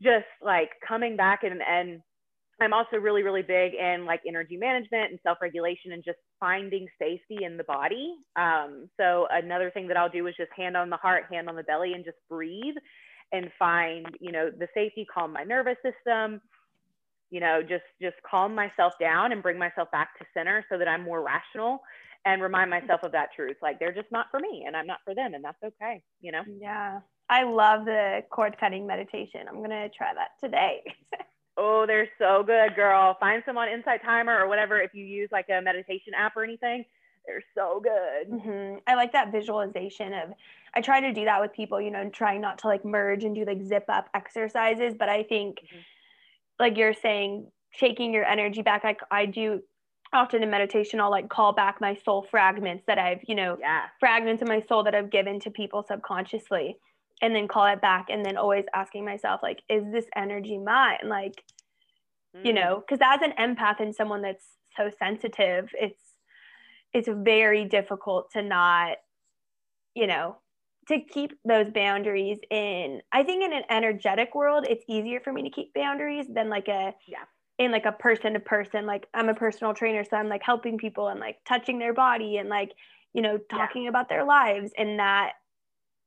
yeah. 0.00 0.12
just 0.12 0.28
like 0.42 0.70
coming 0.86 1.16
back 1.16 1.42
and 1.42 1.60
and 1.62 2.00
I'm 2.60 2.72
also 2.72 2.96
really, 2.96 3.22
really 3.22 3.42
big 3.42 3.74
in 3.74 4.06
like 4.06 4.20
energy 4.26 4.56
management 4.56 5.10
and 5.10 5.18
self 5.22 5.38
regulation 5.42 5.92
and 5.92 6.04
just 6.04 6.18
finding 6.40 6.86
safety 7.00 7.44
in 7.44 7.56
the 7.56 7.64
body. 7.64 8.14
Um, 8.36 8.88
so, 8.98 9.26
another 9.30 9.70
thing 9.70 9.88
that 9.88 9.96
I'll 9.96 10.08
do 10.08 10.26
is 10.26 10.34
just 10.36 10.52
hand 10.56 10.76
on 10.76 10.90
the 10.90 10.96
heart, 10.96 11.24
hand 11.30 11.48
on 11.48 11.56
the 11.56 11.62
belly, 11.62 11.92
and 11.94 12.04
just 12.04 12.18
breathe 12.28 12.76
and 13.32 13.50
find, 13.58 14.06
you 14.20 14.32
know, 14.32 14.50
the 14.50 14.68
safety, 14.74 15.06
calm 15.12 15.32
my 15.32 15.42
nervous 15.42 15.76
system, 15.82 16.40
you 17.30 17.40
know, 17.40 17.62
just 17.62 17.84
just 18.00 18.16
calm 18.28 18.54
myself 18.54 18.92
down 19.00 19.32
and 19.32 19.42
bring 19.42 19.58
myself 19.58 19.90
back 19.90 20.16
to 20.18 20.24
center 20.32 20.64
so 20.70 20.78
that 20.78 20.88
I'm 20.88 21.02
more 21.02 21.22
rational 21.22 21.80
and 22.24 22.42
remind 22.42 22.70
myself 22.70 23.02
of 23.02 23.12
that 23.12 23.30
truth. 23.34 23.56
Like 23.62 23.78
they're 23.78 23.92
just 23.92 24.10
not 24.10 24.26
for 24.30 24.40
me 24.40 24.64
and 24.66 24.76
I'm 24.76 24.86
not 24.86 24.98
for 25.04 25.14
them 25.14 25.34
and 25.34 25.44
that's 25.44 25.62
okay, 25.62 26.02
you 26.20 26.32
know? 26.32 26.42
Yeah. 26.60 27.00
I 27.28 27.44
love 27.44 27.84
the 27.86 28.20
cord 28.30 28.56
cutting 28.58 28.86
meditation. 28.86 29.40
I'm 29.48 29.56
going 29.56 29.70
to 29.70 29.88
try 29.88 30.12
that 30.14 30.30
today. 30.42 30.82
Oh, 31.56 31.84
they're 31.86 32.08
so 32.18 32.42
good, 32.44 32.74
girl. 32.74 33.16
Find 33.20 33.42
some 33.46 33.56
on 33.56 33.68
Insight 33.68 34.02
Timer 34.02 34.36
or 34.38 34.48
whatever. 34.48 34.80
If 34.80 34.94
you 34.94 35.04
use 35.04 35.28
like 35.30 35.46
a 35.48 35.62
meditation 35.62 36.12
app 36.16 36.36
or 36.36 36.42
anything, 36.42 36.84
they're 37.26 37.42
so 37.54 37.80
good. 37.82 38.30
Mm-hmm. 38.30 38.78
I 38.86 38.94
like 38.96 39.12
that 39.12 39.32
visualization 39.32 40.12
of. 40.12 40.30
I 40.74 40.80
try 40.80 41.00
to 41.00 41.12
do 41.12 41.24
that 41.24 41.40
with 41.40 41.52
people, 41.52 41.80
you 41.80 41.90
know, 41.90 42.10
trying 42.10 42.40
not 42.40 42.58
to 42.58 42.66
like 42.66 42.84
merge 42.84 43.24
and 43.24 43.34
do 43.34 43.44
like 43.44 43.62
zip 43.62 43.84
up 43.88 44.08
exercises. 44.14 44.94
But 44.98 45.08
I 45.08 45.22
think, 45.22 45.58
mm-hmm. 45.58 45.78
like 46.58 46.76
you're 46.76 46.94
saying, 46.94 47.46
shaking 47.70 48.12
your 48.12 48.24
energy 48.24 48.62
back. 48.62 48.84
Like 48.84 49.00
I 49.10 49.26
do 49.26 49.62
often 50.12 50.42
in 50.42 50.50
meditation, 50.50 51.00
I'll 51.00 51.10
like 51.10 51.28
call 51.28 51.52
back 51.52 51.80
my 51.80 51.98
soul 52.04 52.26
fragments 52.30 52.84
that 52.86 52.98
I've, 52.98 53.20
you 53.26 53.34
know, 53.34 53.56
yeah. 53.60 53.82
fragments 54.00 54.42
of 54.42 54.48
my 54.48 54.62
soul 54.68 54.84
that 54.84 54.94
I've 54.94 55.10
given 55.10 55.40
to 55.40 55.50
people 55.50 55.84
subconsciously 55.86 56.76
and 57.22 57.34
then 57.34 57.48
call 57.48 57.66
it 57.66 57.80
back 57.80 58.06
and 58.10 58.24
then 58.24 58.36
always 58.36 58.64
asking 58.74 59.04
myself 59.04 59.40
like 59.42 59.62
is 59.68 59.84
this 59.92 60.06
energy 60.16 60.58
mine 60.58 60.98
like 61.06 61.42
mm. 62.36 62.44
you 62.44 62.52
know 62.52 62.82
because 62.86 63.00
as 63.02 63.20
an 63.22 63.32
empath 63.38 63.80
and 63.80 63.94
someone 63.94 64.22
that's 64.22 64.46
so 64.76 64.90
sensitive 64.98 65.68
it's 65.74 66.02
it's 66.92 67.08
very 67.08 67.64
difficult 67.64 68.30
to 68.32 68.42
not 68.42 68.96
you 69.94 70.06
know 70.06 70.36
to 70.88 71.00
keep 71.00 71.32
those 71.44 71.70
boundaries 71.72 72.38
in 72.50 73.00
i 73.12 73.22
think 73.22 73.42
in 73.42 73.52
an 73.52 73.64
energetic 73.70 74.34
world 74.34 74.66
it's 74.68 74.84
easier 74.88 75.20
for 75.20 75.32
me 75.32 75.42
to 75.42 75.50
keep 75.50 75.72
boundaries 75.74 76.26
than 76.28 76.48
like 76.48 76.68
a 76.68 76.94
yeah 77.06 77.24
in 77.58 77.70
like 77.70 77.86
a 77.86 77.92
person 77.92 78.32
to 78.32 78.40
person 78.40 78.84
like 78.84 79.06
i'm 79.14 79.28
a 79.28 79.34
personal 79.34 79.74
trainer 79.74 80.04
so 80.04 80.16
i'm 80.16 80.28
like 80.28 80.42
helping 80.42 80.76
people 80.76 81.08
and 81.08 81.20
like 81.20 81.36
touching 81.46 81.78
their 81.78 81.94
body 81.94 82.36
and 82.38 82.48
like 82.48 82.72
you 83.12 83.22
know 83.22 83.38
talking 83.50 83.84
yeah. 83.84 83.88
about 83.88 84.08
their 84.08 84.24
lives 84.24 84.72
and 84.76 84.98
that 84.98 85.34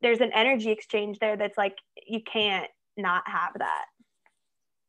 there's 0.01 0.21
an 0.21 0.31
energy 0.33 0.71
exchange 0.71 1.19
there 1.19 1.37
that's 1.37 1.57
like 1.57 1.75
you 2.07 2.21
can't 2.21 2.67
not 2.97 3.23
have 3.27 3.53
that. 3.57 3.85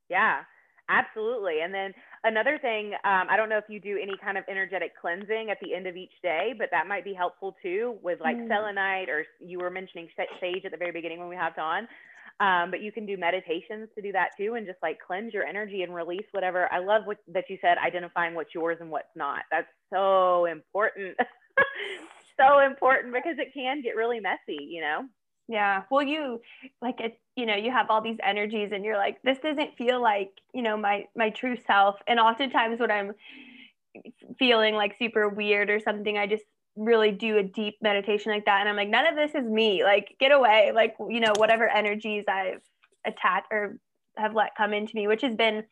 Yeah 0.09 0.42
absolutely. 0.88 1.61
And 1.62 1.73
then 1.73 1.92
another 2.25 2.59
thing 2.59 2.94
um, 3.05 3.27
i 3.31 3.37
don't 3.37 3.49
know 3.49 3.59
if 3.59 3.64
you 3.68 3.79
do 3.79 3.97
any 4.01 4.16
kind 4.23 4.37
of 4.37 4.44
energetic 4.49 4.92
cleansing 5.01 5.51
at 5.51 5.59
the 5.62 5.73
end 5.75 5.87
of 5.87 5.97
each 5.97 6.12
day 6.23 6.53
but 6.59 6.68
that 6.73 6.88
might 6.88 7.05
be 7.05 7.14
helpful 7.14 7.55
too 7.62 7.97
with 8.03 8.21
like 8.21 8.37
mm. 8.37 8.49
selenite 8.49 9.09
or 9.09 9.25
you 9.40 9.59
were 9.59 9.71
mentioning 9.71 10.09
sage 10.40 10.64
at 10.64 10.73
the 10.73 10.77
very 10.77 10.90
beginning 10.90 11.18
when 11.18 11.29
we 11.29 11.37
hopped 11.37 11.59
on. 11.59 11.87
Um, 12.40 12.71
but 12.71 12.81
you 12.81 12.92
can 12.92 13.05
do 13.05 13.16
meditations 13.16 13.88
to 13.97 14.03
do 14.03 14.12
that 14.12 14.29
too 14.38 14.55
and 14.55 14.64
just 14.64 14.79
like 14.81 14.99
cleanse 15.05 15.35
your 15.35 15.44
energy 15.44 15.83
and 15.83 15.92
release 15.92 16.27
whatever. 16.31 16.73
I 16.73 16.79
love 16.79 17.03
what 17.05 17.18
that 17.33 17.44
you 17.49 17.59
said 17.61 17.79
identifying 17.85 18.35
what's 18.35 18.55
yours 18.55 18.79
and 18.81 18.90
what's 18.90 19.09
not. 19.16 19.42
That's 19.51 19.66
so 19.92 20.44
important 20.44 21.16
so 22.40 22.61
important 22.61 23.12
because 23.12 23.38
it 23.38 23.53
can 23.55 23.83
get 23.83 23.96
really 23.96 24.20
messy, 24.20 24.59
you 24.61 24.81
know? 24.81 25.05
Yeah. 25.48 25.83
Well, 25.90 26.03
you 26.03 26.42
like 26.83 27.01
it, 27.01 27.18
you 27.35 27.46
know, 27.46 27.57
you 27.57 27.70
have 27.70 27.87
all 27.88 28.03
these 28.03 28.18
energies 28.22 28.70
and 28.72 28.85
you're 28.85 28.98
like, 28.98 29.20
this 29.22 29.38
doesn't 29.38 29.77
feel 29.79 30.01
like, 30.01 30.31
you 30.53 30.62
know, 30.62 30.77
my 30.77 31.07
my 31.16 31.31
true 31.31 31.57
self. 31.66 31.96
And 32.07 32.20
oftentimes 32.20 32.79
when 32.81 32.90
I'm 32.90 33.12
feeling 34.38 34.74
like 34.74 34.96
super 34.98 35.29
weird 35.29 35.70
or 35.70 35.81
something, 35.81 36.18
I 36.18 36.27
just 36.27 36.44
really 36.77 37.11
do 37.11 37.38
a 37.38 37.42
deep 37.42 37.77
meditation 37.81 38.31
like 38.31 38.44
that. 38.44 38.61
And 38.61 38.68
I'm 38.68 38.77
like, 38.77 38.90
none 38.90 39.07
of 39.07 39.16
this 39.16 39.35
is 39.35 39.48
me. 39.48 39.83
Like, 39.83 40.14
get 40.20 40.33
away. 40.33 40.70
Like, 40.74 40.94
you 41.09 41.20
know, 41.20 41.33
whatever 41.37 41.66
energies 41.68 42.24
I've 42.29 42.61
attached 43.07 43.48
or 43.51 43.79
have 44.16 44.35
let 44.35 44.55
come 44.57 44.74
into 44.74 44.94
me, 44.94 45.07
which 45.09 45.22
has 45.22 45.35
been 45.35 45.64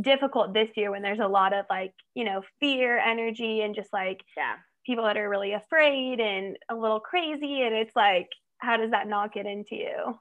difficult 0.00 0.54
this 0.54 0.70
year 0.74 0.90
when 0.90 1.02
there's 1.02 1.18
a 1.18 1.28
lot 1.28 1.52
of 1.52 1.66
like, 1.68 1.92
you 2.14 2.24
know, 2.24 2.42
fear 2.60 2.98
energy 2.98 3.60
and 3.60 3.74
just 3.74 3.92
like 3.92 4.22
yeah 4.36 4.54
people 4.88 5.04
that 5.04 5.16
are 5.16 5.28
really 5.28 5.52
afraid 5.52 6.18
and 6.18 6.56
a 6.70 6.74
little 6.74 7.00
crazy 7.00 7.62
and 7.62 7.74
it's 7.74 7.94
like 7.94 8.28
how 8.58 8.76
does 8.76 8.90
that 8.90 9.06
not 9.06 9.32
get 9.32 9.46
into 9.46 9.76
you? 9.76 10.18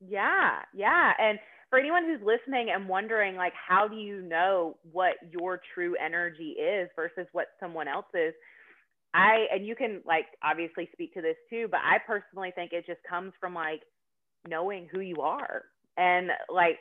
Yeah 0.00 0.60
yeah 0.74 1.12
and 1.20 1.38
for 1.70 1.78
anyone 1.78 2.04
who's 2.04 2.20
listening 2.26 2.70
and 2.70 2.88
wondering 2.88 3.36
like 3.36 3.52
how 3.54 3.86
do 3.86 3.96
you 3.96 4.20
know 4.22 4.76
what 4.90 5.14
your 5.30 5.60
true 5.74 5.94
energy 6.04 6.56
is 6.58 6.88
versus 6.96 7.26
what 7.32 7.48
someone 7.60 7.86
else 7.86 8.06
is 8.14 8.34
i 9.14 9.46
and 9.52 9.64
you 9.64 9.76
can 9.76 10.02
like 10.04 10.26
obviously 10.42 10.88
speak 10.92 11.14
to 11.14 11.22
this 11.22 11.36
too 11.48 11.68
but 11.70 11.80
i 11.84 11.98
personally 12.04 12.50
think 12.54 12.72
it 12.72 12.84
just 12.86 13.00
comes 13.08 13.32
from 13.40 13.54
like 13.54 13.82
knowing 14.48 14.88
who 14.92 15.00
you 15.00 15.16
are. 15.20 15.62
And 15.96 16.30
like 16.48 16.78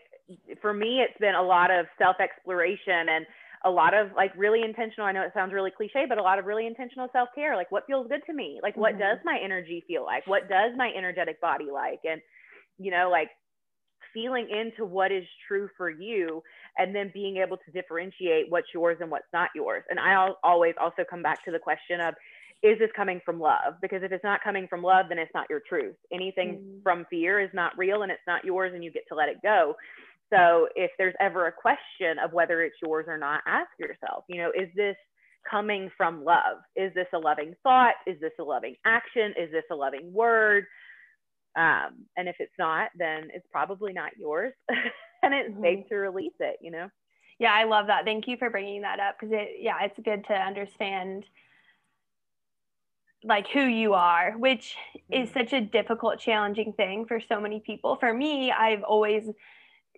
for 0.61 0.73
me 0.73 1.01
it's 1.01 1.19
been 1.19 1.35
a 1.35 1.41
lot 1.41 1.71
of 1.71 1.85
self 1.97 2.15
exploration 2.21 3.09
and 3.09 3.25
a 3.63 3.69
lot 3.69 3.93
of 3.93 4.07
like 4.15 4.31
really 4.35 4.63
intentional 4.63 5.07
i 5.07 5.11
know 5.11 5.21
it 5.21 5.31
sounds 5.33 5.53
really 5.53 5.71
cliche 5.71 6.05
but 6.07 6.17
a 6.17 6.21
lot 6.21 6.39
of 6.39 6.45
really 6.45 6.65
intentional 6.65 7.07
self-care 7.13 7.55
like 7.55 7.71
what 7.71 7.85
feels 7.87 8.07
good 8.07 8.21
to 8.25 8.33
me? 8.33 8.59
Like 8.61 8.75
what 8.77 8.93
mm-hmm. 8.93 9.01
does 9.01 9.17
my 9.23 9.39
energy 9.43 9.83
feel 9.87 10.03
like? 10.03 10.25
What 10.27 10.49
does 10.49 10.71
my 10.75 10.91
energetic 10.97 11.39
body 11.41 11.67
like? 11.71 11.99
And 12.09 12.21
you 12.77 12.91
know 12.91 13.09
like 13.11 13.29
feeling 14.13 14.47
into 14.49 14.83
what 14.83 15.11
is 15.11 15.23
true 15.47 15.69
for 15.77 15.89
you 15.89 16.43
and 16.77 16.93
then 16.93 17.11
being 17.13 17.37
able 17.37 17.55
to 17.57 17.71
differentiate 17.71 18.45
what's 18.49 18.67
yours 18.73 18.97
and 18.99 19.09
what's 19.09 19.31
not 19.31 19.49
yours. 19.55 19.83
And 19.89 19.99
i 19.99 20.29
always 20.43 20.73
also 20.79 21.03
come 21.09 21.21
back 21.21 21.43
to 21.45 21.51
the 21.51 21.59
question 21.59 22.01
of 22.01 22.13
is 22.63 22.77
this 22.77 22.89
coming 22.95 23.19
from 23.25 23.39
love? 23.39 23.73
Because 23.81 24.03
if 24.03 24.11
it's 24.11 24.23
not 24.23 24.43
coming 24.43 24.67
from 24.67 24.83
love 24.83 25.05
then 25.09 25.17
it's 25.17 25.31
not 25.33 25.47
your 25.49 25.61
truth. 25.67 25.95
Anything 26.11 26.55
mm-hmm. 26.55 26.81
from 26.83 27.05
fear 27.09 27.39
is 27.39 27.49
not 27.53 27.77
real 27.77 28.03
and 28.03 28.11
it's 28.11 28.27
not 28.27 28.43
yours 28.43 28.71
and 28.73 28.83
you 28.83 28.91
get 28.91 29.03
to 29.09 29.15
let 29.15 29.29
it 29.29 29.37
go 29.41 29.75
so 30.31 30.67
if 30.75 30.91
there's 30.97 31.15
ever 31.19 31.47
a 31.47 31.51
question 31.51 32.17
of 32.23 32.31
whether 32.33 32.61
it's 32.61 32.77
yours 32.81 33.05
or 33.07 33.17
not, 33.17 33.41
ask 33.45 33.69
yourself, 33.79 34.23
you 34.27 34.41
know, 34.41 34.51
is 34.55 34.69
this 34.75 34.95
coming 35.49 35.89
from 35.97 36.23
love? 36.23 36.57
Is 36.75 36.93
this 36.93 37.07
a 37.13 37.17
loving 37.17 37.55
thought? 37.63 37.95
Is 38.07 38.19
this 38.21 38.31
a 38.39 38.43
loving 38.43 38.75
action? 38.85 39.33
Is 39.37 39.51
this 39.51 39.63
a 39.71 39.75
loving 39.75 40.13
word? 40.13 40.65
Um, 41.57 42.05
and 42.15 42.29
if 42.29 42.37
it's 42.39 42.53
not, 42.57 42.89
then 42.97 43.29
it's 43.33 43.47
probably 43.51 43.91
not 43.91 44.11
yours 44.17 44.53
and 44.69 45.33
it's 45.33 45.49
mm-hmm. 45.49 45.63
safe 45.63 45.89
to 45.89 45.95
release 45.95 46.33
it, 46.39 46.57
you 46.61 46.71
know? 46.71 46.87
Yeah, 47.39 47.53
I 47.53 47.65
love 47.65 47.87
that. 47.87 48.05
Thank 48.05 48.27
you 48.27 48.37
for 48.37 48.49
bringing 48.49 48.83
that 48.83 48.99
up 48.99 49.15
because 49.19 49.33
it, 49.33 49.57
yeah, 49.59 49.77
it's 49.81 49.99
good 50.05 50.25
to 50.27 50.33
understand 50.33 51.25
like 53.23 53.47
who 53.47 53.65
you 53.65 53.93
are, 53.93 54.33
which 54.37 54.75
is 55.11 55.29
mm-hmm. 55.29 55.39
such 55.39 55.53
a 55.53 55.61
difficult, 55.61 56.19
challenging 56.19 56.73
thing 56.73 57.05
for 57.05 57.19
so 57.27 57.39
many 57.39 57.59
people. 57.59 57.97
For 57.99 58.13
me, 58.13 58.51
I've 58.51 58.83
always 58.83 59.23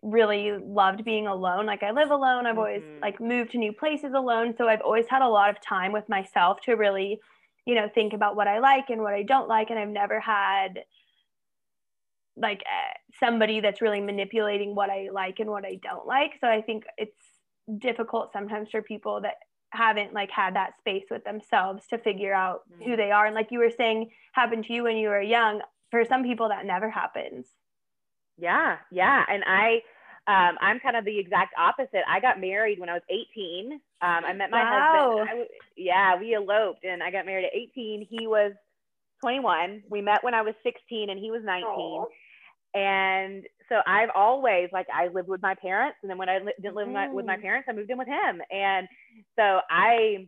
really 0.03 0.51
loved 0.61 1.05
being 1.05 1.27
alone. 1.27 1.65
Like 1.65 1.81
I 1.81 1.91
live 1.91 2.11
alone. 2.11 2.45
I've 2.45 2.57
always 2.57 2.83
mm-hmm. 2.83 3.01
like 3.01 3.19
moved 3.21 3.51
to 3.51 3.57
new 3.57 3.71
places 3.71 4.13
alone. 4.13 4.53
So 4.57 4.67
I've 4.67 4.81
always 4.81 5.05
had 5.09 5.21
a 5.21 5.27
lot 5.27 5.49
of 5.49 5.61
time 5.61 5.91
with 5.93 6.07
myself 6.09 6.59
to 6.65 6.73
really, 6.73 7.19
you 7.65 7.73
know, 7.73 7.89
think 7.93 8.13
about 8.13 8.35
what 8.35 8.47
I 8.47 8.59
like 8.59 8.89
and 8.89 9.01
what 9.01 9.13
I 9.13 9.23
don't 9.23 9.47
like. 9.47 9.69
And 9.69 9.79
I've 9.79 9.89
never 9.89 10.19
had 10.19 10.79
like 12.35 12.61
uh, 12.61 12.93
somebody 13.19 13.61
that's 13.61 13.81
really 13.81 14.01
manipulating 14.01 14.75
what 14.75 14.89
I 14.89 15.07
like 15.11 15.39
and 15.39 15.49
what 15.49 15.65
I 15.65 15.79
don't 15.81 16.05
like. 16.05 16.31
So 16.41 16.47
I 16.47 16.61
think 16.61 16.83
it's 16.97 17.15
difficult 17.79 18.33
sometimes 18.33 18.69
for 18.71 18.81
people 18.81 19.21
that 19.21 19.35
haven't 19.69 20.13
like 20.13 20.31
had 20.31 20.55
that 20.55 20.77
space 20.79 21.05
with 21.09 21.23
themselves 21.23 21.87
to 21.87 21.97
figure 21.97 22.33
out 22.33 22.61
mm-hmm. 22.71 22.89
who 22.89 22.97
they 22.97 23.11
are. 23.11 23.25
And 23.25 23.35
like 23.35 23.51
you 23.51 23.59
were 23.59 23.71
saying, 23.75 24.09
happened 24.33 24.65
to 24.65 24.73
you 24.73 24.83
when 24.83 24.97
you 24.97 25.09
were 25.09 25.21
young. 25.21 25.61
For 25.91 26.03
some 26.05 26.23
people, 26.23 26.49
that 26.49 26.65
never 26.65 26.89
happens. 26.89 27.47
Yeah, 28.37 28.77
yeah. 28.91 29.23
And 29.29 29.43
I, 29.45 29.81
um, 30.25 30.57
I'm 30.61 30.79
kind 30.79 30.95
of 30.95 31.03
the 31.03 31.19
exact 31.19 31.53
opposite. 31.57 32.01
I 32.07 32.19
got 32.21 32.39
married 32.39 32.79
when 32.79 32.89
I 32.89 32.93
was 32.93 33.01
18. 33.09 33.73
Um, 33.73 33.79
I 34.01 34.33
met 34.33 34.49
my 34.51 34.63
wow. 34.63 35.17
husband. 35.19 35.29
I, 35.29 35.55
yeah, 35.75 36.17
we 36.17 36.33
eloped 36.33 36.85
and 36.85 37.03
I 37.03 37.11
got 37.11 37.25
married 37.25 37.45
at 37.45 37.53
18. 37.53 38.07
He 38.09 38.25
was 38.27 38.53
21. 39.21 39.83
We 39.89 40.01
met 40.01 40.23
when 40.23 40.33
I 40.33 40.41
was 40.41 40.53
16 40.63 41.09
and 41.09 41.19
he 41.19 41.29
was 41.29 41.41
19. 41.43 41.65
Aww. 41.65 42.05
And 42.73 43.43
so 43.69 43.75
I've 43.85 44.09
always 44.15 44.69
like 44.71 44.87
I 44.93 45.07
lived 45.07 45.27
with 45.27 45.41
my 45.41 45.55
parents, 45.55 45.97
and 46.01 46.09
then 46.09 46.17
when 46.17 46.27
I 46.27 46.39
li- 46.39 46.53
didn't 46.59 46.75
live 46.75 46.87
with 46.87 46.95
my, 46.95 47.07
with 47.07 47.25
my 47.25 47.37
mm. 47.37 47.41
parents, 47.41 47.67
I 47.69 47.73
moved 47.73 47.91
in 47.91 47.99
with 47.99 48.07
him. 48.07 48.41
And 48.49 48.87
so 49.37 49.59
I 49.69 50.27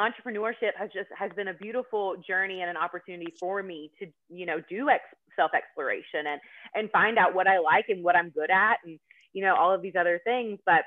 entrepreneurship 0.00 0.72
has 0.76 0.90
just 0.92 1.08
has 1.16 1.30
been 1.36 1.48
a 1.48 1.54
beautiful 1.54 2.16
journey 2.26 2.62
and 2.62 2.70
an 2.70 2.76
opportunity 2.76 3.32
for 3.38 3.62
me 3.62 3.90
to 3.98 4.06
you 4.28 4.46
know 4.46 4.60
do 4.68 4.88
ex- 4.88 5.04
self 5.36 5.52
exploration 5.54 6.26
and 6.26 6.40
and 6.74 6.90
find 6.90 7.18
out 7.18 7.34
what 7.34 7.46
I 7.46 7.58
like 7.58 7.86
and 7.88 8.02
what 8.02 8.16
I'm 8.16 8.30
good 8.30 8.50
at 8.50 8.78
and 8.84 8.98
you 9.32 9.44
know 9.44 9.54
all 9.56 9.72
of 9.72 9.82
these 9.82 9.94
other 9.98 10.20
things. 10.24 10.58
But 10.66 10.82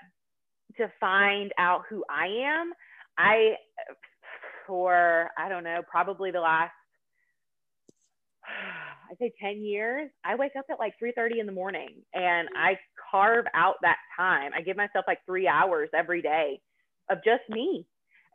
to 0.78 0.92
find 1.00 1.52
out 1.58 1.84
who 1.90 2.04
I 2.10 2.28
am, 2.28 2.74
I 3.18 3.56
for 4.68 5.30
I 5.38 5.50
don't 5.50 5.64
know 5.64 5.82
probably 5.90 6.32
the 6.32 6.42
last 6.42 6.72
I 9.12 9.16
say 9.20 9.32
10 9.42 9.62
years, 9.62 10.10
I 10.26 10.36
wake 10.36 10.54
up 10.58 10.66
at 10.72 10.80
like 10.80 10.94
3:30 11.02 11.40
in 11.40 11.46
the 11.46 11.52
morning 11.52 12.02
and 12.14 12.50
I 12.56 12.78
carve 13.12 13.46
out 13.54 13.76
that 13.82 13.98
time. 14.18 14.52
I 14.56 14.62
give 14.62 14.78
myself 14.78 15.06
like 15.08 15.20
3 15.26 15.48
hours 15.48 15.90
every 15.94 16.22
day 16.22 16.62
of 17.10 17.20
just 17.24 17.48
me. 17.50 17.86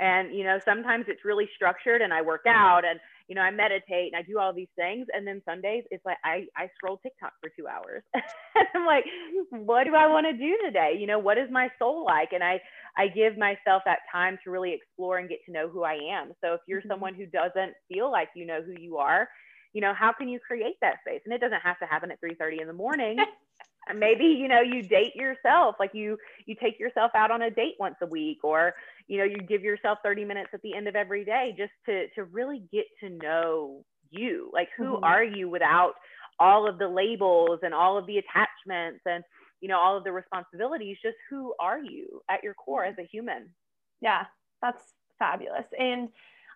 And 0.01 0.35
you 0.35 0.45
know, 0.45 0.59
sometimes 0.65 1.07
it's 1.09 1.25
really 1.25 1.49
structured 1.55 2.03
and 2.03 2.13
I 2.13 2.23
work 2.23 2.45
out 2.47 2.85
and 2.85 3.01
you 3.29 3.35
know, 3.35 3.43
I 3.43 3.51
meditate 3.51 4.13
and 4.13 4.17
I 4.17 4.23
do 4.23 4.39
all 4.39 4.53
these 4.53 4.73
things 4.75 5.07
and 5.13 5.27
then 5.27 5.43
Sundays 5.45 5.85
it's 5.91 6.05
like 6.05 6.17
I 6.25 6.47
I 6.57 6.69
scroll 6.75 6.99
TikTok 6.99 7.33
for 7.41 7.51
2 7.57 7.67
hours. 7.67 8.03
And 8.57 8.67
I'm 8.75 8.87
like, 8.87 9.05
what 9.51 9.85
do 9.85 9.95
I 9.95 10.09
want 10.09 10.27
to 10.27 10.33
do 10.33 10.57
today? 10.65 10.97
You 10.99 11.07
know, 11.07 11.19
what 11.19 11.39
is 11.39 11.49
my 11.51 11.69
soul 11.79 12.05
like? 12.05 12.33
And 12.33 12.43
I 12.43 12.61
I 12.97 13.07
give 13.09 13.39
myself 13.39 13.83
that 13.87 14.01
time 14.11 14.39
to 14.43 14.51
really 14.51 14.73
explore 14.73 15.19
and 15.19 15.29
get 15.29 15.39
to 15.47 15.53
know 15.53 15.69
who 15.69 15.85
I 15.85 15.95
am. 15.95 16.33
So 16.43 16.55
if 16.55 16.61
you're 16.67 16.81
mm-hmm. 16.81 16.91
someone 16.91 17.15
who 17.15 17.27
doesn't 17.27 17.75
feel 17.89 18.11
like 18.11 18.31
you 18.35 18.47
know 18.47 18.61
who 18.63 18.81
you 18.81 18.97
are, 18.97 19.29
you 19.73 19.81
know 19.81 19.95
how 19.95 20.13
can 20.13 20.29
you 20.29 20.41
create 20.41 20.77
that 20.81 20.97
space 21.07 21.21
and 21.25 21.35
it 21.35 21.41
doesn't 21.41 21.61
have 21.61 21.79
to 21.79 21.87
happen 21.87 22.11
at 22.11 22.21
3.30 22.21 22.63
in 22.63 22.67
the 22.67 22.73
morning 22.73 23.19
maybe 23.97 24.25
you 24.25 24.49
know 24.49 24.61
you 24.61 24.83
date 24.83 25.15
yourself 25.15 25.77
like 25.79 25.91
you 25.95 26.17
you 26.47 26.55
take 26.55 26.79
yourself 26.79 27.11
out 27.15 27.31
on 27.31 27.43
a 27.43 27.51
date 27.51 27.75
once 27.79 27.97
a 28.03 28.07
week 28.07 28.39
or 28.43 28.75
you 29.07 29.19
know 29.19 29.25
you 29.25 29.37
give 29.37 29.63
yourself 29.63 29.99
30 30.03 30.25
minutes 30.25 30.51
at 30.53 30.63
the 30.63 30.75
end 30.75 30.89
of 30.89 30.97
every 30.97 31.25
day 31.25 31.55
just 31.57 31.73
to 31.87 32.09
to 32.15 32.25
really 32.25 32.65
get 32.73 32.85
to 33.01 33.11
know 33.11 33.85
you. 34.11 34.51
Like 34.53 34.69
who 34.77 34.95
mm-hmm. 34.95 35.05
are 35.05 35.25
you 35.25 35.49
without 35.49 35.95
all 36.41 36.69
of 36.69 36.79
the 36.79 36.89
labels 36.89 37.61
and 37.63 37.75
all 37.75 37.99
of 37.99 38.07
the 38.07 38.19
attachments 38.19 39.01
and 39.07 39.23
you 39.61 39.69
know 39.69 39.79
all 39.79 39.97
of 39.97 40.05
the 40.05 40.13
responsibilities? 40.13 40.97
Just 41.03 41.17
who 41.31 41.55
are 41.61 41.79
you 41.79 42.23
at 42.31 42.43
your 42.43 42.55
core 42.55 42.85
as 42.85 42.97
a 42.99 43.05
human? 43.05 43.49
Yeah 44.01 44.25
that's 44.63 44.83
fabulous. 45.19 45.67
And 45.79 46.09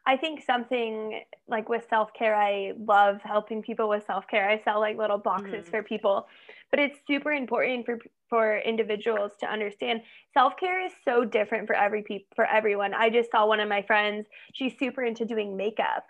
I 0.05 0.17
think 0.17 0.43
something 0.43 1.23
like 1.47 1.69
with 1.69 1.87
self 1.89 2.13
care, 2.13 2.35
I 2.35 2.73
love 2.77 3.21
helping 3.23 3.63
people 3.63 3.89
with 3.89 4.05
self 4.07 4.27
care. 4.27 4.49
I 4.49 4.59
sell 4.59 4.81
like 4.81 4.97
little 4.99 5.19
boxes 5.19 5.67
mm. 5.67 5.71
for 5.71 5.83
people, 5.83 6.27
but 6.71 6.81
it's 6.81 6.99
super 7.07 7.33
important 7.33 7.87
for 7.87 7.99
for 8.29 8.59
individuals 8.59 9.33
to 9.41 9.47
understand 9.47 10.03
self 10.35 10.57
care 10.57 10.85
is 10.85 10.93
so 11.05 11.25
different 11.25 11.67
for 11.67 11.77
every 11.77 12.03
pe- 12.03 12.25
for 12.35 12.47
everyone. 12.47 12.95
I 12.95 13.11
just 13.11 13.31
saw 13.31 13.47
one 13.47 13.61
of 13.61 13.69
my 13.69 13.83
friends; 13.83 14.27
she's 14.55 14.77
super 14.77 15.05
into 15.05 15.25
doing 15.25 15.57
makeup, 15.57 16.07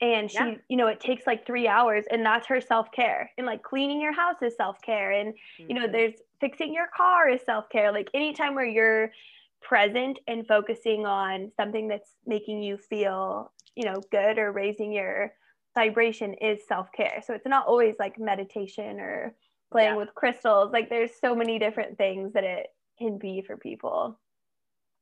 and 0.00 0.28
she, 0.28 0.38
yeah. 0.38 0.54
you 0.68 0.76
know, 0.76 0.88
it 0.88 0.98
takes 0.98 1.24
like 1.24 1.46
three 1.46 1.68
hours, 1.68 2.06
and 2.10 2.26
that's 2.26 2.46
her 2.48 2.60
self 2.60 2.90
care. 2.90 3.30
And 3.38 3.46
like 3.46 3.62
cleaning 3.62 4.00
your 4.00 4.14
house 4.14 4.42
is 4.42 4.56
self 4.56 4.82
care, 4.82 5.12
and 5.12 5.32
mm-hmm. 5.34 5.64
you 5.68 5.74
know, 5.74 5.82
mm-hmm. 5.82 5.92
there's 5.92 6.14
fixing 6.40 6.74
your 6.74 6.88
car 6.96 7.28
is 7.28 7.42
self 7.42 7.68
care. 7.68 7.92
Like 7.92 8.08
anytime 8.14 8.56
where 8.56 8.66
you're 8.66 9.12
present 9.60 10.18
and 10.26 10.46
focusing 10.46 11.06
on 11.06 11.50
something 11.56 11.88
that's 11.88 12.10
making 12.26 12.62
you 12.62 12.76
feel, 12.76 13.52
you 13.74 13.84
know, 13.84 13.96
good 14.10 14.38
or 14.38 14.52
raising 14.52 14.92
your 14.92 15.32
vibration 15.74 16.34
is 16.34 16.66
self-care. 16.66 17.22
So 17.26 17.34
it's 17.34 17.46
not 17.46 17.66
always 17.66 17.94
like 17.98 18.18
meditation 18.18 19.00
or 19.00 19.34
playing 19.70 19.92
yeah. 19.92 19.96
with 19.96 20.14
crystals. 20.14 20.72
Like 20.72 20.88
there's 20.88 21.10
so 21.20 21.34
many 21.34 21.58
different 21.58 21.98
things 21.98 22.32
that 22.32 22.44
it 22.44 22.68
can 22.98 23.18
be 23.18 23.42
for 23.46 23.56
people. 23.56 24.18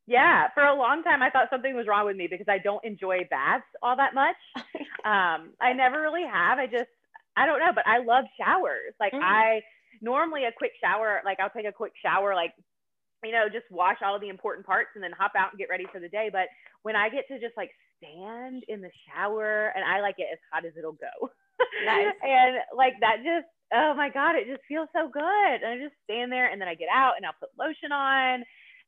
Yeah, 0.07 0.49
for 0.55 0.63
a 0.63 0.75
long 0.75 1.03
time 1.03 1.23
I 1.23 1.31
thought 1.31 1.51
something 1.51 1.75
was 1.75 1.87
wrong 1.87 2.07
with 2.07 2.17
me 2.17 2.29
because 2.31 2.47
I 2.49 2.59
don't 2.59 2.85
enjoy 2.85 3.27
baths 3.29 3.65
all 3.83 3.97
that 3.97 4.15
much. 4.15 4.37
um, 5.05 5.53
I 5.61 5.73
never 5.75 6.01
really 6.01 6.25
have. 6.25 6.59
I 6.59 6.67
just 6.67 6.91
I 7.37 7.47
don't 7.47 7.59
know, 7.59 7.73
but 7.75 7.87
I 7.87 7.99
love 7.99 8.25
showers. 8.41 8.95
Like 8.99 9.13
mm. 9.13 9.23
I 9.23 9.63
normally 10.01 10.45
a 10.45 10.53
quick 10.57 10.73
shower, 10.81 11.21
like 11.25 11.41
I'll 11.41 11.51
take 11.51 11.67
a 11.67 11.73
quick 11.73 11.93
shower 12.01 12.35
like 12.35 12.53
you 13.27 13.33
know, 13.33 13.49
just 13.53 13.67
wash 13.71 13.99
all 14.05 14.15
of 14.15 14.21
the 14.21 14.29
important 14.29 14.67
parts 14.67 14.91
and 14.95 15.03
then 15.03 15.13
hop 15.13 15.33
out 15.37 15.51
and 15.53 15.59
get 15.59 15.69
ready 15.69 15.87
for 15.93 16.01
the 16.01 16.09
day. 16.09 16.31
But 16.33 16.49
when 16.83 16.97
I 16.97 17.09
get 17.09 17.27
to 17.29 17.41
just 17.41 17.57
like 17.57 17.71
stand 17.99 18.65
in 18.69 18.81
the 18.81 18.91
shower 19.09 19.73
and 19.75 19.85
I 19.85 20.01
like 20.01 20.17
it 20.19 20.29
as 20.33 20.39
hot 20.53 20.65
as 20.65 20.73
it'll 20.79 20.93
go. 20.93 21.31
Nice. 21.85 22.15
and 22.23 22.57
like 22.77 22.95
that 23.01 23.19
just 23.19 23.47
oh 23.75 23.95
my 23.97 24.09
god, 24.11 24.37
it 24.37 24.47
just 24.47 24.63
feels 24.69 24.89
so 24.95 25.09
good. 25.13 25.55
And 25.63 25.67
I 25.67 25.79
just 25.79 25.97
stand 26.05 26.31
there 26.31 26.51
and 26.51 26.61
then 26.61 26.69
I 26.69 26.75
get 26.75 26.89
out 26.93 27.15
and 27.17 27.27
I'll 27.27 27.39
put 27.41 27.51
lotion 27.59 27.93
on 27.93 28.45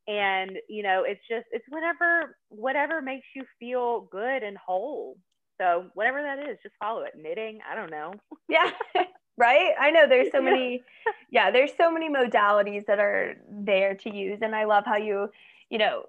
and 0.07 0.53
you 0.69 0.83
know, 0.83 1.05
it's 1.07 1.21
just 1.29 1.47
it's 1.53 1.65
whatever 1.69 2.37
whatever 2.49 3.03
makes 3.03 3.27
you 3.35 3.45
feel 3.59 4.09
good 4.11 4.43
and 4.43 4.57
whole. 4.57 5.17
So 5.61 5.87
whatever 5.95 6.23
that 6.23 6.39
is, 6.39 6.57
just 6.63 6.77
follow 6.79 7.03
it. 7.03 7.15
Knitting, 7.17 7.59
I 7.71 7.75
don't 7.75 7.91
know. 7.91 8.15
Yeah. 8.49 8.71
right? 9.39 9.73
I 9.81 9.91
know 9.91 10.07
there's 10.07 10.31
so 10.33 10.43
many 10.43 10.83
yeah 11.31 11.51
there's 11.51 11.71
so 11.77 11.91
many 11.91 12.11
modalities 12.11 12.85
that 12.87 12.99
are 12.99 13.37
there 13.51 13.95
to 13.95 14.15
use 14.15 14.41
and 14.43 14.55
i 14.55 14.65
love 14.65 14.85
how 14.85 14.97
you 14.97 15.31
you 15.71 15.79
know 15.79 16.03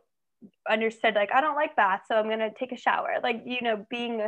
understood 0.69 1.15
like 1.15 1.29
i 1.33 1.41
don't 1.41 1.55
like 1.55 1.75
baths 1.75 2.05
so 2.07 2.15
i'm 2.15 2.25
going 2.25 2.39
to 2.39 2.51
take 2.51 2.71
a 2.71 2.77
shower. 2.77 3.15
Like 3.21 3.43
you 3.45 3.61
know 3.61 3.85
being 3.89 4.27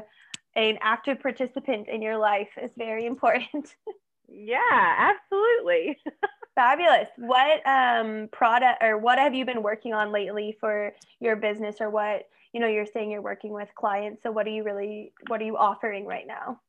an 0.56 0.78
active 0.82 1.22
participant 1.22 1.88
in 1.88 2.02
your 2.02 2.18
life 2.18 2.50
is 2.62 2.72
very 2.78 3.06
important. 3.14 3.76
Yeah 4.28 5.12
absolutely. 5.14 5.98
Fabulous. 6.56 7.08
What 7.18 7.66
um 7.66 8.30
product 8.32 8.84
or 8.84 8.98
what 8.98 9.18
have 9.20 9.34
you 9.34 9.46
been 9.46 9.64
working 9.64 9.94
on 9.94 10.12
lately 10.12 10.58
for 10.60 10.94
your 11.20 11.36
business 11.36 11.78
or 11.80 11.90
what 11.90 12.28
you 12.54 12.60
know 12.60 12.68
you're 12.68 12.86
saying 12.86 13.10
you're 13.10 13.22
working 13.22 13.54
with 13.54 13.70
clients 13.76 14.22
so 14.24 14.32
what 14.32 14.46
are 14.46 14.52
you 14.52 14.64
really 14.64 15.14
what 15.28 15.42
are 15.42 15.46
you 15.46 15.56
offering 15.56 16.06
right 16.06 16.28
now 16.28 16.60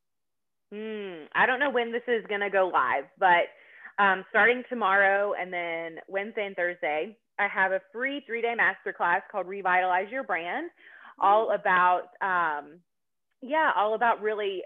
Hmm, 0.73 1.25
I 1.35 1.45
don't 1.45 1.61
know 1.61 1.71
when 1.71 1.93
this 1.93 2.03
is 2.09 2.25
going 2.29 2.41
to 2.41 2.49
go 2.49 2.71
live, 2.73 3.05
but 3.19 4.03
um, 4.03 4.25
starting 4.31 4.63
tomorrow 4.71 5.35
and 5.39 5.53
then 5.53 5.99
Wednesday 6.09 6.47
and 6.47 6.57
Thursday, 6.57 7.15
I 7.39 7.47
have 7.49 7.73
a 7.73 7.81
free 7.93 8.23
three 8.27 8.41
day 8.41 8.55
masterclass 8.59 9.21
called 9.31 9.47
Revitalize 9.47 10.11
Your 10.11 10.23
Brand, 10.25 10.71
all 11.21 11.49
mm. 11.49 11.55
about, 11.55 12.05
um, 12.23 12.79
yeah, 13.43 13.71
all 13.77 13.95
about 13.95 14.23
really 14.23 14.63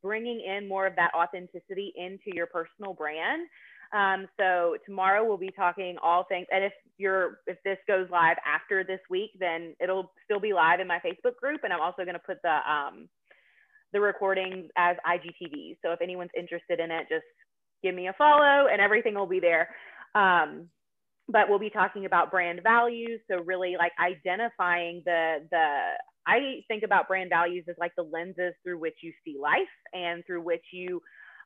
bringing 0.00 0.40
in 0.40 0.68
more 0.68 0.86
of 0.86 0.94
that 0.94 1.10
authenticity 1.12 1.92
into 1.96 2.34
your 2.34 2.46
personal 2.46 2.94
brand. 2.94 3.48
Um, 3.92 4.28
so 4.38 4.76
tomorrow 4.86 5.26
we'll 5.26 5.38
be 5.38 5.50
talking 5.56 5.96
all 6.02 6.24
things, 6.28 6.46
and 6.52 6.62
if 6.62 6.72
you're 6.98 7.40
if 7.46 7.56
this 7.64 7.78
goes 7.88 8.06
live 8.12 8.36
after 8.46 8.84
this 8.84 9.00
week, 9.08 9.30
then 9.40 9.74
it'll 9.80 10.12
still 10.24 10.38
be 10.38 10.52
live 10.52 10.78
in 10.78 10.86
my 10.86 10.98
Facebook 10.98 11.36
group, 11.40 11.62
and 11.64 11.72
I'm 11.72 11.80
also 11.80 12.04
going 12.04 12.14
to 12.14 12.20
put 12.20 12.36
the 12.42 12.58
um, 12.70 13.08
the 13.92 14.00
recordings 14.00 14.70
as 14.76 14.96
IGTVs. 15.06 15.78
So 15.84 15.92
if 15.92 16.00
anyone's 16.00 16.30
interested 16.38 16.80
in 16.80 16.90
it, 16.90 17.06
just 17.08 17.24
give 17.82 17.94
me 17.94 18.08
a 18.08 18.12
follow 18.14 18.66
and 18.70 18.80
everything 18.80 19.14
will 19.14 19.26
be 19.26 19.40
there. 19.40 19.68
Um, 20.14 20.68
but 21.28 21.48
we'll 21.48 21.58
be 21.58 21.70
talking 21.70 22.06
about 22.06 22.30
brand 22.30 22.60
values. 22.62 23.20
So 23.30 23.42
really 23.44 23.76
like 23.78 23.92
identifying 24.00 25.02
the, 25.04 25.46
the, 25.50 25.92
I 26.26 26.62
think 26.68 26.82
about 26.82 27.08
brand 27.08 27.30
values 27.30 27.64
as 27.68 27.76
like 27.78 27.92
the 27.96 28.02
lenses 28.02 28.54
through 28.62 28.78
which 28.78 28.96
you 29.02 29.12
see 29.24 29.36
life 29.40 29.58
and 29.92 30.24
through 30.26 30.42
which 30.42 30.64
you 30.72 31.00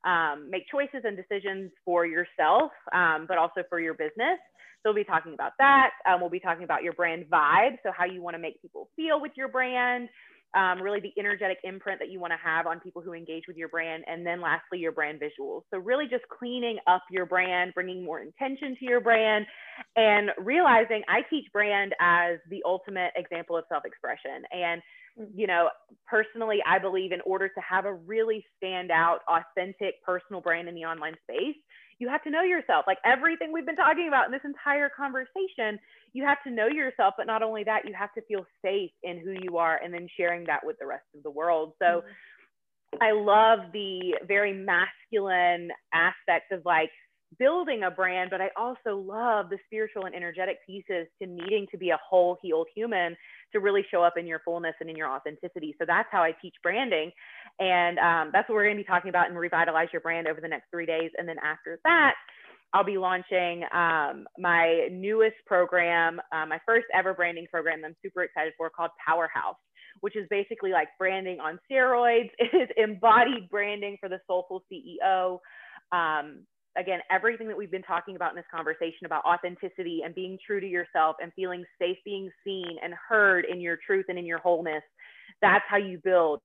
um, 0.04 0.48
make 0.50 0.64
choices 0.70 1.02
and 1.04 1.16
decisions 1.16 1.70
for 1.84 2.06
yourself, 2.06 2.72
um, 2.92 3.26
but 3.28 3.38
also 3.38 3.62
for 3.68 3.80
your 3.80 3.94
business. 3.94 4.38
So 4.82 4.90
we'll 4.90 4.94
be 4.94 5.04
talking 5.04 5.34
about 5.34 5.52
that. 5.58 5.90
Um, 6.08 6.20
we'll 6.20 6.30
be 6.30 6.40
talking 6.40 6.64
about 6.64 6.82
your 6.82 6.92
brand 6.92 7.26
vibe. 7.32 7.76
So 7.84 7.90
how 7.96 8.04
you 8.04 8.20
want 8.20 8.34
to 8.34 8.40
make 8.40 8.60
people 8.60 8.88
feel 8.96 9.20
with 9.20 9.32
your 9.36 9.48
brand 9.48 10.08
um, 10.54 10.82
really 10.82 11.00
the 11.00 11.12
energetic 11.18 11.58
imprint 11.64 11.98
that 11.98 12.10
you 12.10 12.20
want 12.20 12.32
to 12.32 12.38
have 12.42 12.66
on 12.66 12.80
people 12.80 13.02
who 13.02 13.12
engage 13.12 13.44
with 13.46 13.56
your 13.56 13.68
brand. 13.68 14.04
And 14.06 14.26
then 14.26 14.40
lastly, 14.40 14.78
your 14.78 14.92
brand 14.92 15.20
visuals. 15.20 15.62
So, 15.70 15.78
really 15.78 16.06
just 16.06 16.24
cleaning 16.28 16.78
up 16.86 17.02
your 17.10 17.26
brand, 17.26 17.72
bringing 17.74 18.04
more 18.04 18.20
intention 18.20 18.76
to 18.78 18.84
your 18.84 19.00
brand, 19.00 19.46
and 19.96 20.30
realizing 20.38 21.02
I 21.08 21.22
teach 21.30 21.46
brand 21.52 21.94
as 22.00 22.38
the 22.50 22.62
ultimate 22.64 23.12
example 23.16 23.56
of 23.56 23.64
self 23.68 23.84
expression. 23.84 24.42
And 24.52 24.82
you 25.34 25.46
know, 25.46 25.68
personally, 26.06 26.58
I 26.66 26.78
believe 26.78 27.12
in 27.12 27.20
order 27.26 27.48
to 27.48 27.60
have 27.60 27.84
a 27.84 27.92
really 27.92 28.44
standout, 28.62 29.18
authentic 29.28 30.02
personal 30.04 30.40
brand 30.40 30.68
in 30.68 30.74
the 30.74 30.84
online 30.84 31.14
space, 31.22 31.56
you 32.02 32.08
have 32.08 32.24
to 32.24 32.30
know 32.30 32.42
yourself. 32.42 32.84
Like 32.88 32.98
everything 33.04 33.52
we've 33.52 33.64
been 33.64 33.76
talking 33.76 34.08
about 34.08 34.26
in 34.26 34.32
this 34.32 34.40
entire 34.44 34.90
conversation, 34.90 35.78
you 36.12 36.24
have 36.24 36.38
to 36.42 36.50
know 36.50 36.66
yourself. 36.66 37.14
But 37.16 37.28
not 37.28 37.44
only 37.44 37.62
that, 37.62 37.86
you 37.86 37.94
have 37.96 38.12
to 38.14 38.22
feel 38.22 38.44
safe 38.60 38.90
in 39.04 39.20
who 39.20 39.36
you 39.40 39.56
are 39.58 39.80
and 39.82 39.94
then 39.94 40.08
sharing 40.16 40.44
that 40.46 40.66
with 40.66 40.76
the 40.80 40.86
rest 40.86 41.04
of 41.16 41.22
the 41.22 41.30
world. 41.30 41.74
So 41.78 42.02
mm-hmm. 42.02 42.98
I 43.00 43.12
love 43.12 43.70
the 43.72 44.16
very 44.26 44.52
masculine 44.52 45.70
aspects 45.94 46.48
of 46.50 46.62
like 46.64 46.90
building 47.38 47.84
a 47.84 47.90
brand, 47.90 48.30
but 48.30 48.40
I 48.40 48.50
also 48.58 48.96
love 48.96 49.48
the 49.48 49.58
spiritual 49.66 50.06
and 50.06 50.14
energetic 50.14 50.58
pieces 50.66 51.06
to 51.22 51.28
needing 51.28 51.68
to 51.70 51.78
be 51.78 51.90
a 51.90 51.98
whole 52.04 52.36
healed 52.42 52.66
human 52.74 53.16
to 53.52 53.60
really 53.60 53.84
show 53.90 54.02
up 54.02 54.14
in 54.16 54.26
your 54.26 54.40
fullness 54.44 54.74
and 54.80 54.90
in 54.90 54.96
your 54.96 55.10
authenticity. 55.10 55.74
So 55.78 55.84
that's 55.86 56.08
how 56.10 56.22
I 56.22 56.32
teach 56.40 56.54
branding. 56.62 57.10
And 57.58 57.98
um, 57.98 58.30
that's 58.32 58.48
what 58.48 58.56
we're 58.56 58.64
going 58.64 58.76
to 58.76 58.82
be 58.82 58.86
talking 58.86 59.08
about 59.08 59.28
and 59.28 59.38
Revitalize 59.38 59.88
Your 59.92 60.00
Brand 60.00 60.26
over 60.26 60.40
the 60.40 60.48
next 60.48 60.66
three 60.70 60.86
days. 60.86 61.10
And 61.18 61.28
then 61.28 61.36
after 61.44 61.78
that, 61.84 62.14
I'll 62.74 62.84
be 62.84 62.98
launching 62.98 63.64
um, 63.74 64.26
my 64.38 64.88
newest 64.90 65.36
program, 65.46 66.20
uh, 66.32 66.46
my 66.46 66.58
first 66.64 66.86
ever 66.94 67.12
branding 67.12 67.46
program 67.50 67.82
I'm 67.84 67.94
super 68.02 68.22
excited 68.22 68.54
for 68.56 68.70
called 68.70 68.90
Powerhouse, 69.06 69.56
which 70.00 70.16
is 70.16 70.26
basically 70.30 70.70
like 70.72 70.88
branding 70.98 71.38
on 71.38 71.58
steroids. 71.70 72.30
It 72.38 72.54
is 72.54 72.68
embodied 72.76 73.48
branding 73.50 73.98
for 74.00 74.08
the 74.08 74.20
soulful 74.26 74.62
CEO. 74.72 75.38
Um, 75.92 76.46
again, 76.76 77.00
everything 77.10 77.48
that 77.48 77.56
we've 77.56 77.70
been 77.70 77.82
talking 77.82 78.16
about 78.16 78.30
in 78.30 78.36
this 78.36 78.44
conversation 78.54 79.04
about 79.04 79.24
authenticity 79.24 80.02
and 80.04 80.14
being 80.14 80.38
true 80.44 80.60
to 80.60 80.66
yourself 80.66 81.16
and 81.20 81.32
feeling 81.34 81.64
safe 81.78 81.98
being 82.04 82.30
seen 82.44 82.76
and 82.82 82.94
heard 83.08 83.44
in 83.44 83.60
your 83.60 83.78
truth 83.86 84.06
and 84.08 84.18
in 84.18 84.24
your 84.24 84.38
wholeness, 84.38 84.82
that's 85.40 85.64
how 85.68 85.76
you 85.76 85.98
build 86.02 86.40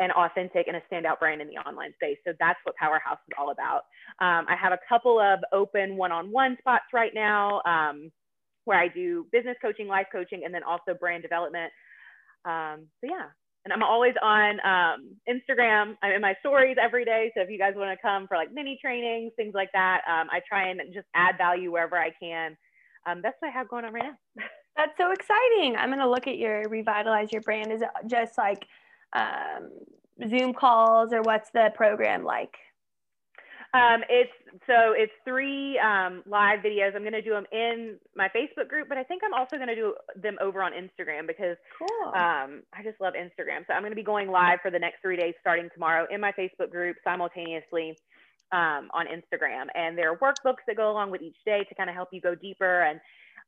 an 0.00 0.10
authentic 0.10 0.66
and 0.66 0.76
a 0.76 0.82
standout 0.92 1.18
brand 1.20 1.40
in 1.40 1.48
the 1.48 1.54
online 1.54 1.92
space. 1.94 2.18
So 2.26 2.32
that's 2.40 2.58
what 2.64 2.74
Powerhouse 2.76 3.18
is 3.28 3.34
all 3.38 3.50
about. 3.50 3.82
Um, 4.20 4.46
I 4.48 4.56
have 4.60 4.72
a 4.72 4.78
couple 4.88 5.20
of 5.20 5.38
open 5.52 5.96
one 5.96 6.12
on 6.12 6.30
one 6.32 6.56
spots 6.58 6.86
right 6.92 7.12
now 7.14 7.62
um, 7.64 8.10
where 8.64 8.78
I 8.78 8.88
do 8.88 9.26
business 9.30 9.56
coaching, 9.62 9.86
life 9.86 10.06
coaching, 10.10 10.42
and 10.44 10.52
then 10.52 10.62
also 10.62 10.94
brand 10.98 11.22
development. 11.22 11.72
Um, 12.44 12.86
so, 13.00 13.10
yeah, 13.10 13.26
and 13.64 13.72
I'm 13.72 13.82
always 13.82 14.14
on 14.22 14.60
um, 14.60 15.16
Instagram. 15.28 15.96
I'm 16.02 16.12
in 16.12 16.20
my 16.20 16.34
stories 16.40 16.76
every 16.80 17.04
day. 17.04 17.32
So 17.34 17.42
if 17.42 17.48
you 17.48 17.58
guys 17.58 17.72
want 17.76 17.96
to 17.96 18.02
come 18.02 18.26
for 18.28 18.36
like 18.36 18.52
mini 18.52 18.78
trainings, 18.80 19.32
things 19.36 19.54
like 19.54 19.70
that, 19.72 20.02
um, 20.08 20.28
I 20.30 20.40
try 20.46 20.68
and 20.68 20.80
just 20.92 21.06
add 21.14 21.38
value 21.38 21.72
wherever 21.72 21.96
I 21.96 22.10
can. 22.20 22.56
Um, 23.06 23.20
that's 23.22 23.36
what 23.40 23.48
I 23.48 23.52
have 23.52 23.68
going 23.68 23.84
on 23.84 23.92
right 23.92 24.04
now. 24.04 24.44
that's 24.76 24.92
so 24.98 25.12
exciting. 25.12 25.76
I'm 25.76 25.88
going 25.88 26.00
to 26.00 26.10
look 26.10 26.26
at 26.26 26.36
your 26.36 26.68
revitalize 26.68 27.32
your 27.32 27.42
brand. 27.42 27.72
Is 27.72 27.80
it 27.80 27.88
just 28.06 28.36
like 28.36 28.66
um, 29.14 29.70
Zoom 30.28 30.52
calls 30.52 31.12
or 31.12 31.22
what's 31.22 31.50
the 31.50 31.70
program 31.74 32.22
like? 32.22 32.54
Um, 33.74 34.04
it's 34.08 34.30
so 34.68 34.94
it's 34.94 35.12
three 35.24 35.76
um, 35.80 36.22
live 36.26 36.60
videos. 36.60 36.94
I'm 36.94 37.02
going 37.02 37.12
to 37.12 37.22
do 37.22 37.30
them 37.30 37.46
in 37.50 37.96
my 38.14 38.28
Facebook 38.28 38.68
group, 38.68 38.88
but 38.88 38.96
I 38.96 39.02
think 39.02 39.22
I'm 39.24 39.34
also 39.34 39.56
going 39.56 39.68
to 39.68 39.74
do 39.74 39.94
them 40.14 40.36
over 40.40 40.62
on 40.62 40.70
Instagram 40.70 41.26
because 41.26 41.56
cool. 41.76 42.08
um, 42.14 42.62
I 42.72 42.84
just 42.84 43.00
love 43.00 43.14
Instagram. 43.14 43.66
So 43.66 43.72
I'm 43.74 43.82
going 43.82 43.90
to 43.90 43.96
be 43.96 44.04
going 44.04 44.30
live 44.30 44.60
for 44.62 44.70
the 44.70 44.78
next 44.78 45.02
three 45.02 45.16
days 45.16 45.34
starting 45.40 45.68
tomorrow 45.74 46.06
in 46.08 46.20
my 46.20 46.30
Facebook 46.38 46.70
group 46.70 46.96
simultaneously 47.02 47.98
um, 48.52 48.90
on 48.94 49.06
Instagram. 49.06 49.66
And 49.74 49.98
there 49.98 50.12
are 50.12 50.18
workbooks 50.18 50.62
that 50.68 50.76
go 50.76 50.92
along 50.92 51.10
with 51.10 51.22
each 51.22 51.38
day 51.44 51.64
to 51.68 51.74
kind 51.74 51.90
of 51.90 51.96
help 51.96 52.10
you 52.12 52.20
go 52.20 52.36
deeper 52.36 52.82
and 52.82 53.00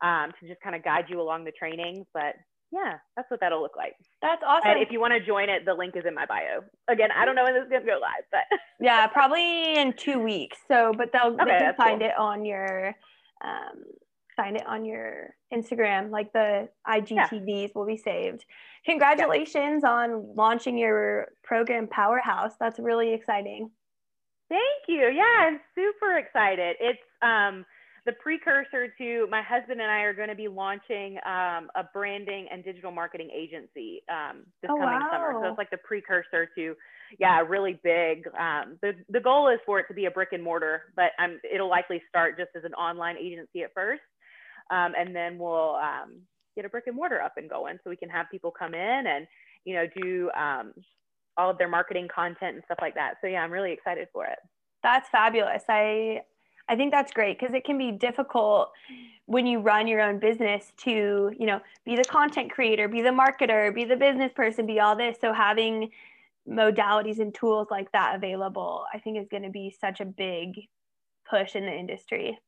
um, 0.02 0.32
to 0.40 0.48
just 0.48 0.60
kind 0.60 0.74
of 0.74 0.82
guide 0.82 1.04
you 1.08 1.20
along 1.20 1.44
the 1.44 1.52
trainings. 1.52 2.04
But 2.12 2.34
yeah, 2.72 2.94
that's 3.16 3.30
what 3.30 3.40
that'll 3.40 3.60
look 3.60 3.76
like. 3.76 3.94
That's 4.22 4.42
awesome. 4.46 4.70
And 4.70 4.82
if 4.82 4.90
you 4.90 5.00
want 5.00 5.12
to 5.14 5.24
join 5.24 5.48
it, 5.48 5.64
the 5.64 5.74
link 5.74 5.96
is 5.96 6.04
in 6.06 6.14
my 6.14 6.26
bio. 6.26 6.62
Again, 6.88 7.10
I 7.16 7.24
don't 7.24 7.34
know 7.34 7.44
when 7.44 7.54
this 7.54 7.64
is 7.64 7.70
gonna 7.70 7.84
go 7.84 7.98
live, 8.00 8.24
but 8.30 8.42
yeah, 8.80 9.06
probably 9.06 9.74
in 9.76 9.92
two 9.92 10.18
weeks. 10.18 10.58
So, 10.68 10.92
but 10.96 11.10
they'll 11.12 11.34
okay, 11.34 11.44
they 11.44 11.58
can 11.58 11.74
find 11.74 12.00
cool. 12.00 12.08
it 12.08 12.14
on 12.18 12.44
your 12.44 12.94
um, 13.44 13.84
find 14.36 14.56
it 14.56 14.66
on 14.66 14.84
your 14.84 15.34
Instagram, 15.52 16.10
like 16.10 16.32
the 16.32 16.68
IGTVs 16.86 17.46
yeah. 17.46 17.68
will 17.74 17.86
be 17.86 17.96
saved. 17.96 18.44
Congratulations 18.84 19.82
yeah. 19.84 19.90
on 19.90 20.34
launching 20.36 20.76
your 20.76 21.28
program 21.42 21.88
Powerhouse. 21.88 22.52
That's 22.60 22.78
really 22.78 23.14
exciting. 23.14 23.70
Thank 24.48 24.84
you. 24.88 25.08
Yeah, 25.08 25.22
I'm 25.38 25.60
super 25.74 26.18
excited. 26.18 26.76
It's 26.80 27.02
um 27.22 27.64
the 28.06 28.12
precursor 28.12 28.88
to 28.98 29.26
my 29.30 29.42
husband 29.42 29.80
and 29.80 29.90
I 29.90 30.02
are 30.02 30.14
going 30.14 30.28
to 30.28 30.36
be 30.36 30.46
launching 30.46 31.18
um, 31.26 31.68
a 31.74 31.82
branding 31.92 32.46
and 32.52 32.64
digital 32.64 32.92
marketing 32.92 33.30
agency 33.36 34.02
um, 34.08 34.44
this 34.62 34.70
oh, 34.70 34.78
coming 34.78 35.00
wow. 35.00 35.08
summer. 35.12 35.40
So 35.42 35.48
it's 35.48 35.58
like 35.58 35.70
the 35.70 35.78
precursor 35.78 36.48
to, 36.56 36.76
yeah, 37.18 37.40
really 37.40 37.80
big. 37.82 38.28
Um, 38.38 38.78
the 38.80 38.92
the 39.10 39.18
goal 39.18 39.48
is 39.48 39.58
for 39.66 39.80
it 39.80 39.86
to 39.88 39.94
be 39.94 40.04
a 40.06 40.10
brick 40.10 40.28
and 40.32 40.42
mortar, 40.42 40.82
but 40.94 41.10
um, 41.18 41.40
it'll 41.52 41.68
likely 41.68 42.00
start 42.08 42.38
just 42.38 42.50
as 42.56 42.62
an 42.62 42.74
online 42.74 43.16
agency 43.16 43.62
at 43.62 43.74
first, 43.74 44.02
um, 44.70 44.92
and 44.96 45.14
then 45.14 45.36
we'll 45.36 45.74
um, 45.74 46.20
get 46.54 46.64
a 46.64 46.68
brick 46.68 46.84
and 46.86 46.94
mortar 46.94 47.20
up 47.20 47.34
and 47.36 47.50
going, 47.50 47.76
so 47.82 47.90
we 47.90 47.96
can 47.96 48.08
have 48.08 48.26
people 48.30 48.52
come 48.56 48.74
in 48.74 49.06
and 49.06 49.26
you 49.64 49.74
know 49.74 49.86
do 50.00 50.30
all 51.36 51.50
of 51.50 51.58
their 51.58 51.68
marketing 51.68 52.08
content 52.14 52.54
and 52.54 52.62
stuff 52.64 52.78
like 52.80 52.94
that. 52.94 53.14
So 53.20 53.26
yeah, 53.26 53.42
I'm 53.42 53.52
really 53.52 53.72
excited 53.72 54.06
for 54.12 54.26
it. 54.26 54.38
That's 54.82 55.08
fabulous. 55.08 55.62
I 55.68 56.20
I 56.68 56.76
think 56.76 56.92
that's 56.92 57.12
great 57.12 57.38
because 57.38 57.54
it 57.54 57.64
can 57.64 57.78
be 57.78 57.92
difficult 57.92 58.72
when 59.26 59.46
you 59.46 59.60
run 59.60 59.86
your 59.86 60.00
own 60.00 60.18
business 60.18 60.72
to, 60.78 61.32
you 61.38 61.46
know, 61.46 61.60
be 61.84 61.96
the 61.96 62.04
content 62.04 62.50
creator, 62.50 62.88
be 62.88 63.02
the 63.02 63.10
marketer, 63.10 63.74
be 63.74 63.84
the 63.84 63.96
business 63.96 64.32
person, 64.34 64.66
be 64.66 64.80
all 64.80 64.96
this. 64.96 65.16
So 65.20 65.32
having 65.32 65.90
modalities 66.48 67.18
and 67.18 67.34
tools 67.34 67.68
like 67.70 67.90
that 67.92 68.14
available, 68.16 68.84
I 68.92 68.98
think 68.98 69.18
is 69.18 69.28
going 69.28 69.42
to 69.42 69.50
be 69.50 69.74
such 69.80 70.00
a 70.00 70.04
big 70.04 70.68
push 71.28 71.56
in 71.56 71.66
the 71.66 71.72
industry. 71.72 72.38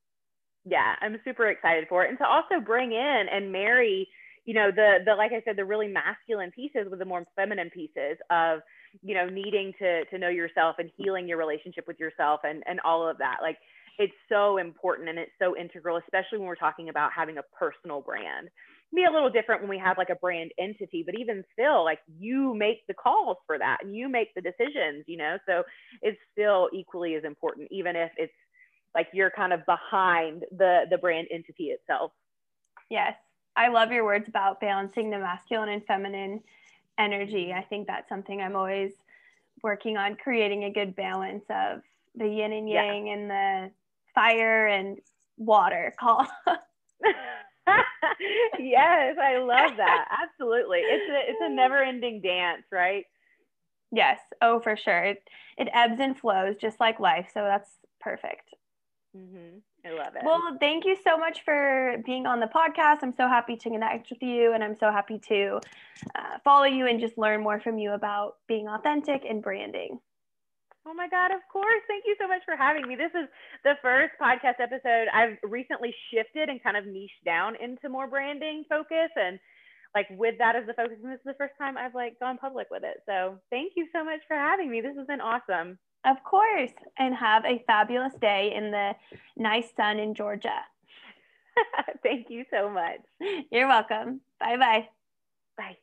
Yeah, 0.65 0.95
I'm 1.01 1.19
super 1.25 1.49
excited 1.49 1.87
for 1.89 2.05
it. 2.05 2.11
And 2.11 2.19
to 2.19 2.27
also 2.27 2.61
bring 2.65 2.93
in 2.93 3.27
and 3.33 3.51
marry, 3.51 4.09
you 4.45 4.55
know, 4.55 4.71
the 4.71 4.99
the 5.05 5.15
like 5.15 5.33
I 5.33 5.43
said, 5.45 5.57
the 5.57 5.65
really 5.65 5.89
masculine 5.89 6.51
pieces 6.51 6.87
with 6.91 6.99
the 6.99 7.05
more 7.05 7.25
feminine 7.37 7.71
pieces 7.71 8.19
of, 8.31 8.61
you 9.03 9.15
know, 9.15 9.27
needing 9.27 9.73
to 9.79 10.05
to 10.07 10.19
know 10.19 10.29
yourself 10.29 10.77
and 10.79 10.91
healing 10.97 11.27
your 11.27 11.39
relationship 11.39 11.87
with 11.87 11.99
yourself 11.99 12.41
and 12.45 12.63
and 12.67 12.81
all 12.81 13.09
of 13.09 13.19
that. 13.19 13.39
Like 13.43 13.59
it's 13.99 14.15
so 14.29 14.59
important 14.59 15.09
and 15.09 15.19
it's 15.19 15.33
so 15.41 15.57
integral, 15.57 15.97
especially 15.97 16.39
when 16.39 16.47
we're 16.47 16.55
talking 16.55 16.89
about 16.89 17.11
having 17.13 17.39
a 17.39 17.43
personal 17.59 18.01
brand. 18.01 18.49
Be 18.95 19.05
a 19.05 19.11
little 19.11 19.29
different 19.29 19.61
when 19.61 19.69
we 19.69 19.79
have 19.79 19.99
like 19.99 20.09
a 20.09 20.15
brand 20.15 20.53
entity, 20.59 21.03
but 21.05 21.15
even 21.19 21.45
still, 21.53 21.85
like 21.85 21.99
you 22.19 22.55
make 22.55 22.87
the 22.87 22.95
calls 22.95 23.37
for 23.47 23.59
that 23.59 23.79
and 23.83 23.95
you 23.95 24.09
make 24.09 24.35
the 24.35 24.41
decisions, 24.41 25.05
you 25.07 25.19
know. 25.19 25.37
So 25.47 25.63
it's 26.01 26.19
still 26.33 26.71
equally 26.73 27.17
as 27.17 27.25
important, 27.25 27.69
even 27.71 27.97
if 27.97 28.11
it's 28.17 28.33
like 28.95 29.09
you're 29.13 29.31
kind 29.31 29.53
of 29.53 29.67
behind 29.67 30.45
the 30.57 30.85
the 30.91 30.97
brand 30.97 31.29
entity 31.31 31.65
itself. 31.65 32.13
Yes, 32.89 33.15
I 33.57 33.69
love 33.69 33.93
your 33.93 34.05
words 34.05 34.27
about 34.29 34.61
balancing 34.61 35.11
the 35.11 35.19
masculine 35.19 35.69
and 35.69 35.85
feminine 35.85 36.41
energy. 36.99 37.53
I 37.53 37.63
think 37.63 37.87
that's 37.87 38.09
something 38.09 38.41
I'm 38.41 38.57
always 38.57 38.93
working 39.63 39.97
on 39.99 40.17
creating 40.17 40.65
a 40.65 40.71
good 40.71 40.97
balance 40.97 41.45
of 41.51 41.83
the 42.15 42.27
yin 42.27 42.53
and 42.53 42.69
yang 42.69 43.07
yeah. 43.07 43.13
and 43.13 43.31
the 43.31 43.71
fire 44.19 44.67
and 44.67 44.99
water 45.37 45.95
call. 45.99 46.27
yes, 48.59 49.17
I 49.23 49.39
love 49.39 49.77
that. 49.77 50.09
Absolutely. 50.23 50.79
It's 50.79 51.09
a 51.09 51.31
it's 51.31 51.41
a 51.41 51.49
never-ending 51.49 52.21
dance, 52.23 52.65
right? 52.73 53.05
Yes. 53.93 54.19
Oh, 54.43 54.61
for 54.61 54.77
sure. 54.77 55.05
It 55.05 55.23
it 55.57 55.69
ebbs 55.73 56.01
and 56.01 56.19
flows 56.19 56.57
just 56.61 56.81
like 56.81 56.99
life. 56.99 57.29
So 57.33 57.43
that's 57.43 57.71
perfect. 58.01 58.55
Mm-hmm. 59.17 59.59
I 59.87 59.91
love 59.93 60.17
it. 60.17 60.23
Well, 60.25 60.57
thank 60.59 60.85
you 60.85 60.97
so 61.05 61.17
much 61.17 61.45
for 61.45 61.97
being 62.05 62.27
on 62.27 62.41
the 62.41 62.47
podcast. 62.47 62.99
I'm 63.03 63.15
so 63.17 63.29
happy 63.29 63.57
to 63.57 63.71
connect 63.71 64.11
with 64.11 64.23
you, 64.23 64.53
and 64.53 64.65
I'm 64.65 64.77
so 64.77 64.91
happy 64.91 65.21
to 65.29 65.61
uh, 66.17 66.39
follow 66.43 66.65
you 66.65 66.89
and 66.89 66.99
just 67.01 67.17
learn 67.17 67.41
more 67.41 67.61
from 67.61 67.79
you 67.79 67.93
about 67.93 68.35
being 68.49 68.67
authentic 68.69 69.23
and 69.29 69.41
branding. 69.41 70.01
Oh 70.87 70.95
my 70.95 71.09
God, 71.09 71.33
of 71.33 71.41
course. 71.53 71.83
Thank 71.87 72.05
you 72.07 72.17
so 72.21 72.27
much 72.27 72.43
for 72.45 72.57
having 72.57 72.89
me. 72.89 72.97
This 72.97 73.13
is 73.15 73.29
the 73.65 73.75
first 73.83 74.13
podcast 74.21 74.61
episode. 74.61 75.09
I've 75.13 75.37
recently 75.43 75.95
shifted 76.13 76.49
and 76.49 76.63
kind 76.63 76.77
of 76.77 76.87
niched 76.87 77.25
down 77.25 77.57
into 77.57 77.89
more 77.89 78.07
branding 78.07 78.65
focus 78.69 79.11
and 79.17 79.39
like 79.95 80.07
with 80.11 80.37
that 80.39 80.57
as 80.57 80.67
the 80.67 80.75
focus. 80.75 80.99
And 81.03 81.13
this 81.13 81.19
is 81.19 81.25
the 81.27 81.35
first 81.39 81.55
time 81.59 81.77
I've 81.77 81.95
like 81.95 82.19
gone 82.21 82.39
public 82.39 82.69
with 82.71 82.85
it. 82.85 83.03
So 83.07 83.39
thank 83.51 83.73
you 83.77 83.87
so 83.93 84.05
much 84.05 84.21
for 84.27 84.37
having 84.37 84.71
me. 84.71 84.81
This 84.81 84.97
has 84.97 85.07
been 85.07 85.21
awesome. 85.21 85.79
Of 86.05 86.17
course. 86.25 86.73
And 86.99 87.15
have 87.15 87.45
a 87.45 87.63
fabulous 87.67 88.15
day 88.21 88.53
in 88.55 88.71
the 88.71 88.93
nice 89.37 89.69
sun 89.77 89.99
in 89.99 90.15
Georgia. 90.15 90.61
thank 92.03 92.31
you 92.31 92.45
so 92.51 92.71
much. 92.71 93.01
You're 93.51 93.69
welcome. 93.69 94.21
Bye-bye. 94.41 94.89
Bye. 95.57 95.79